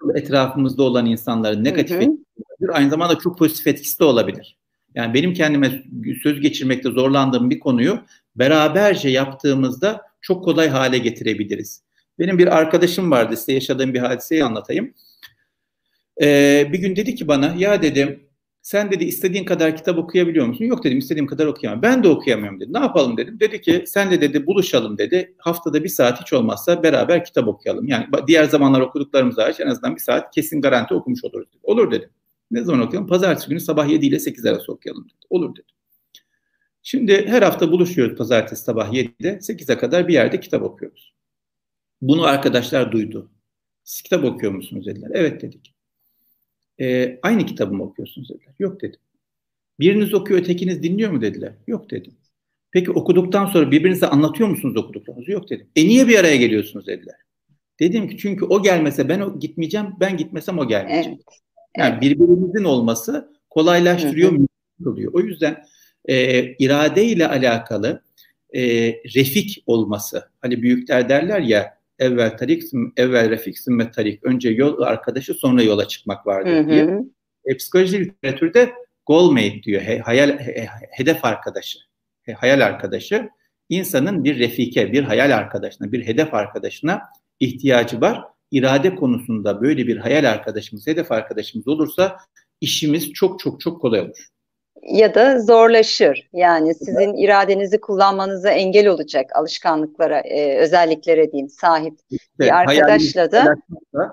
hmm. 0.00 0.16
etrafımızda 0.16 0.82
olan 0.82 1.06
insanların 1.06 1.64
negatif 1.64 2.08
etkisi 2.60 2.72
aynı 2.72 2.90
zamanda 2.90 3.18
çok 3.18 3.38
pozitif 3.38 3.66
etkisi 3.66 3.98
de 3.98 4.04
olabilir. 4.04 4.56
Yani 4.94 5.14
benim 5.14 5.34
kendime 5.34 5.82
söz 6.22 6.40
geçirmekte 6.40 6.90
zorlandığım 6.90 7.50
bir 7.50 7.60
konuyu 7.60 8.00
beraberce 8.36 9.08
yaptığımızda 9.08 10.02
çok 10.20 10.44
kolay 10.44 10.68
hale 10.68 10.98
getirebiliriz. 10.98 11.82
Benim 12.18 12.38
bir 12.38 12.56
arkadaşım 12.56 13.10
vardı 13.10 13.36
size 13.36 13.52
yaşadığım 13.52 13.94
bir 13.94 13.98
hadiseyi 13.98 14.44
anlatayım. 14.44 14.94
Ee, 16.22 16.68
bir 16.72 16.78
gün 16.78 16.96
dedi 16.96 17.14
ki 17.14 17.28
bana 17.28 17.54
ya 17.58 17.82
dedim 17.82 18.28
sen 18.62 18.90
dedi 18.90 19.04
istediğin 19.04 19.44
kadar 19.44 19.76
kitap 19.76 19.98
okuyabiliyor 19.98 20.46
musun? 20.46 20.64
Yok 20.64 20.84
dedim 20.84 20.98
istediğim 20.98 21.26
kadar 21.26 21.46
okuyamam. 21.46 21.82
Ben 21.82 22.04
de 22.04 22.08
okuyamıyorum 22.08 22.60
dedi. 22.60 22.72
Ne 22.72 22.78
yapalım 22.78 23.16
dedim. 23.16 23.40
Dedi 23.40 23.60
ki 23.60 23.84
sen 23.86 24.10
de 24.10 24.20
dedi 24.20 24.46
buluşalım 24.46 24.98
dedi. 24.98 25.34
Haftada 25.38 25.84
bir 25.84 25.88
saat 25.88 26.20
hiç 26.20 26.32
olmazsa 26.32 26.82
beraber 26.82 27.24
kitap 27.24 27.48
okuyalım. 27.48 27.88
Yani 27.88 28.06
diğer 28.26 28.44
zamanlar 28.44 28.80
okuduklarımız 28.80 29.38
hariç 29.38 29.60
en 29.60 29.66
azından 29.66 29.96
bir 29.96 30.00
saat 30.00 30.34
kesin 30.34 30.60
garanti 30.60 30.94
okumuş 30.94 31.24
oluruz. 31.24 31.48
Olur 31.62 31.90
dedim. 31.90 32.10
Ne 32.50 32.64
zaman 32.64 32.80
okuyalım? 32.80 33.08
Pazartesi 33.08 33.48
günü 33.48 33.60
sabah 33.60 33.88
7 33.88 34.06
ile 34.06 34.18
8 34.18 34.46
arası 34.46 34.72
okuyalım 34.72 35.04
dedi. 35.04 35.26
Olur 35.30 35.56
dedi. 35.56 35.66
Şimdi 36.82 37.26
her 37.26 37.42
hafta 37.42 37.72
buluşuyoruz 37.72 38.18
pazartesi 38.18 38.62
sabah 38.62 38.92
7'de 38.92 39.40
8'e 39.40 39.78
kadar 39.78 40.08
bir 40.08 40.12
yerde 40.12 40.40
kitap 40.40 40.62
okuyoruz. 40.62 41.14
Bunu 42.02 42.24
arkadaşlar 42.24 42.92
duydu. 42.92 43.30
Siz 43.84 44.02
kitap 44.02 44.24
okuyor 44.24 44.52
musunuz 44.52 44.86
dediler. 44.86 45.10
Evet 45.14 45.42
dedik. 45.42 45.74
E, 46.80 47.18
aynı 47.22 47.46
kitabı 47.46 47.74
mı 47.74 47.82
okuyorsunuz 47.84 48.28
dediler. 48.28 48.54
Yok 48.58 48.82
dedim. 48.82 49.00
Biriniz 49.80 50.14
okuyor 50.14 50.40
ötekiniz 50.40 50.82
dinliyor 50.82 51.10
mu 51.10 51.20
dediler. 51.20 51.52
Yok 51.66 51.90
dedim. 51.90 52.14
Peki 52.70 52.90
okuduktan 52.90 53.46
sonra 53.46 53.70
birbirinize 53.70 54.06
anlatıyor 54.06 54.48
musunuz 54.48 54.76
okuduklarınızı? 54.76 55.30
Yok 55.30 55.50
dedim. 55.50 55.66
E 55.76 55.84
niye 55.88 56.08
bir 56.08 56.18
araya 56.18 56.36
geliyorsunuz 56.36 56.86
dediler. 56.86 57.16
Dedim 57.80 58.08
ki 58.08 58.16
çünkü 58.16 58.44
o 58.44 58.62
gelmese 58.62 59.08
ben 59.08 59.20
o 59.20 59.38
gitmeyeceğim, 59.38 59.86
ben 60.00 60.16
gitmesem 60.16 60.58
o 60.58 60.68
gelmeyecek. 60.68 61.12
Evet. 61.12 61.40
Yani 61.78 62.00
birbirimizin 62.00 62.64
olması 62.64 63.32
kolaylaştırıyor, 63.50 64.30
mümkün 64.30 64.84
oluyor. 64.86 65.12
O 65.14 65.20
yüzden 65.20 65.64
e, 66.04 66.44
irade 66.44 67.04
ile 67.04 67.28
alakalı 67.28 68.02
e, 68.54 68.62
refik 68.92 69.62
olması. 69.66 70.28
Hani 70.40 70.62
büyükler 70.62 71.08
derler 71.08 71.40
ya 71.40 71.78
evvel 71.98 72.36
tarik, 72.36 72.62
evvel 72.96 73.30
refik, 73.30 73.58
sümmet 73.58 73.94
tarik. 73.94 74.24
Önce 74.24 74.50
yol 74.50 74.82
arkadaşı 74.82 75.34
sonra 75.34 75.62
yola 75.62 75.88
çıkmak 75.88 76.26
vardır 76.26 76.50
hı 76.50 76.60
hı. 76.60 76.68
diye. 76.68 76.98
E, 77.44 77.56
psikoloji 77.56 78.00
literatürde 78.00 78.72
goalmate 79.06 79.62
diyor. 79.62 79.82
He, 79.82 79.98
hayal 79.98 80.38
he, 80.38 80.68
hedef 80.90 81.24
arkadaşı. 81.24 81.78
He, 82.22 82.32
hayal 82.32 82.60
arkadaşı 82.60 83.28
insanın 83.68 84.24
bir 84.24 84.38
refike, 84.38 84.92
bir 84.92 85.02
hayal 85.02 85.36
arkadaşına, 85.36 85.92
bir 85.92 86.06
hedef 86.06 86.34
arkadaşına 86.34 87.02
ihtiyacı 87.40 88.00
var. 88.00 88.24
İrade 88.54 88.94
konusunda 88.94 89.60
böyle 89.60 89.86
bir 89.86 89.96
hayal 89.96 90.24
arkadaşımız, 90.24 90.86
hedef 90.86 91.12
arkadaşımız 91.12 91.68
olursa 91.68 92.16
işimiz 92.60 93.12
çok 93.12 93.40
çok 93.40 93.60
çok 93.60 93.80
kolay 93.80 94.00
olur 94.00 94.28
ya 94.88 95.14
da 95.14 95.40
zorlaşır. 95.40 96.28
Yani 96.32 96.74
sizin 96.74 97.14
iradenizi 97.14 97.80
kullanmanıza 97.80 98.50
engel 98.50 98.86
olacak 98.86 99.30
alışkanlıklara, 99.34 100.20
e, 100.20 100.58
özelliklere 100.58 101.32
diyeyim 101.32 101.48
sahip 101.48 101.94
işte, 102.10 102.44
bir 102.44 102.56
arkadaşla 102.56 103.32
da 103.32 103.54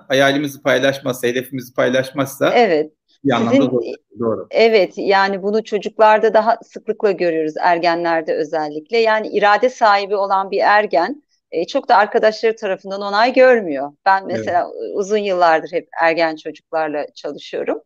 hayalimizi 0.07 0.61
paylaşmazsa, 0.61 1.27
hedefimizi 1.27 1.73
paylaşmazsa 1.73 2.53
evet. 2.55 2.91
Bir 3.23 3.35
Sizin, 3.35 3.61
doğru, 3.61 3.81
doğru. 4.19 4.47
Evet 4.51 4.93
yani 4.97 5.43
bunu 5.43 5.63
çocuklarda 5.63 6.33
daha 6.33 6.57
sıklıkla 6.63 7.11
görüyoruz 7.11 7.53
ergenlerde 7.59 8.33
özellikle. 8.33 8.97
Yani 8.97 9.27
irade 9.27 9.69
sahibi 9.69 10.15
olan 10.15 10.51
bir 10.51 10.59
ergen 10.59 11.23
e, 11.51 11.67
çok 11.67 11.89
da 11.89 11.95
arkadaşları 11.95 12.55
tarafından 12.55 13.01
onay 13.01 13.33
görmüyor. 13.33 13.93
Ben 14.05 14.27
mesela 14.27 14.59
evet. 14.61 14.91
uzun 14.93 15.17
yıllardır 15.17 15.71
hep 15.71 15.87
ergen 16.01 16.35
çocuklarla 16.35 17.05
çalışıyorum. 17.15 17.81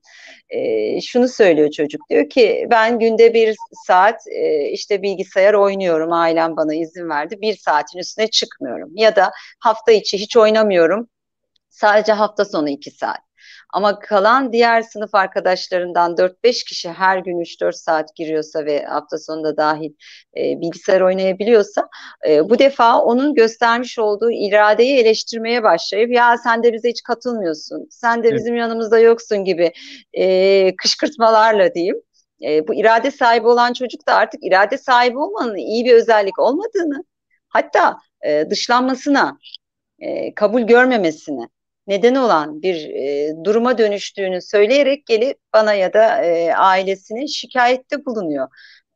E, 0.50 1.02
şunu 1.02 1.28
söylüyor 1.28 1.72
çocuk 1.72 2.02
diyor 2.10 2.30
ki 2.30 2.68
ben 2.72 3.00
günde 3.00 3.34
bir 3.34 3.56
saat 3.88 4.28
e, 4.28 4.70
işte 4.70 5.02
bilgisayar 5.02 5.54
oynuyorum 5.54 6.14
ailem 6.14 6.58
bana 6.58 6.76
izin 6.76 7.10
verdi 7.10 7.42
bir 7.42 7.58
saatin 7.58 8.00
üstüne 8.00 8.28
çıkmıyorum 8.28 8.92
ya 8.96 9.16
da 9.16 9.32
hafta 9.60 9.92
içi 9.92 10.18
hiç 10.18 10.38
oynamıyorum 10.38 11.10
sadece 11.70 12.12
hafta 12.14 12.46
sonu 12.46 12.70
iki 12.70 12.92
saat. 12.92 13.25
Ama 13.76 14.00
kalan 14.00 14.54
diğer 14.54 14.82
sınıf 14.82 15.16
arkadaşlarından 15.16 16.16
4-5 16.16 16.66
kişi 16.66 16.90
her 16.90 17.18
gün 17.18 17.40
3-4 17.40 17.74
saat 17.74 18.16
giriyorsa 18.16 18.66
ve 18.66 18.84
hafta 18.86 19.18
sonunda 19.18 19.58
dahil 19.58 19.92
e, 20.38 20.42
bilgisayar 20.62 21.02
oynayabiliyorsa 21.02 21.90
e, 22.28 22.50
bu 22.50 22.60
defa 22.60 23.02
onun 23.02 23.34
göstermiş 23.34 24.00
olduğu 24.00 24.32
iradeyi 24.32 24.98
eleştirmeye 24.98 25.64
başlayıp 25.64 26.12
ya 26.12 26.38
sen 26.38 26.64
de 26.64 26.74
bize 26.74 26.90
hiç 26.90 27.04
katılmıyorsun, 27.04 27.88
sen 27.90 28.24
de 28.24 28.34
bizim 28.34 28.54
evet. 28.54 28.62
yanımızda 28.62 29.00
yoksun 29.00 29.46
gibi 29.46 29.72
e, 30.14 30.76
kışkırtmalarla 30.76 31.74
diyeyim. 31.74 32.02
E, 32.44 32.68
bu 32.68 32.76
irade 32.76 33.12
sahibi 33.12 33.48
olan 33.48 33.74
çocuk 33.74 34.08
da 34.08 34.16
artık 34.16 34.44
irade 34.44 34.78
sahibi 34.78 35.18
olmanın 35.18 35.56
iyi 35.56 35.86
bir 35.86 35.94
özellik 35.94 36.40
olmadığını 36.40 37.04
hatta 37.50 37.98
e, 38.26 38.50
dışlanmasına, 38.50 39.38
e, 40.00 40.34
kabul 40.36 40.62
görmemesini 40.62 41.48
neden 41.88 42.16
olan 42.16 42.62
bir 42.62 42.90
e, 42.90 43.34
duruma 43.44 43.78
dönüştüğünü 43.78 44.42
söyleyerek 44.42 45.06
gelip 45.06 45.38
bana 45.54 45.74
ya 45.74 45.94
da 45.94 46.24
e, 46.26 46.54
ailesine 46.54 47.28
şikayette 47.28 48.06
bulunuyor. 48.06 48.48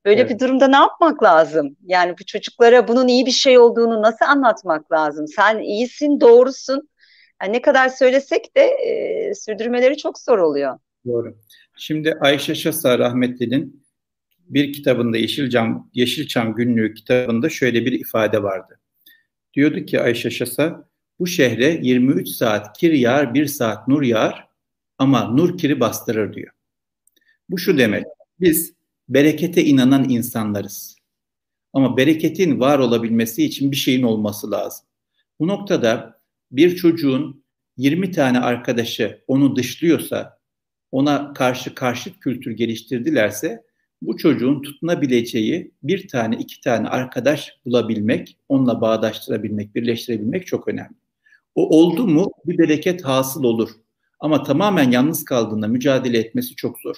Böyle 0.06 0.22
evet. 0.22 0.32
bir 0.32 0.40
durumda 0.40 0.68
ne 0.68 0.76
yapmak 0.76 1.24
lazım? 1.24 1.76
Yani 1.86 2.16
bu 2.20 2.26
çocuklara 2.26 2.88
bunun 2.88 3.08
iyi 3.08 3.26
bir 3.26 3.32
şey 3.32 3.60
olduğunu 3.60 4.02
nasıl 4.02 4.26
anlatmak 4.26 4.92
lazım? 4.92 5.28
Sen 5.28 5.60
iyisin, 5.60 6.22
doğrusun. 6.22 6.90
Yani 7.42 7.54
ne 7.54 7.62
kadar 7.62 7.90
söylesek 7.90 8.56
de 8.58 8.62
e, 8.62 9.34
sürdürmeleri 9.36 9.98
çok 9.98 10.20
zor 10.20 10.38
oluyor. 10.38 10.80
Doğru. 11.06 11.36
Şimdi 11.78 12.18
Ayşe 12.22 12.56
Şasa 12.56 13.00
rahmetlinin 13.00 13.86
bir 14.50 14.74
kitabında 14.74 15.18
Yeşilçam, 15.18 15.90
Yeşilçam 15.94 16.56
Günlüğü 16.56 16.94
kitabında 16.94 17.50
şöyle 17.50 17.86
bir 17.86 17.92
ifade 17.92 18.44
vardı. 18.44 18.80
Diyordu 19.54 19.86
ki 19.86 20.02
Ayşe 20.02 20.30
Şasa, 20.30 20.89
bu 21.20 21.28
şehre 21.28 21.80
23 21.82 22.30
saat 22.30 22.78
kir 22.78 22.94
yağar, 22.94 23.34
1 23.34 23.46
saat 23.46 23.88
nur 23.88 24.02
yağar 24.02 24.48
ama 24.98 25.24
nur 25.24 25.58
kiri 25.58 25.80
bastırır 25.80 26.34
diyor. 26.34 26.52
Bu 27.50 27.58
şu 27.58 27.78
demek, 27.78 28.04
biz 28.40 28.74
berekete 29.10 29.66
inanan 29.66 30.10
insanlarız. 30.10 30.96
Ama 31.74 31.98
bereketin 31.98 32.60
var 32.60 32.80
olabilmesi 32.80 33.44
için 33.44 33.72
bir 33.72 33.76
şeyin 33.76 34.04
olması 34.04 34.52
lazım. 34.52 34.86
Bu 35.40 35.48
noktada 35.48 36.22
bir 36.52 36.76
çocuğun 36.76 37.44
20 37.78 38.12
tane 38.12 38.40
arkadaşı 38.40 39.24
onu 39.28 39.56
dışlıyorsa, 39.56 40.40
ona 40.92 41.34
karşı 41.34 41.76
karşıt 41.76 42.20
kültür 42.20 42.52
geliştirdilerse 42.52 43.64
bu 44.02 44.18
çocuğun 44.18 44.62
tutunabileceği 44.62 45.72
bir 45.84 46.08
tane, 46.08 46.36
iki 46.36 46.62
tane 46.62 46.88
arkadaş 46.88 47.58
bulabilmek, 47.66 48.38
onunla 48.50 48.82
bağdaştırabilmek, 48.82 49.76
birleştirebilmek 49.76 50.48
çok 50.48 50.68
önemli. 50.68 50.96
O 51.56 51.80
oldu 51.80 52.08
mu 52.08 52.32
bir 52.46 52.58
bereket 52.58 53.06
hasıl 53.06 53.44
olur. 53.44 53.70
Ama 54.20 54.44
tamamen 54.44 54.92
yalnız 54.92 55.26
kaldığında 55.26 55.68
mücadele 55.68 56.18
etmesi 56.18 56.56
çok 56.56 56.80
zor. 56.80 56.96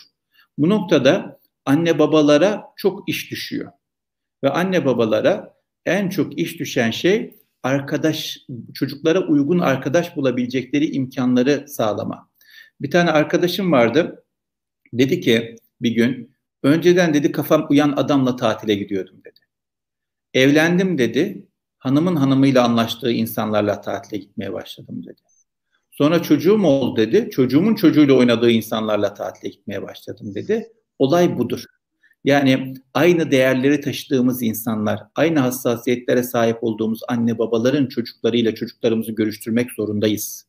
Bu 0.58 0.70
noktada 0.70 1.40
anne 1.66 2.00
babalara 2.00 2.64
çok 2.76 3.10
iş 3.10 3.32
düşüyor. 3.32 3.72
Ve 4.44 4.50
anne 4.50 4.86
babalara 4.86 5.54
en 5.86 6.10
çok 6.10 6.40
iş 6.40 6.60
düşen 6.60 6.92
şey 6.92 7.36
arkadaş 7.64 8.38
çocuklara 8.74 9.28
uygun 9.28 9.60
arkadaş 9.60 10.16
bulabilecekleri 10.16 10.92
imkanları 10.92 11.66
sağlama. 11.68 12.30
Bir 12.82 12.92
tane 12.92 13.12
arkadaşım 13.12 13.72
vardı. 13.72 14.26
Dedi 14.94 15.22
ki 15.22 15.56
bir 15.82 15.92
gün 15.92 16.36
önceden 16.64 17.14
dedi 17.14 17.32
kafam 17.32 17.68
uyan 17.70 17.92
adamla 17.92 18.36
tatile 18.36 18.76
gidiyordum 18.76 19.24
dedi. 19.24 19.40
Evlendim 20.34 20.98
dedi. 20.98 21.48
Hanımın 21.82 22.16
hanımıyla 22.16 22.64
anlaştığı 22.64 23.12
insanlarla 23.12 23.82
tatile 23.82 24.18
gitmeye 24.18 24.54
başladım 24.54 25.04
dedi. 25.04 25.22
Sonra 25.92 26.24
çocuğum 26.24 26.64
oldu 26.64 26.98
dedi. 26.98 27.30
Çocuğumun 27.30 27.76
çocuğuyla 27.76 28.14
oynadığı 28.14 28.52
insanlarla 28.52 29.14
tatile 29.14 29.50
gitmeye 29.50 29.82
başladım 29.82 30.36
dedi. 30.36 30.72
Olay 31.00 31.38
budur. 31.38 31.64
Yani 32.24 32.74
aynı 32.94 33.32
değerleri 33.32 33.82
taşıdığımız 33.82 34.42
insanlar, 34.42 35.04
aynı 35.16 35.40
hassasiyetlere 35.40 36.24
sahip 36.24 36.58
olduğumuz 36.64 37.00
anne 37.08 37.38
babaların 37.38 37.88
çocuklarıyla 37.88 38.56
çocuklarımızı 38.56 39.12
görüştürmek 39.12 39.72
zorundayız. 39.72 40.46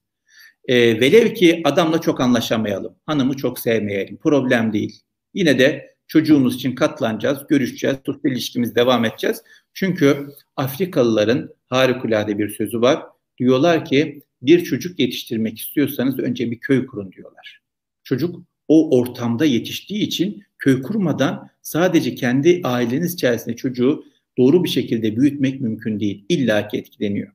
E, 0.64 1.01
velev 1.01 1.35
ki 1.35 1.62
adamla 1.64 2.01
çok 2.01 2.20
anlaşamayalım, 2.20 2.95
hanımı 3.07 3.37
çok 3.37 3.59
sevmeyelim, 3.59 4.16
problem 4.16 4.72
değil. 4.72 5.01
Yine 5.35 5.59
de 5.59 5.91
çocuğumuz 6.07 6.55
için 6.55 6.75
katlanacağız, 6.75 7.39
görüşeceğiz, 7.49 7.97
sosyal 8.07 8.33
ilişkimiz 8.33 8.75
devam 8.75 9.05
edeceğiz. 9.05 9.43
Çünkü 9.75 10.27
Afrikalıların 10.57 11.55
harikulade 11.67 12.39
bir 12.39 12.49
sözü 12.49 12.81
var. 12.81 13.03
Diyorlar 13.39 13.85
ki 13.85 14.23
bir 14.43 14.65
çocuk 14.65 14.99
yetiştirmek 14.99 15.59
istiyorsanız 15.59 16.19
önce 16.19 16.51
bir 16.51 16.59
köy 16.59 16.87
kurun 16.87 17.13
diyorlar. 17.13 17.63
Çocuk 18.05 18.45
o 18.69 18.99
ortamda 18.99 19.45
yetiştiği 19.45 20.03
için 20.03 20.45
köy 20.59 20.83
kurmadan 20.83 21.49
sadece 21.63 22.15
kendi 22.15 22.61
aileniz 22.65 23.15
içerisinde 23.15 23.57
çocuğu 23.57 24.05
doğru 24.39 24.65
bir 24.65 24.69
şekilde 24.69 25.17
büyütmek 25.17 25.61
mümkün 25.61 26.01
değil. 26.01 26.25
İlla 26.29 26.69
ki 26.69 26.79
etkileniyor. 26.79 27.33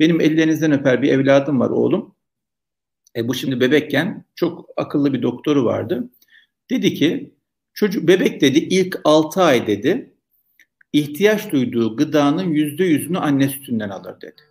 Benim 0.00 0.20
ellerinizden 0.20 0.72
öper 0.72 1.02
bir 1.02 1.12
evladım 1.12 1.60
var 1.60 1.70
oğlum. 1.70 2.14
E, 3.16 3.28
bu 3.28 3.34
şimdi 3.34 3.60
bebekken 3.60 4.24
çok 4.34 4.68
akıllı 4.76 5.12
bir 5.12 5.22
doktoru 5.22 5.64
vardı. 5.64 6.10
Dedi 6.70 6.94
ki 6.94 7.34
çocuk 7.76 8.08
bebek 8.08 8.40
dedi 8.40 8.58
ilk 8.58 9.00
6 9.04 9.42
ay 9.42 9.66
dedi 9.66 10.12
ihtiyaç 10.92 11.52
duyduğu 11.52 11.96
gıdanın 11.96 12.50
yüzde 12.50 12.84
yüzünü 12.84 13.18
anne 13.18 13.48
sütünden 13.48 13.90
alır 13.90 14.20
dedi. 14.20 14.42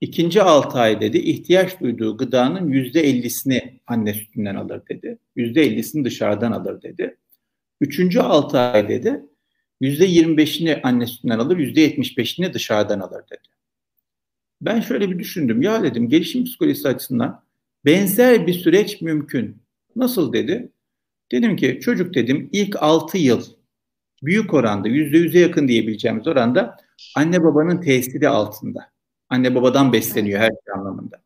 İkinci 0.00 0.42
6 0.42 0.78
ay 0.78 1.00
dedi 1.00 1.18
ihtiyaç 1.18 1.80
duyduğu 1.80 2.16
gıdanın 2.16 2.68
yüzde 2.68 3.00
ellisini 3.00 3.80
anne 3.86 4.14
sütünden 4.14 4.54
alır 4.54 4.82
dedi. 4.88 5.18
Yüzde 5.36 5.62
ellisini 5.62 6.04
dışarıdan 6.04 6.52
alır 6.52 6.82
dedi. 6.82 7.16
Üçüncü 7.80 8.20
6 8.20 8.58
ay 8.58 8.88
dedi 8.88 9.22
yüzde 9.80 10.04
yirmi 10.04 10.36
beşini 10.36 10.80
anne 10.82 11.06
sütünden 11.06 11.38
alır, 11.38 11.58
yüzde 11.58 11.80
yetmiş 11.80 12.18
beşini 12.18 12.54
dışarıdan 12.54 13.00
alır 13.00 13.22
dedi. 13.30 13.48
Ben 14.60 14.80
şöyle 14.80 15.10
bir 15.10 15.18
düşündüm. 15.18 15.62
Ya 15.62 15.82
dedim 15.82 16.08
gelişim 16.08 16.44
psikolojisi 16.44 16.88
açısından 16.88 17.44
benzer 17.84 18.46
bir 18.46 18.52
süreç 18.52 19.00
mümkün. 19.00 19.62
Nasıl 19.96 20.32
dedi? 20.32 20.72
Dedim 21.32 21.56
ki 21.56 21.80
çocuk 21.82 22.14
dedim 22.14 22.48
ilk 22.52 22.82
6 22.82 23.18
yıl 23.18 23.44
büyük 24.22 24.54
oranda 24.54 24.88
yüzde 24.88 25.18
yüze 25.18 25.38
yakın 25.38 25.68
diyebileceğimiz 25.68 26.26
oranda 26.26 26.76
anne 27.16 27.44
babanın 27.44 27.80
tesiri 27.80 28.28
altında. 28.28 28.90
Anne 29.28 29.54
babadan 29.54 29.92
besleniyor 29.92 30.40
her 30.40 30.48
şey 30.48 30.74
anlamında. 30.74 31.22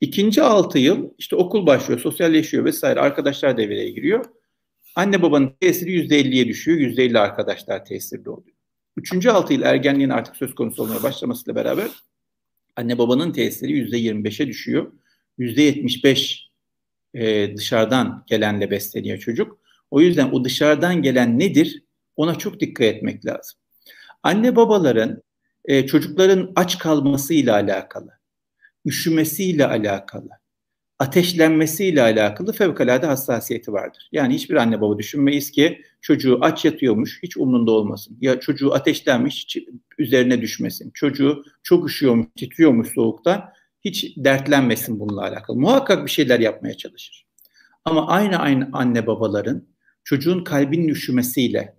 İkinci 0.00 0.42
altı 0.42 0.78
yıl 0.78 1.10
işte 1.18 1.36
okul 1.36 1.66
başlıyor, 1.66 2.00
sosyalleşiyor 2.00 2.64
vesaire 2.64 3.00
arkadaşlar 3.00 3.56
devreye 3.56 3.90
giriyor. 3.90 4.24
Anne 4.96 5.22
babanın 5.22 5.54
tesiri 5.60 5.92
yüzde 5.92 6.18
elliye 6.18 6.48
düşüyor, 6.48 6.78
yüzde 6.78 7.04
elli 7.04 7.18
arkadaşlar 7.18 7.84
tesirli 7.84 8.30
oluyor. 8.30 8.56
Üçüncü 8.96 9.30
altı 9.30 9.52
yıl 9.52 9.62
ergenliğin 9.62 10.10
artık 10.10 10.36
söz 10.36 10.54
konusu 10.54 10.82
olmaya 10.82 11.02
başlamasıyla 11.02 11.54
beraber 11.54 11.90
anne 12.76 12.98
babanın 12.98 13.32
tesiri 13.32 13.72
yüzde 13.72 13.96
yirmi 13.96 14.24
beşe 14.24 14.46
düşüyor. 14.46 14.92
Yüzde 15.38 15.62
yetmiş 15.62 16.04
beş 16.04 16.48
e, 17.14 17.56
dışarıdan 17.56 18.24
gelenle 18.26 18.70
besleniyor 18.70 19.18
çocuk. 19.18 19.58
O 19.90 20.00
yüzden 20.00 20.30
o 20.30 20.44
dışarıdan 20.44 21.02
gelen 21.02 21.38
nedir? 21.38 21.84
Ona 22.16 22.34
çok 22.34 22.60
dikkat 22.60 22.86
etmek 22.86 23.26
lazım. 23.26 23.58
Anne 24.22 24.56
babaların 24.56 25.22
e, 25.64 25.86
çocukların 25.86 26.52
aç 26.56 26.78
kalmasıyla 26.78 27.54
alakalı, 27.54 28.10
üşümesiyle 28.86 29.66
alakalı, 29.66 30.28
ateşlenmesiyle 30.98 32.02
alakalı 32.02 32.52
fevkalade 32.52 33.06
hassasiyeti 33.06 33.72
vardır. 33.72 34.08
Yani 34.12 34.34
hiçbir 34.34 34.54
anne 34.54 34.80
baba 34.80 34.98
düşünmeyiz 34.98 35.50
ki 35.50 35.82
çocuğu 36.00 36.38
aç 36.40 36.64
yatıyormuş, 36.64 37.22
hiç 37.22 37.36
umrunda 37.36 37.70
olmasın. 37.70 38.18
Ya 38.20 38.40
çocuğu 38.40 38.74
ateşlenmiş, 38.74 39.56
üzerine 39.98 40.40
düşmesin. 40.40 40.90
Çocuğu 40.94 41.44
çok 41.62 41.88
üşüyormuş, 41.88 42.26
titriyormuş 42.36 42.88
soğuktan, 42.94 43.53
hiç 43.84 44.16
dertlenmesin 44.16 45.00
bununla 45.00 45.22
alakalı. 45.22 45.56
Muhakkak 45.56 46.06
bir 46.06 46.10
şeyler 46.10 46.40
yapmaya 46.40 46.76
çalışır. 46.76 47.26
Ama 47.84 48.08
aynı 48.08 48.36
aynı 48.36 48.68
anne 48.72 49.06
babaların 49.06 49.68
çocuğun 50.04 50.44
kalbinin 50.44 50.88
üşümesiyle, 50.88 51.76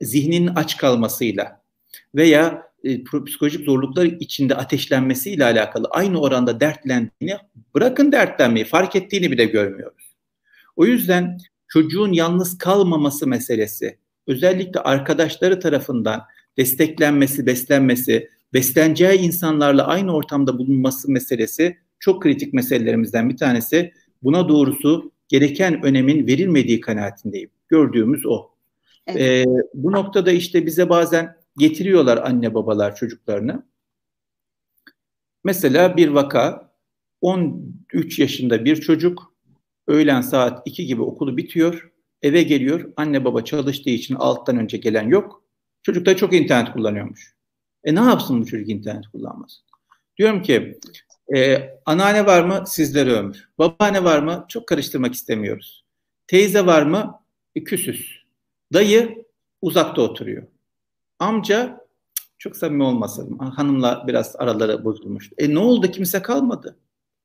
zihninin 0.00 0.50
aç 0.56 0.76
kalmasıyla 0.76 1.62
veya 2.14 2.68
e, 2.84 3.04
psikolojik 3.04 3.64
zorluklar 3.64 4.04
içinde 4.04 4.54
ateşlenmesiyle 4.54 5.44
alakalı 5.44 5.88
aynı 5.90 6.20
oranda 6.20 6.60
dertlendiğini 6.60 7.36
bırakın 7.74 8.12
dertlenmeyi 8.12 8.64
fark 8.64 8.96
ettiğini 8.96 9.30
bile 9.30 9.44
görmüyoruz. 9.44 10.16
O 10.76 10.86
yüzden 10.86 11.38
çocuğun 11.68 12.12
yalnız 12.12 12.58
kalmaması 12.58 13.26
meselesi 13.26 13.98
özellikle 14.26 14.80
arkadaşları 14.80 15.60
tarafından 15.60 16.22
desteklenmesi, 16.56 17.46
beslenmesi, 17.46 18.30
besleneceği 18.52 19.18
insanlarla 19.18 19.86
aynı 19.86 20.14
ortamda 20.14 20.58
bulunması 20.58 21.10
meselesi 21.10 21.78
çok 22.00 22.22
kritik 22.22 22.54
meselelerimizden 22.54 23.30
bir 23.30 23.36
tanesi. 23.36 23.92
Buna 24.22 24.48
doğrusu 24.48 25.12
gereken 25.28 25.82
önemin 25.82 26.26
verilmediği 26.26 26.80
kanaatindeyim. 26.80 27.50
Gördüğümüz 27.68 28.26
o. 28.26 28.50
Evet. 29.06 29.20
Ee, 29.20 29.44
bu 29.74 29.92
noktada 29.92 30.32
işte 30.32 30.66
bize 30.66 30.88
bazen 30.88 31.36
getiriyorlar 31.58 32.16
anne 32.16 32.54
babalar 32.54 32.96
çocuklarını. 32.96 33.66
Mesela 35.44 35.96
bir 35.96 36.08
vaka 36.08 36.72
13 37.20 38.18
yaşında 38.18 38.64
bir 38.64 38.76
çocuk 38.76 39.34
öğlen 39.86 40.20
saat 40.20 40.62
2 40.64 40.86
gibi 40.86 41.02
okulu 41.02 41.36
bitiyor. 41.36 41.92
Eve 42.22 42.42
geliyor. 42.42 42.92
Anne 42.96 43.24
baba 43.24 43.44
çalıştığı 43.44 43.90
için 43.90 44.14
alttan 44.14 44.58
önce 44.58 44.76
gelen 44.76 45.08
yok. 45.08 45.44
Çocuk 45.82 46.06
da 46.06 46.16
çok 46.16 46.34
internet 46.34 46.72
kullanıyormuş. 46.72 47.37
E 47.88 47.94
ne 47.94 48.00
yapsın 48.00 48.40
bu 48.40 48.46
çocuk 48.46 48.68
internet 48.68 49.06
kullanmasın? 49.06 49.64
Diyorum 50.18 50.42
ki 50.42 50.78
e, 51.36 51.70
anneanne 51.86 52.26
var 52.26 52.42
mı? 52.42 52.64
Sizlere 52.66 53.12
ömür. 53.12 53.48
Babaanne 53.58 54.04
var 54.04 54.18
mı? 54.18 54.44
Çok 54.48 54.66
karıştırmak 54.66 55.14
istemiyoruz. 55.14 55.84
Teyze 56.26 56.66
var 56.66 56.82
mı? 56.82 57.20
E, 57.54 57.64
küsüz. 57.64 58.24
Dayı 58.72 59.24
uzakta 59.62 60.02
oturuyor. 60.02 60.42
Amca 61.18 61.80
çok 62.38 62.56
samimi 62.56 62.82
olmasın. 62.82 63.38
Hanımla 63.38 64.04
biraz 64.06 64.36
araları 64.38 64.84
bozulmuş. 64.84 65.30
E 65.38 65.54
ne 65.54 65.58
oldu? 65.58 65.90
Kimse 65.90 66.22
kalmadı. 66.22 66.76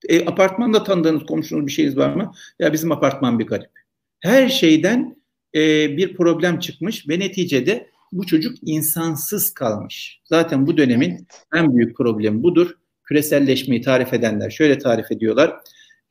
E, 0.09 0.25
apartmanda 0.25 0.83
tanıdığınız 0.83 1.25
komşunuz 1.25 1.67
bir 1.67 1.71
şeyiniz 1.71 1.97
var 1.97 2.13
mı? 2.13 2.31
Ya 2.59 2.73
bizim 2.73 2.91
apartman 2.91 3.39
bir 3.39 3.47
garip. 3.47 3.71
Her 4.19 4.49
şeyden 4.49 5.17
e, 5.55 5.59
bir 5.97 6.15
problem 6.15 6.59
çıkmış 6.59 7.09
ve 7.09 7.19
neticede 7.19 7.92
bu 8.17 8.25
çocuk 8.25 8.57
insansız 8.61 9.53
kalmış. 9.53 10.21
Zaten 10.23 10.67
bu 10.67 10.77
dönemin 10.77 11.27
en 11.55 11.75
büyük 11.75 11.97
problemi 11.97 12.43
budur. 12.43 12.71
Küreselleşmeyi 13.03 13.81
tarif 13.81 14.13
edenler 14.13 14.49
şöyle 14.49 14.77
tarif 14.77 15.11
ediyorlar. 15.11 15.53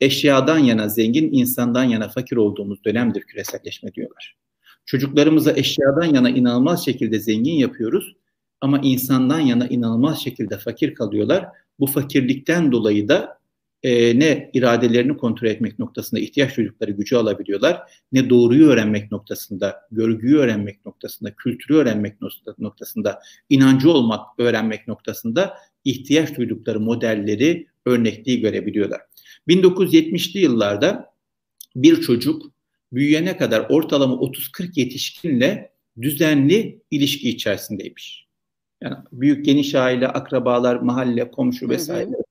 Eşyadan 0.00 0.58
yana 0.58 0.88
zengin, 0.88 1.32
insandan 1.32 1.84
yana 1.84 2.08
fakir 2.08 2.36
olduğumuz 2.36 2.84
dönemdir 2.84 3.20
küreselleşme 3.20 3.94
diyorlar. 3.94 4.36
Çocuklarımızı 4.86 5.52
eşyadan 5.56 6.14
yana 6.14 6.30
inanılmaz 6.30 6.84
şekilde 6.84 7.20
zengin 7.20 7.54
yapıyoruz 7.54 8.16
ama 8.60 8.78
insandan 8.82 9.40
yana 9.40 9.66
inanılmaz 9.66 10.22
şekilde 10.22 10.58
fakir 10.58 10.94
kalıyorlar. 10.94 11.46
Bu 11.80 11.86
fakirlikten 11.86 12.72
dolayı 12.72 13.08
da 13.08 13.41
e, 13.82 14.18
ne 14.18 14.50
iradelerini 14.52 15.16
kontrol 15.16 15.48
etmek 15.48 15.78
noktasında 15.78 16.20
ihtiyaç 16.20 16.54
çocukları 16.54 16.90
gücü 16.90 17.16
alabiliyorlar, 17.16 17.80
ne 18.12 18.30
doğruyu 18.30 18.68
öğrenmek 18.68 19.12
noktasında, 19.12 19.80
görgüyü 19.90 20.36
öğrenmek 20.36 20.86
noktasında, 20.86 21.34
kültürü 21.34 21.76
öğrenmek 21.76 22.14
noktasında, 22.58 23.20
inancı 23.48 23.90
olmak 23.90 24.26
öğrenmek 24.38 24.88
noktasında 24.88 25.54
ihtiyaç 25.84 26.36
duydukları 26.36 26.80
modelleri, 26.80 27.66
örnekliği 27.86 28.40
görebiliyorlar. 28.40 29.00
1970'li 29.48 30.40
yıllarda 30.40 31.12
bir 31.76 32.00
çocuk 32.00 32.52
büyüyene 32.92 33.36
kadar 33.36 33.66
ortalama 33.68 34.14
30-40 34.14 34.80
yetişkinle 34.80 35.72
düzenli 36.02 36.82
ilişki 36.90 37.30
içerisindeymiş. 37.30 38.26
Yani 38.82 38.96
büyük 39.12 39.44
geniş 39.44 39.74
aile, 39.74 40.08
akrabalar, 40.08 40.76
mahalle, 40.76 41.30
komşu 41.30 41.68
vesaire. 41.68 42.10
Hı. 42.10 42.22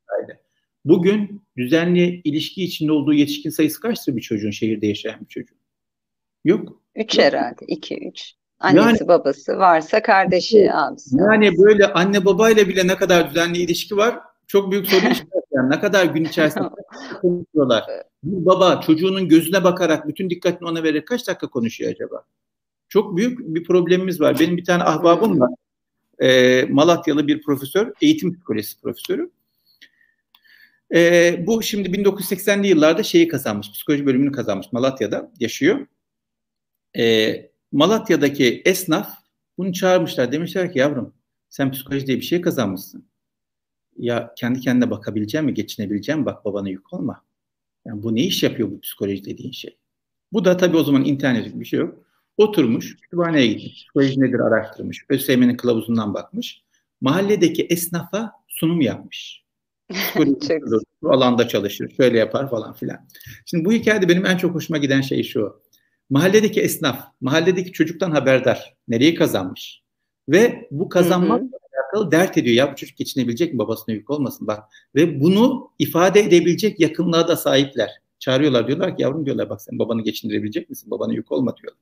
Bugün 0.86 1.41
düzenli 1.58 2.22
ilişki 2.24 2.64
içinde 2.64 2.92
olduğu 2.92 3.14
yetişkin 3.14 3.50
sayısı 3.50 3.80
kaçtır 3.80 4.16
bir 4.16 4.22
çocuğun 4.22 4.52
şehirde 4.52 4.88
yaşayan 4.88 5.20
bir 5.22 5.28
çocuğun? 5.28 5.58
Yok. 6.46 6.82
Üç 6.96 7.18
Yok. 7.18 7.26
herhalde. 7.26 7.66
iki, 7.68 8.08
üç. 8.08 8.34
Annesi, 8.60 8.88
yani, 8.88 9.08
babası, 9.08 9.58
varsa 9.58 10.02
kardeşi, 10.02 10.74
abisi. 10.74 11.18
Yani 11.18 11.58
böyle 11.58 11.94
anne 11.94 12.26
babayla 12.26 12.68
bile 12.68 12.88
ne 12.88 12.96
kadar 12.96 13.30
düzenli 13.30 13.58
ilişki 13.58 13.98
var 13.98 14.20
çok 14.52 14.72
büyük 14.72 14.88
soru 14.88 15.00
işareti. 15.00 15.26
Yani 15.54 15.70
ne 15.70 15.80
kadar 15.80 16.06
gün 16.06 16.26
içerisinde 16.26 16.68
konuşuyorlar. 17.22 17.84
Bir 18.24 18.46
baba 18.46 18.82
çocuğunun 18.82 19.28
gözüne 19.28 19.64
bakarak 19.64 20.08
bütün 20.08 20.30
dikkatini 20.30 20.70
ona 20.70 20.84
vererek 20.84 21.08
kaç 21.08 21.28
dakika 21.28 21.48
konuşuyor 21.48 21.92
acaba? 21.92 22.24
Çok 22.90 23.18
büyük 23.18 23.40
bir 23.40 23.64
problemimiz 23.64 24.22
var. 24.22 24.40
Benim 24.40 24.58
bir 24.58 24.66
tane 24.66 24.84
ahbabım 24.84 25.40
var. 25.40 25.50
Ee, 26.20 26.66
Malatyalı 26.70 27.28
bir 27.28 27.42
profesör, 27.42 27.94
eğitim 28.02 28.34
psikolojisi 28.34 28.82
profesörü. 28.82 29.32
E, 30.94 31.44
bu 31.48 31.64
şimdi 31.64 31.90
1980'li 31.90 32.68
yıllarda 32.68 33.04
şeyi 33.04 33.28
kazanmış, 33.28 33.72
psikoloji 33.72 34.06
bölümünü 34.06 34.32
kazanmış. 34.32 34.72
Malatya'da 34.72 35.32
yaşıyor. 35.40 35.88
E, 36.98 37.36
Malatya'daki 37.72 38.62
esnaf 38.66 39.18
bunu 39.58 39.74
çağırmışlar. 39.74 40.32
Demişler 40.32 40.74
ki 40.74 40.80
yavrum 40.80 41.14
sen 41.50 41.72
psikoloji 41.72 42.08
diye 42.08 42.18
bir 42.18 42.26
şey 42.26 42.42
kazanmışsın. 42.42 43.06
Ya 43.98 44.34
kendi 44.38 44.60
kendine 44.60 44.90
bakabileceğim 44.90 45.46
mi, 45.46 45.54
geçinebileceğim? 45.54 46.26
Bak 46.26 46.46
babana 46.46 46.70
yük 46.70 46.94
olma. 46.94 47.24
Yani 47.86 48.04
bu 48.04 48.16
ne 48.16 48.22
iş 48.22 48.44
yapıyor 48.44 48.72
bu 48.72 48.82
psikoloji 48.82 49.26
dediğin 49.26 49.52
şey? 49.52 49.78
Bu 50.34 50.46
da 50.46 50.58
tabii 50.58 50.78
o 50.78 50.84
zaman 50.84 51.06
internet 51.06 51.60
bir 51.60 51.66
şey 51.66 51.80
yok. 51.80 52.00
Oturmuş, 52.38 52.98
kütüphaneye 52.98 53.48
gitmiş, 53.48 53.76
psikoloji 53.76 54.22
nedir 54.22 54.40
araştırmış, 54.40 55.06
ÖSYM'nin 55.10 55.58
kılavuzundan 55.58 56.14
bakmış. 56.14 56.64
Mahalledeki 57.02 57.64
esnafa 57.64 58.32
sunum 58.48 58.82
yapmış 58.82 59.42
bu 61.02 61.12
alanda 61.12 61.48
çalışır, 61.48 61.94
şöyle 61.98 62.18
yapar 62.18 62.50
falan 62.50 62.74
filan. 62.74 62.98
Şimdi 63.46 63.66
bu 63.66 63.72
hikayede 63.72 64.10
benim 64.10 64.26
en 64.26 64.38
çok 64.38 64.56
hoşuma 64.56 64.78
giden 64.78 65.02
şey 65.02 65.24
şu. 65.24 65.62
Mahalledeki 66.10 66.62
esnaf, 66.62 67.00
mahalledeki 67.22 67.72
çocuktan 67.72 68.12
haberdar. 68.12 68.76
Nereyi 68.88 69.16
kazanmış? 69.16 69.82
Ve 70.30 70.68
bu 70.72 70.90
kazanmak 70.90 71.42
alakalı 71.92 72.12
dert 72.12 72.38
ediyor. 72.38 72.56
Ya 72.56 72.72
bu 72.72 72.76
çocuk 72.76 72.98
geçinebilecek 72.98 73.54
mi? 73.54 73.60
Babasına 73.60 73.96
yük 73.96 74.10
olmasın 74.10 74.48
bak. 74.48 74.64
Ve 74.96 75.22
bunu 75.22 75.72
ifade 75.80 76.20
edebilecek 76.20 76.80
yakınlığa 76.80 77.28
da 77.28 77.38
sahipler. 77.38 77.90
Çağırıyorlar 78.20 78.68
diyorlar 78.68 78.98
ki 78.98 79.04
yavrum 79.04 79.26
diyorlar 79.26 79.50
bak 79.50 79.62
sen 79.62 79.80
babanı 79.80 80.02
geçindirebilecek 80.04 80.70
misin? 80.70 80.92
Babana 80.92 81.14
yük 81.14 81.32
olma 81.32 81.58
diyorlar. 81.58 81.82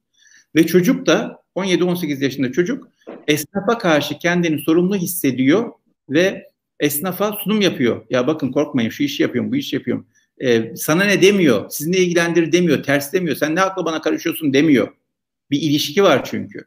Ve 0.55 0.65
çocuk 0.67 1.05
da 1.05 1.43
17-18 1.55 2.23
yaşında 2.23 2.51
çocuk 2.51 2.87
esnafa 3.27 3.77
karşı 3.77 4.17
kendini 4.17 4.59
sorumlu 4.59 4.95
hissediyor 4.95 5.71
ve 6.09 6.47
esnafa 6.79 7.37
sunum 7.43 7.61
yapıyor. 7.61 8.05
Ya 8.09 8.27
bakın 8.27 8.51
korkmayın 8.51 8.89
şu 8.89 9.03
işi 9.03 9.23
yapıyorum, 9.23 9.51
bu 9.51 9.55
işi 9.55 9.75
yapıyorum. 9.75 10.07
Ee, 10.43 10.75
sana 10.75 11.03
ne 11.03 11.21
demiyor, 11.21 11.69
sizi 11.69 11.91
ne 11.91 11.97
ilgilendirir 11.97 12.51
demiyor, 12.51 12.83
ters 12.83 13.13
demiyor. 13.13 13.35
Sen 13.35 13.55
ne 13.55 13.61
akla 13.61 13.85
bana 13.85 14.01
karışıyorsun 14.01 14.53
demiyor. 14.53 14.87
Bir 15.51 15.61
ilişki 15.61 16.03
var 16.03 16.25
çünkü. 16.25 16.65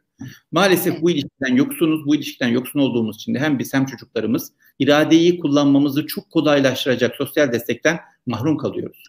Maalesef 0.51 1.01
bu 1.01 1.11
ilişkiden 1.11 1.55
yoksunuz. 1.55 2.05
Bu 2.05 2.15
ilişkiden 2.15 2.47
yoksun 2.47 2.79
olduğumuz 2.79 3.15
için 3.15 3.35
de 3.35 3.39
hem 3.39 3.59
biz 3.59 3.73
hem 3.73 3.85
çocuklarımız 3.85 4.51
iradeyi 4.79 5.39
kullanmamızı 5.39 6.07
çok 6.07 6.31
kolaylaştıracak 6.31 7.15
sosyal 7.15 7.51
destekten 7.51 7.99
mahrum 8.25 8.57
kalıyoruz. 8.57 9.03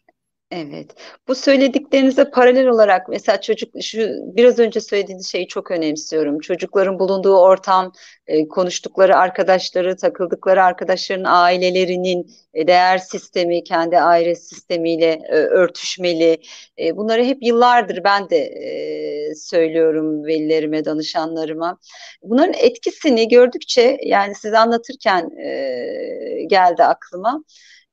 Evet. 0.50 0.94
Bu 1.28 1.34
söylediklerinize 1.34 2.30
paralel 2.30 2.66
olarak 2.68 3.08
mesela 3.08 3.40
çocuk 3.40 3.74
şu 3.82 3.98
biraz 4.36 4.58
önce 4.58 4.80
söylediğiniz 4.80 5.26
şeyi 5.32 5.48
çok 5.48 5.70
önemsiyorum. 5.70 6.38
Çocukların 6.38 6.98
bulunduğu 6.98 7.36
ortam, 7.36 7.92
e, 8.26 8.48
konuştukları 8.48 9.16
arkadaşları, 9.16 9.96
takıldıkları 9.96 10.64
arkadaşların 10.64 11.24
ailelerinin 11.26 12.26
e, 12.54 12.66
değer 12.66 12.98
sistemi, 12.98 13.64
kendi 13.64 13.98
aile 13.98 14.34
sistemiyle 14.34 15.06
e, 15.28 15.34
örtüşmeli. 15.34 16.38
E, 16.78 16.96
bunları 16.96 17.24
hep 17.24 17.42
yıllardır 17.42 18.04
ben 18.04 18.30
de 18.30 18.36
e, 18.36 19.34
söylüyorum 19.34 20.24
velilerime, 20.24 20.84
danışanlarıma. 20.84 21.78
Bunların 22.22 22.54
etkisini 22.54 23.28
gördükçe 23.28 23.98
yani 24.02 24.34
siz 24.34 24.52
anlatırken 24.54 25.30
e, 25.38 26.44
geldi 26.46 26.84
aklıma. 26.84 27.44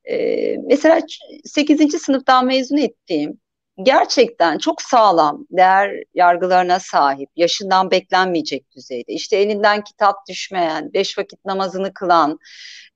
Ee, 0.10 0.56
mesela 0.68 1.00
8. 1.46 2.00
sınıftan 2.00 2.46
mezun 2.46 2.78
ettiğim 2.78 3.40
gerçekten 3.84 4.58
çok 4.58 4.82
sağlam 4.82 5.46
değer 5.52 6.04
yargılarına 6.14 6.80
sahip, 6.80 7.30
yaşından 7.36 7.92
beklenmeyecek 7.92 8.72
düzeyde, 8.76 9.14
işte 9.14 9.38
elinden 9.38 9.84
kitap 9.84 10.16
düşmeyen, 10.30 10.94
beş 10.94 11.18
vakit 11.18 11.46
namazını 11.46 11.94
kılan, 11.94 12.40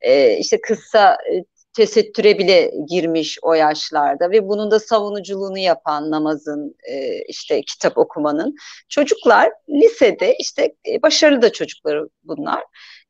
e, 0.02 0.38
işte 0.38 0.62
kısa 0.62 1.14
e, 1.14 1.44
tesettüre 1.76 2.38
bile 2.40 2.72
girmiş 2.90 3.40
o 3.42 3.54
yaşlarda 3.54 4.32
ve 4.32 4.48
bunun 4.48 4.72
da 4.72 4.80
savunuculuğunu 4.80 5.58
yapan 5.58 6.12
namazın, 6.12 6.76
e, 6.92 7.22
işte 7.24 7.62
kitap 7.62 7.98
okumanın 7.98 8.56
çocuklar 8.90 9.52
lisede 9.70 10.36
işte 10.40 10.76
başarılı 11.04 11.42
da 11.42 11.52
çocukları 11.52 12.10
bunlar 12.24 12.64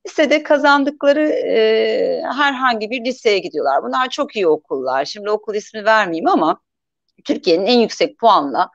lisede 0.05 0.43
kazandıkları 0.43 1.27
e, 1.29 2.21
herhangi 2.37 2.89
bir 2.89 3.05
liseye 3.05 3.39
gidiyorlar. 3.39 3.83
Bunlar 3.83 4.09
çok 4.09 4.35
iyi 4.35 4.47
okullar. 4.47 5.05
Şimdi 5.05 5.29
okul 5.29 5.55
ismi 5.55 5.85
vermeyeyim 5.85 6.27
ama 6.27 6.59
Türkiye'nin 7.25 7.65
en 7.65 7.79
yüksek 7.79 8.19
puanla 8.19 8.69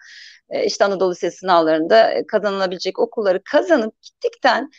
işte 0.65 0.85
Anadolu 0.85 1.11
Lisesi 1.11 1.37
sınavlarında 1.37 2.27
kazanılabilecek 2.29 2.99
okulları 2.99 3.43
kazanıp 3.45 4.03
gittikten 4.03 4.71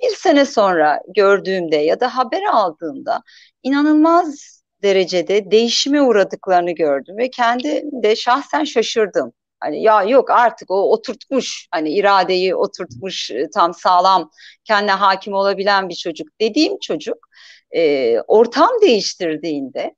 bir 0.00 0.16
sene 0.16 0.44
sonra 0.44 1.00
gördüğümde 1.14 1.76
ya 1.76 2.00
da 2.00 2.16
haber 2.16 2.42
aldığımda 2.52 3.22
inanılmaz 3.62 4.56
derecede 4.82 5.50
değişime 5.50 6.02
uğradıklarını 6.02 6.70
gördüm 6.70 7.16
ve 7.18 7.30
kendi 7.30 7.82
de 7.92 8.16
şahsen 8.16 8.64
şaşırdım. 8.64 9.32
Hani 9.60 9.82
ya 9.82 10.02
yok 10.02 10.30
artık 10.30 10.70
o 10.70 10.92
oturtmuş 10.92 11.68
hani 11.70 11.90
iradeyi 11.90 12.54
oturtmuş 12.56 13.30
e, 13.30 13.50
tam 13.54 13.74
sağlam 13.74 14.30
kendine 14.64 14.92
hakim 14.92 15.32
olabilen 15.32 15.88
bir 15.88 15.94
çocuk. 15.94 16.28
Dediğim 16.40 16.78
çocuk 16.78 17.18
e, 17.76 18.20
ortam 18.20 18.70
değiştirdiğinde 18.82 19.94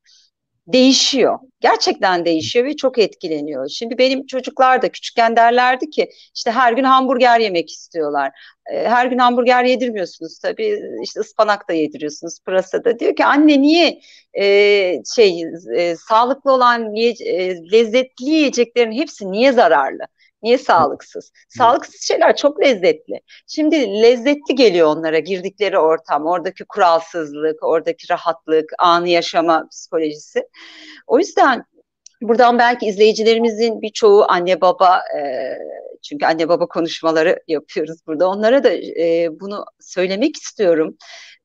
değişiyor. 0.73 1.39
Gerçekten 1.61 2.25
değişiyor 2.25 2.65
ve 2.65 2.77
çok 2.77 2.99
etkileniyor. 2.99 3.69
Şimdi 3.69 3.99
benim 3.99 4.27
çocuklar 4.27 4.83
da 4.83 4.89
küçükken 4.93 5.37
derlerdi 5.37 5.91
ki 5.91 6.09
işte 6.35 6.51
her 6.51 6.73
gün 6.73 6.85
hamburger 6.85 7.41
yemek 7.41 7.71
istiyorlar. 7.71 8.31
E, 8.73 8.89
her 8.89 9.07
gün 9.07 9.19
hamburger 9.19 9.65
yedirmiyorsunuz 9.65 10.39
tabii 10.39 10.81
işte 11.03 11.21
ıspanak 11.21 11.69
da 11.69 11.73
yediriyorsunuz 11.73 12.39
pırasa 12.47 12.85
da. 12.85 12.99
Diyor 12.99 13.17
ki 13.17 13.25
anne 13.25 13.63
niye 13.63 14.01
e, 14.41 14.45
şey 15.17 15.43
e, 15.77 15.97
sağlıklı 15.97 16.53
olan 16.53 16.97
e, 16.97 17.13
lezzetli 17.73 18.25
yiyeceklerin 18.25 18.93
hepsi 18.93 19.33
niye 19.33 19.53
zararlı? 19.53 20.03
Niye 20.43 20.59
sağlıksız? 20.59 21.33
Sağlıksız 21.49 22.03
şeyler 22.03 22.37
çok 22.37 22.61
lezzetli. 22.61 23.21
Şimdi 23.47 24.03
lezzetli 24.03 24.55
geliyor 24.55 24.97
onlara 24.97 25.19
girdikleri 25.19 25.79
ortam, 25.79 26.27
oradaki 26.27 26.65
kuralsızlık, 26.65 27.63
oradaki 27.63 28.13
rahatlık, 28.13 28.73
anı 28.79 29.09
yaşama 29.09 29.69
psikolojisi. 29.69 30.49
O 31.07 31.19
yüzden 31.19 31.65
buradan 32.23 32.59
belki 32.59 32.87
izleyicilerimizin 32.87 33.83
birçoğu 33.83 34.25
anne 34.29 34.61
baba 34.61 35.01
e, 35.19 35.21
çünkü 36.03 36.27
anne 36.27 36.49
baba 36.49 36.67
konuşmaları 36.67 37.43
yapıyoruz 37.49 38.07
burada. 38.07 38.29
Onlara 38.29 38.65
da 38.65 38.73
e, 38.73 39.29
bunu 39.41 39.65
söylemek 39.81 40.37
istiyorum. 40.37 40.97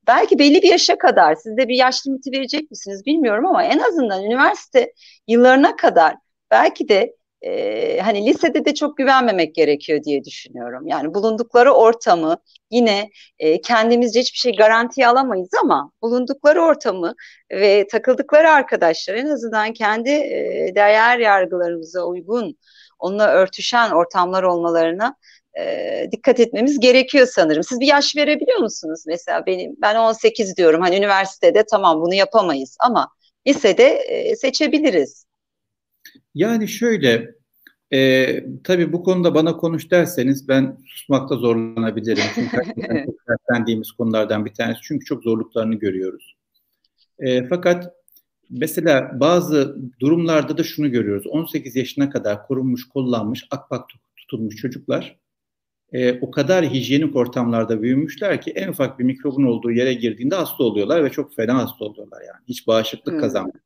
Belki 0.08 0.40
belli 0.40 0.62
bir 0.62 0.70
yaşa 0.70 0.98
kadar 0.98 1.36
siz 1.36 1.58
de 1.58 1.68
bir 1.68 1.76
yaş 1.76 2.08
limiti 2.08 2.32
verecek 2.32 2.72
misiniz 2.72 3.06
bilmiyorum 3.06 3.46
ama 3.46 3.64
en 3.64 3.80
azından 3.80 4.24
üniversite 4.24 4.94
yıllarına 5.28 5.76
kadar 5.76 6.16
belki 6.52 6.90
de 6.90 7.16
e, 7.44 8.00
hani 8.00 8.26
lisede 8.26 8.66
de 8.66 8.74
çok 8.74 8.98
güvenmemek 8.98 9.56
gerekiyor 9.56 10.04
diye 10.04 10.24
düşünüyorum. 10.24 10.88
Yani 10.88 11.14
bulundukları 11.14 11.74
ortamı 11.74 12.38
yine 12.72 13.10
e, 13.40 13.62
kendimizce 13.62 14.20
hiçbir 14.20 14.38
şey 14.38 14.56
garantiye 14.56 15.08
alamayız 15.08 15.50
ama 15.64 15.92
bulundukları 16.02 16.62
ortamı 16.62 17.16
ve 17.52 17.88
takıldıkları 17.88 18.50
arkadaşlar 18.50 19.16
en 19.16 19.28
azından 19.28 19.74
kendi 19.74 20.10
e, 20.10 20.72
değer 20.76 21.20
yargılarımıza 21.20 22.04
uygun, 22.04 22.58
onunla 23.00 23.28
örtüşen 23.28 23.92
ortamlar 23.92 24.44
olmalarına 24.44 25.16
e, 25.60 26.08
dikkat 26.12 26.40
etmemiz 26.40 26.80
gerekiyor 26.80 27.28
sanırım. 27.32 27.64
Siz 27.64 27.80
bir 27.80 27.88
yaş 27.88 28.16
verebiliyor 28.16 28.60
musunuz? 28.60 29.04
Mesela 29.08 29.46
benim 29.46 29.76
ben 29.82 29.96
18 29.96 30.58
diyorum. 30.58 30.82
Hani 30.82 30.98
üniversitede 30.98 31.64
tamam 31.72 32.02
bunu 32.02 32.14
yapamayız 32.14 32.78
ama 32.80 33.10
lisede 33.48 33.88
e, 33.88 34.36
seçebiliriz. 34.36 35.26
Yani 36.36 36.68
şöyle 36.68 37.36
e, 37.94 38.46
tabii 38.64 38.94
bu 38.94 39.04
konuda 39.04 39.36
bana 39.36 39.58
konuş 39.58 39.92
derseniz 39.92 40.48
ben 40.48 40.78
susmakta 40.86 41.36
zorlanabilirim. 41.36 42.24
Çünkü 42.36 42.58
evet. 42.90 43.10
konulardan 43.98 44.46
bir 44.46 44.54
tanesi. 44.54 44.80
Çünkü 44.84 45.06
çok 45.06 45.24
zorluklarını 45.24 45.76
görüyoruz. 45.76 46.36
E, 47.20 47.48
fakat 47.48 47.94
mesela 48.50 49.20
bazı 49.20 49.78
durumlarda 50.00 50.58
da 50.58 50.64
şunu 50.64 50.92
görüyoruz. 50.92 51.28
18 51.28 51.76
yaşına 51.76 52.10
kadar 52.10 52.48
korunmuş, 52.48 52.88
kollanmış, 52.88 53.48
akbak 53.52 53.90
tutulmuş 54.18 54.56
çocuklar 54.56 55.24
e, 55.94 56.20
o 56.20 56.32
kadar 56.32 56.66
hijyenik 56.66 57.16
ortamlarda 57.16 57.82
büyümüşler 57.82 58.42
ki 58.42 58.52
en 58.52 58.68
ufak 58.68 59.00
bir 59.00 59.04
mikrobun 59.04 59.44
olduğu 59.44 59.72
yere 59.72 59.94
girdiğinde 59.94 60.36
hasta 60.36 60.64
oluyorlar 60.64 61.04
ve 61.04 61.10
çok 61.10 61.36
fena 61.36 61.58
hasta 61.58 61.86
oluyorlar 61.86 62.22
yani. 62.22 62.44
Hiç 62.48 62.68
bağışıklık 62.68 63.14
hmm. 63.14 63.22
kazanmıyor. 63.22 63.60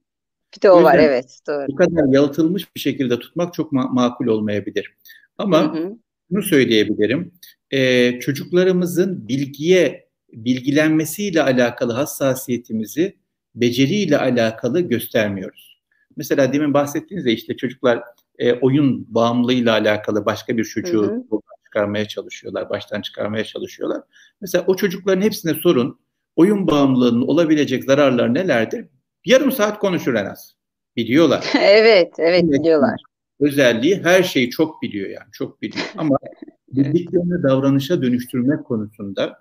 Bir 0.56 0.62
de 0.62 0.72
o, 0.72 0.84
var 0.84 1.00
evet 1.00 1.40
doğru. 1.48 1.68
Bu 1.68 1.76
kadar 1.76 2.14
yalıtılmış 2.14 2.76
bir 2.76 2.80
şekilde 2.80 3.20
tutmak 3.20 3.54
çok 3.54 3.72
ma- 3.72 3.94
makul 3.94 4.28
olmayabilir. 4.28 4.94
Ama 5.38 5.76
hı 5.76 5.98
bunu 6.30 6.42
söyleyebilirim. 6.42 7.34
Ee, 7.72 8.20
çocuklarımızın 8.20 9.28
bilgiye 9.28 10.08
bilgilenmesiyle 10.34 11.42
alakalı 11.42 11.94
hassasiyetimizi 11.94 13.18
beceriyle 13.56 14.18
alakalı 14.18 14.82
göstermiyoruz. 14.82 15.82
Mesela 16.16 16.54
demin 16.54 16.74
bahsettiğinizde 16.74 17.32
işte 17.32 17.58
çocuklar 17.58 18.04
e, 18.38 18.54
oyun 18.54 19.16
bağımlılığıyla 19.16 19.72
alakalı 19.74 20.26
başka 20.26 20.58
bir 20.58 20.64
çocuğu 20.64 21.04
hı 21.04 21.36
hı 21.36 21.40
çıkarmaya 21.66 22.08
çalışıyorlar, 22.08 22.70
baştan 22.70 23.02
çıkarmaya 23.02 23.44
çalışıyorlar. 23.44 24.02
Mesela 24.42 24.64
o 24.68 24.76
çocukların 24.76 25.22
hepsine 25.22 25.54
sorun, 25.54 26.00
oyun 26.36 26.68
bağımlılığının 26.68 27.22
olabilecek 27.22 27.84
zararlar 27.84 28.34
nelerdir? 28.34 28.86
Yarım 29.28 29.52
saat 29.52 29.80
konuşur 29.80 30.14
en 30.14 30.26
az. 30.26 30.56
Biliyorlar. 30.96 31.46
evet, 31.62 32.14
evet 32.18 32.44
biliyorlar. 32.44 33.02
Özelliği 33.40 34.04
her 34.04 34.24
şeyi 34.24 34.50
çok 34.50 34.82
biliyor 34.82 35.10
yani, 35.10 35.32
çok 35.32 35.62
biliyor. 35.62 35.86
Ama 35.98 36.18
bildiklerini 36.72 37.44
davranışa 37.44 38.02
dönüştürmek 38.02 38.66
konusunda, 38.66 39.40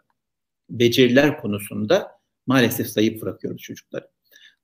beceriler 0.71 1.41
konusunda 1.41 2.09
maalesef 2.47 2.87
zayıf 2.87 3.23
bırakıyoruz 3.23 3.63
çocukları. 3.63 4.09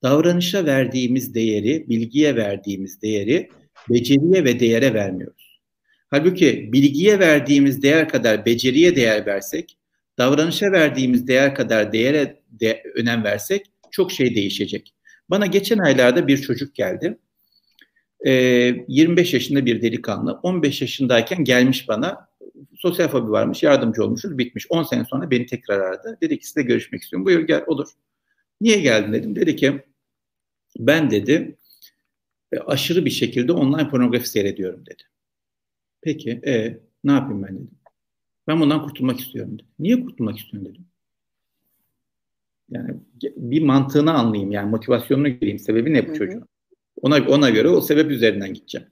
Davranışa 0.02 0.66
verdiğimiz 0.66 1.34
değeri, 1.34 1.88
bilgiye 1.88 2.36
verdiğimiz 2.36 3.02
değeri 3.02 3.48
beceriye 3.90 4.44
ve 4.44 4.60
değere 4.60 4.94
vermiyoruz. 4.94 5.60
Halbuki 6.10 6.72
bilgiye 6.72 7.18
verdiğimiz 7.18 7.82
değer 7.82 8.08
kadar 8.08 8.46
beceriye 8.46 8.96
değer 8.96 9.26
versek, 9.26 9.78
davranışa 10.18 10.72
verdiğimiz 10.72 11.26
değer 11.26 11.54
kadar 11.54 11.92
değere 11.92 12.40
de 12.50 12.82
önem 12.94 13.24
versek 13.24 13.66
çok 13.90 14.12
şey 14.12 14.34
değişecek. 14.34 14.94
Bana 15.32 15.46
geçen 15.46 15.78
aylarda 15.78 16.28
bir 16.28 16.38
çocuk 16.38 16.74
geldi. 16.74 17.18
E, 18.20 18.32
ee, 18.32 18.84
25 18.88 19.34
yaşında 19.34 19.66
bir 19.66 19.82
delikanlı. 19.82 20.32
15 20.42 20.80
yaşındayken 20.82 21.44
gelmiş 21.44 21.88
bana. 21.88 22.28
Sosyal 22.78 23.08
fobi 23.08 23.30
varmış, 23.30 23.62
yardımcı 23.62 24.04
olmuşuz, 24.04 24.38
bitmiş. 24.38 24.66
10 24.70 24.82
sene 24.82 25.04
sonra 25.04 25.30
beni 25.30 25.46
tekrar 25.46 25.80
aradı. 25.80 26.18
Dedi 26.20 26.38
ki 26.38 26.46
size 26.46 26.62
görüşmek 26.62 27.02
istiyorum. 27.02 27.26
Buyur 27.26 27.40
gel, 27.40 27.64
olur. 27.66 27.88
Niye 28.60 28.80
geldin 28.80 29.12
dedim. 29.12 29.36
Dedi 29.36 29.56
ki 29.56 29.82
ben 30.78 31.10
dedi 31.10 31.56
aşırı 32.66 33.04
bir 33.04 33.10
şekilde 33.10 33.52
online 33.52 33.88
pornografi 33.88 34.28
seyrediyorum 34.28 34.86
dedi. 34.86 35.02
Peki 36.00 36.30
e, 36.30 36.80
ne 37.04 37.12
yapayım 37.12 37.42
ben 37.42 37.54
dedim. 37.54 37.70
Ben 38.48 38.60
bundan 38.60 38.82
kurtulmak 38.82 39.20
istiyorum 39.20 39.52
dedim. 39.54 39.66
Niye 39.78 40.00
kurtulmak 40.00 40.38
istiyorum 40.38 40.70
dedim. 40.70 40.91
Yani 42.70 43.00
bir 43.36 43.62
mantığını 43.62 44.12
anlayayım 44.12 44.52
yani 44.52 44.70
motivasyonunu 44.70 45.28
göreyim. 45.28 45.58
Sebebi 45.58 45.92
ne 45.92 46.08
bu 46.08 46.14
çocuğun? 46.14 46.48
Ona, 47.02 47.26
ona 47.28 47.50
göre 47.50 47.68
o 47.68 47.80
sebep 47.80 48.10
üzerinden 48.10 48.54
gideceğim. 48.54 48.86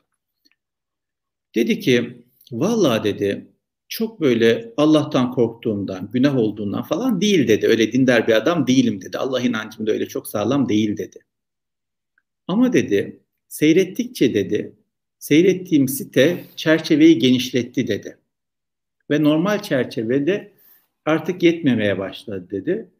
Dedi 1.55 1.81
ki 1.81 2.25
vallahi 2.53 3.05
dedi 3.05 3.51
çok 3.89 4.21
böyle 4.21 4.75
Allah'tan 4.77 5.31
korktuğumdan, 5.33 6.11
günah 6.13 6.37
olduğundan 6.37 6.83
falan 6.83 7.21
değil 7.21 7.49
dedi. 7.49 7.67
Öyle 7.67 7.93
dindar 7.93 8.29
bir 8.29 8.33
adam 8.33 8.67
değilim 8.67 9.03
dedi. 9.03 9.19
Allah 9.19 9.41
inancım 9.41 9.87
da 9.87 9.93
öyle 9.93 10.07
çok 10.09 10.29
sağlam 10.29 10.69
değil 10.69 10.97
dedi. 10.97 11.19
Ama 12.49 12.73
dedi 12.73 13.21
seyrettikçe 13.49 14.35
dedi 14.35 14.77
seyrettiğim 15.19 15.89
site 15.89 16.45
çerçeveyi 16.57 17.19
genişletti 17.19 17.89
dedi. 17.89 18.19
Ve 19.11 19.23
normal 19.23 19.63
çerçevede 19.63 20.53
artık 21.05 21.43
yetmemeye 21.43 21.99
başladı 21.99 22.49
dedi. 22.51 22.91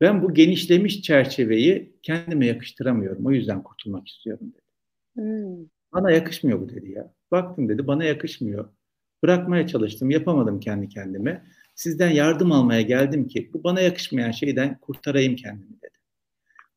Ben 0.00 0.22
bu 0.22 0.34
genişlemiş 0.34 1.02
çerçeveyi 1.02 1.96
kendime 2.02 2.46
yakıştıramıyorum. 2.46 3.26
O 3.26 3.30
yüzden 3.30 3.62
kurtulmak 3.62 4.08
istiyorum 4.08 4.52
dedi. 4.52 4.62
Hmm. 5.14 5.66
Bana 5.92 6.10
yakışmıyor 6.10 6.60
bu 6.60 6.68
dedi 6.68 6.90
ya. 6.90 7.14
Baktım 7.30 7.68
dedi 7.68 7.86
bana 7.86 8.04
yakışmıyor. 8.04 8.68
Bırakmaya 9.22 9.66
çalıştım 9.66 10.10
yapamadım 10.10 10.60
kendi 10.60 10.88
kendime. 10.88 11.44
Sizden 11.74 12.10
yardım 12.10 12.52
almaya 12.52 12.80
geldim 12.80 13.28
ki 13.28 13.50
bu 13.52 13.64
bana 13.64 13.80
yakışmayan 13.80 14.30
şeyden 14.30 14.80
kurtarayım 14.80 15.36
kendimi 15.36 15.82
dedi. 15.82 15.96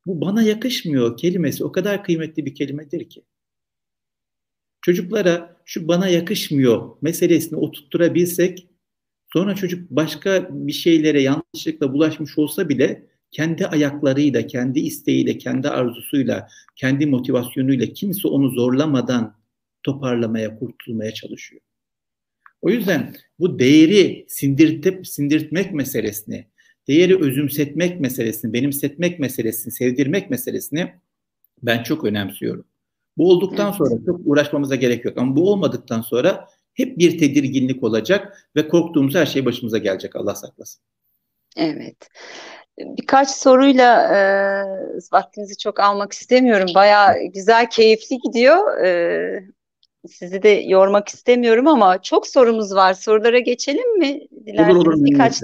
Bu 0.06 0.20
bana 0.20 0.42
yakışmıyor 0.42 1.16
kelimesi 1.16 1.64
o 1.64 1.72
kadar 1.72 2.04
kıymetli 2.04 2.46
bir 2.46 2.54
kelimedir 2.54 3.08
ki. 3.08 3.24
Çocuklara 4.80 5.56
şu 5.64 5.88
bana 5.88 6.08
yakışmıyor 6.08 6.96
meselesini 7.02 7.58
oturtturabilsek 7.58 8.68
sonra 9.32 9.54
çocuk 9.54 9.90
başka 9.90 10.48
bir 10.50 10.72
şeylere 10.72 11.22
yanlışlıkla 11.22 11.92
bulaşmış 11.92 12.38
olsa 12.38 12.68
bile 12.68 13.09
kendi 13.30 13.66
ayaklarıyla, 13.66 14.46
kendi 14.46 14.80
isteğiyle, 14.80 15.38
kendi 15.38 15.68
arzusuyla, 15.68 16.48
kendi 16.76 17.06
motivasyonuyla 17.06 17.86
kimse 17.86 18.28
onu 18.28 18.50
zorlamadan 18.50 19.36
toparlamaya, 19.82 20.58
kurtulmaya 20.58 21.14
çalışıyor. 21.14 21.62
O 22.62 22.70
yüzden 22.70 23.14
bu 23.38 23.58
değeri 23.58 24.26
sindirtip 24.28 25.06
sindirtmek 25.06 25.72
meselesini, 25.72 26.46
değeri 26.88 27.20
özümsetmek 27.20 28.00
meselesini, 28.00 28.52
benimsetmek 28.52 29.18
meselesini, 29.18 29.72
sevdirmek 29.72 30.30
meselesini 30.30 30.92
ben 31.62 31.82
çok 31.82 32.04
önemsiyorum. 32.04 32.64
Bu 33.16 33.30
olduktan 33.30 33.72
sonra 33.72 34.04
çok 34.06 34.20
uğraşmamıza 34.24 34.74
gerek 34.74 35.04
yok. 35.04 35.18
Ama 35.18 35.36
bu 35.36 35.52
olmadıktan 35.52 36.00
sonra 36.00 36.48
hep 36.74 36.98
bir 36.98 37.18
tedirginlik 37.18 37.82
olacak 37.82 38.50
ve 38.56 38.68
korktuğumuz 38.68 39.14
her 39.14 39.26
şey 39.26 39.44
başımıza 39.44 39.78
gelecek. 39.78 40.16
Allah 40.16 40.34
saklasın. 40.34 40.82
Evet. 41.56 41.96
Birkaç 42.84 43.30
soruyla 43.30 44.16
e, 44.16 44.20
vaktinizi 45.12 45.58
çok 45.58 45.80
almak 45.80 46.12
istemiyorum. 46.12 46.68
Baya 46.74 47.16
güzel, 47.34 47.70
keyifli 47.70 48.18
gidiyor. 48.18 48.84
E, 48.84 49.42
sizi 50.08 50.42
de 50.42 50.48
yormak 50.48 51.08
istemiyorum 51.08 51.66
ama 51.66 52.02
çok 52.02 52.26
sorumuz 52.26 52.74
var. 52.74 52.94
Sorulara 52.94 53.38
geçelim 53.38 53.98
mi? 53.98 54.20
Dilerseniz 54.46 54.76
olur, 54.76 54.86
olur, 54.86 55.04
birkaç 55.04 55.40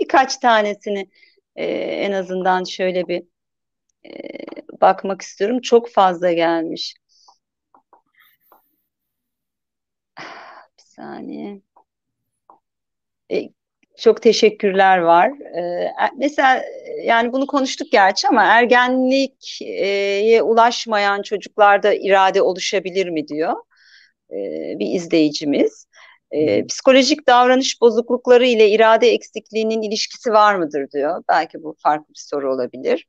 birkaç 0.00 0.36
tanesini 0.36 1.10
e, 1.56 1.66
en 1.74 2.12
azından 2.12 2.64
şöyle 2.64 3.08
bir 3.08 3.22
e, 4.04 4.10
bakmak 4.80 5.22
istiyorum. 5.22 5.60
Çok 5.60 5.90
fazla 5.90 6.32
gelmiş. 6.32 6.94
saniye. 10.98 11.62
E, 13.30 13.52
çok 13.98 14.22
teşekkürler 14.22 14.98
var. 14.98 15.30
Ee, 15.30 15.92
mesela 16.18 16.64
yani 17.04 17.32
bunu 17.32 17.46
konuştuk 17.46 17.92
gerçi 17.92 18.28
ama 18.28 18.44
ergenliğe 18.44 20.42
ulaşmayan 20.42 21.22
çocuklarda 21.22 21.94
irade 21.94 22.42
oluşabilir 22.42 23.08
mi 23.08 23.28
diyor 23.28 23.54
ee, 24.30 24.78
bir 24.78 24.94
izleyicimiz. 24.94 25.86
Ee, 26.30 26.66
psikolojik 26.66 27.26
davranış 27.26 27.80
bozuklukları 27.80 28.46
ile 28.46 28.70
irade 28.70 29.08
eksikliğinin 29.08 29.82
ilişkisi 29.82 30.30
var 30.30 30.54
mıdır 30.54 30.90
diyor. 30.90 31.22
Belki 31.28 31.62
bu 31.62 31.76
farklı 31.78 32.08
bir 32.08 32.20
soru 32.20 32.54
olabilir. 32.54 33.06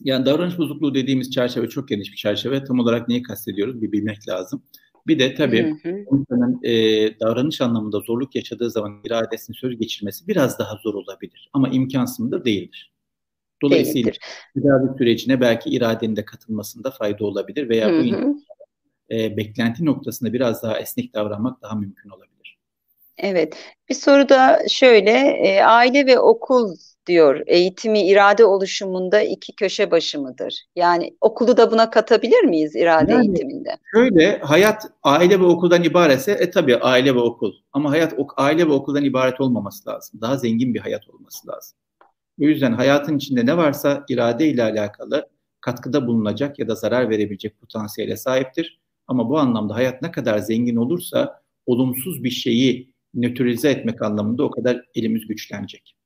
Yani 0.00 0.26
davranış 0.26 0.58
bozukluğu 0.58 0.94
dediğimiz 0.94 1.30
çerçeve 1.30 1.68
çok 1.68 1.88
geniş 1.88 2.12
bir 2.12 2.16
çerçeve. 2.16 2.64
Tam 2.64 2.78
olarak 2.78 3.08
neyi 3.08 3.22
kastediyoruz 3.22 3.82
bir 3.82 3.92
bilmek 3.92 4.28
lazım. 4.28 4.62
Bir 5.06 5.18
de 5.18 5.34
tabii 5.34 5.62
hı 5.62 5.88
hı. 5.88 6.04
insanın 6.12 6.60
e, 6.62 6.72
davranış 7.20 7.60
anlamında 7.60 8.00
zorluk 8.00 8.36
yaşadığı 8.36 8.70
zaman 8.70 9.00
iradesini 9.04 9.56
söz 9.56 9.78
geçirmesi 9.78 10.28
biraz 10.28 10.58
daha 10.58 10.76
zor 10.82 10.94
olabilir. 10.94 11.50
Ama 11.52 11.68
imkansız 11.68 12.20
mıdır? 12.20 12.44
Değildir. 12.44 12.92
Dolayısıyla 13.62 14.12
tedavi 14.54 14.98
sürecine 14.98 15.40
belki 15.40 15.70
iradenin 15.70 16.16
de 16.16 16.24
katılmasında 16.24 16.90
fayda 16.90 17.24
olabilir 17.24 17.68
veya 17.68 17.88
hı 17.88 18.00
hı. 18.00 18.22
bu 18.22 18.40
e, 19.10 19.36
beklenti 19.36 19.84
noktasında 19.84 20.32
biraz 20.32 20.62
daha 20.62 20.78
esnek 20.78 21.14
davranmak 21.14 21.62
daha 21.62 21.74
mümkün 21.74 22.10
olabilir. 22.10 22.35
Evet, 23.18 23.56
bir 23.88 23.94
soru 23.94 24.28
da 24.28 24.58
şöyle, 24.68 25.10
e, 25.20 25.62
aile 25.62 26.06
ve 26.06 26.18
okul 26.18 26.76
diyor, 27.06 27.42
eğitimi 27.46 28.06
irade 28.06 28.44
oluşumunda 28.44 29.22
iki 29.22 29.56
köşe 29.56 29.90
başı 29.90 30.20
mıdır? 30.20 30.64
Yani 30.76 31.16
okulu 31.20 31.56
da 31.56 31.70
buna 31.72 31.90
katabilir 31.90 32.44
miyiz 32.44 32.76
irade 32.76 33.12
yani, 33.12 33.26
eğitiminde? 33.26 33.76
Şöyle, 33.94 34.38
hayat 34.38 34.86
aile 35.02 35.40
ve 35.40 35.44
okuldan 35.44 35.84
ibaretse, 35.84 36.32
e 36.32 36.50
tabii 36.50 36.76
aile 36.76 37.14
ve 37.14 37.18
okul. 37.18 37.52
Ama 37.72 37.90
hayat 37.90 38.14
aile 38.36 38.66
ve 38.66 38.72
okuldan 38.72 39.04
ibaret 39.04 39.40
olmaması 39.40 39.88
lazım. 39.88 40.20
Daha 40.20 40.36
zengin 40.36 40.74
bir 40.74 40.80
hayat 40.80 41.08
olması 41.08 41.48
lazım. 41.48 41.78
O 42.40 42.44
yüzden 42.44 42.72
hayatın 42.72 43.16
içinde 43.16 43.46
ne 43.46 43.56
varsa 43.56 44.04
irade 44.08 44.48
ile 44.48 44.62
alakalı 44.62 45.28
katkıda 45.60 46.06
bulunacak 46.06 46.58
ya 46.58 46.68
da 46.68 46.74
zarar 46.74 47.10
verebilecek 47.10 47.60
potansiyele 47.60 48.16
sahiptir. 48.16 48.80
Ama 49.06 49.30
bu 49.30 49.38
anlamda 49.38 49.74
hayat 49.74 50.02
ne 50.02 50.10
kadar 50.10 50.38
zengin 50.38 50.76
olursa 50.76 51.40
olumsuz 51.66 52.24
bir 52.24 52.30
şeyi 52.30 52.95
nötralize 53.16 53.70
etmek 53.70 54.02
anlamında 54.02 54.44
o 54.44 54.50
kadar 54.50 54.84
elimiz 54.94 55.26
güçlenecek. 55.26 55.96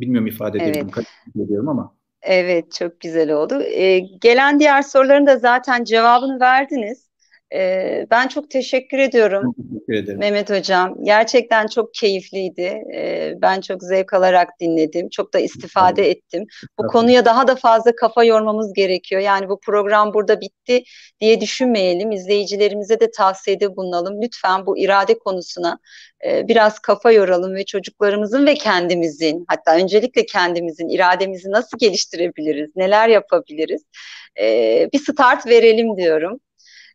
Bilmiyorum 0.00 0.26
ifade 0.26 0.58
ediyorum, 0.58 0.92
evet. 0.96 1.58
ama. 1.68 1.96
Evet, 2.22 2.72
çok 2.72 3.00
güzel 3.00 3.32
oldu. 3.32 3.62
Ee, 3.62 3.98
gelen 3.98 4.60
diğer 4.60 4.82
soruların 4.82 5.26
da 5.26 5.36
zaten 5.36 5.84
cevabını 5.84 6.40
verdiniz. 6.40 7.09
Ee, 7.54 8.06
ben 8.10 8.28
çok 8.28 8.50
teşekkür 8.50 8.98
ediyorum. 8.98 9.54
teşekkür 9.56 9.94
ederim. 9.94 10.18
Mehmet 10.18 10.50
Hocam. 10.50 10.96
Gerçekten 11.02 11.66
çok 11.66 11.94
keyifliydi. 11.94 12.82
Ee, 12.94 13.34
ben 13.42 13.60
çok 13.60 13.82
zevk 13.82 14.14
alarak 14.14 14.48
dinledim. 14.60 15.08
Çok 15.08 15.34
da 15.34 15.38
istifade 15.38 16.06
evet. 16.06 16.16
ettim. 16.16 16.46
Bu 16.78 16.82
evet. 16.82 16.92
konuya 16.92 17.24
daha 17.24 17.48
da 17.48 17.56
fazla 17.56 17.96
kafa 17.96 18.24
yormamız 18.24 18.72
gerekiyor. 18.72 19.20
Yani 19.20 19.48
bu 19.48 19.60
program 19.60 20.14
burada 20.14 20.40
bitti 20.40 20.82
diye 21.20 21.40
düşünmeyelim. 21.40 22.12
İzleyicilerimize 22.12 23.00
de 23.00 23.10
tavsiyede 23.10 23.76
bulunalım. 23.76 24.22
Lütfen 24.22 24.66
bu 24.66 24.78
irade 24.78 25.18
konusuna 25.18 25.78
e, 26.26 26.48
biraz 26.48 26.78
kafa 26.78 27.12
yoralım 27.12 27.54
ve 27.54 27.64
çocuklarımızın 27.64 28.46
ve 28.46 28.54
kendimizin 28.54 29.44
hatta 29.48 29.76
öncelikle 29.76 30.26
kendimizin 30.26 30.88
irademizi 30.88 31.50
nasıl 31.50 31.78
geliştirebiliriz, 31.78 32.70
neler 32.76 33.08
yapabiliriz? 33.08 33.82
E, 34.40 34.88
bir 34.92 34.98
start 34.98 35.46
verelim 35.46 35.96
diyorum. 35.96 36.40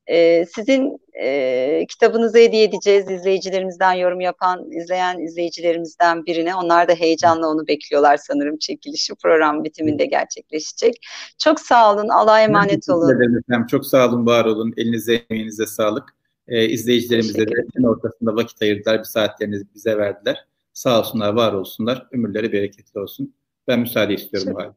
E, 0.07 0.45
sizin 0.45 0.97
e, 1.21 1.85
kitabınızı 1.89 2.37
hediye 2.37 2.63
edeceğiz 2.63 3.11
izleyicilerimizden 3.11 3.93
yorum 3.93 4.21
yapan, 4.21 4.71
izleyen 4.71 5.19
izleyicilerimizden 5.19 6.25
birine. 6.25 6.55
Onlar 6.55 6.87
da 6.87 6.93
heyecanla 6.93 7.47
onu 7.47 7.67
bekliyorlar 7.67 8.17
sanırım 8.17 8.57
çekilişi 8.57 9.15
program 9.15 9.63
bitiminde 9.63 10.05
gerçekleşecek. 10.05 11.05
Çok 11.37 11.59
sağ 11.59 11.93
olun, 11.93 12.09
Allah'a 12.09 12.41
emanet 12.41 12.89
olun. 12.89 13.15
Ederim 13.15 13.37
efendim. 13.37 13.67
Çok 13.67 13.85
sağ 13.85 14.09
olun, 14.09 14.25
var 14.25 14.45
olun. 14.45 14.73
Elinize, 14.77 15.21
emeğinize 15.29 15.65
sağlık. 15.65 16.15
Ee, 16.47 16.65
izleyicilerimize 16.65 17.47
de 17.47 17.53
en 17.79 17.83
ortasında 17.83 18.35
vakit 18.35 18.61
ayırdılar, 18.61 18.99
bir 18.99 19.03
saatlerini 19.03 19.61
bize 19.75 19.97
verdiler. 19.97 20.45
Sağ 20.73 20.99
olsunlar, 20.99 21.33
var 21.33 21.53
olsunlar. 21.53 22.07
Ömürleri 22.11 22.51
bereketli 22.51 22.99
olsun. 22.99 23.33
Ben 23.67 23.79
müsaade 23.79 24.13
istiyorum. 24.13 24.53
Çok, 24.53 24.75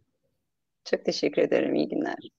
çok 0.85 1.05
teşekkür 1.05 1.43
ederim. 1.43 1.75
İyi 1.75 1.89
günler. 1.89 2.38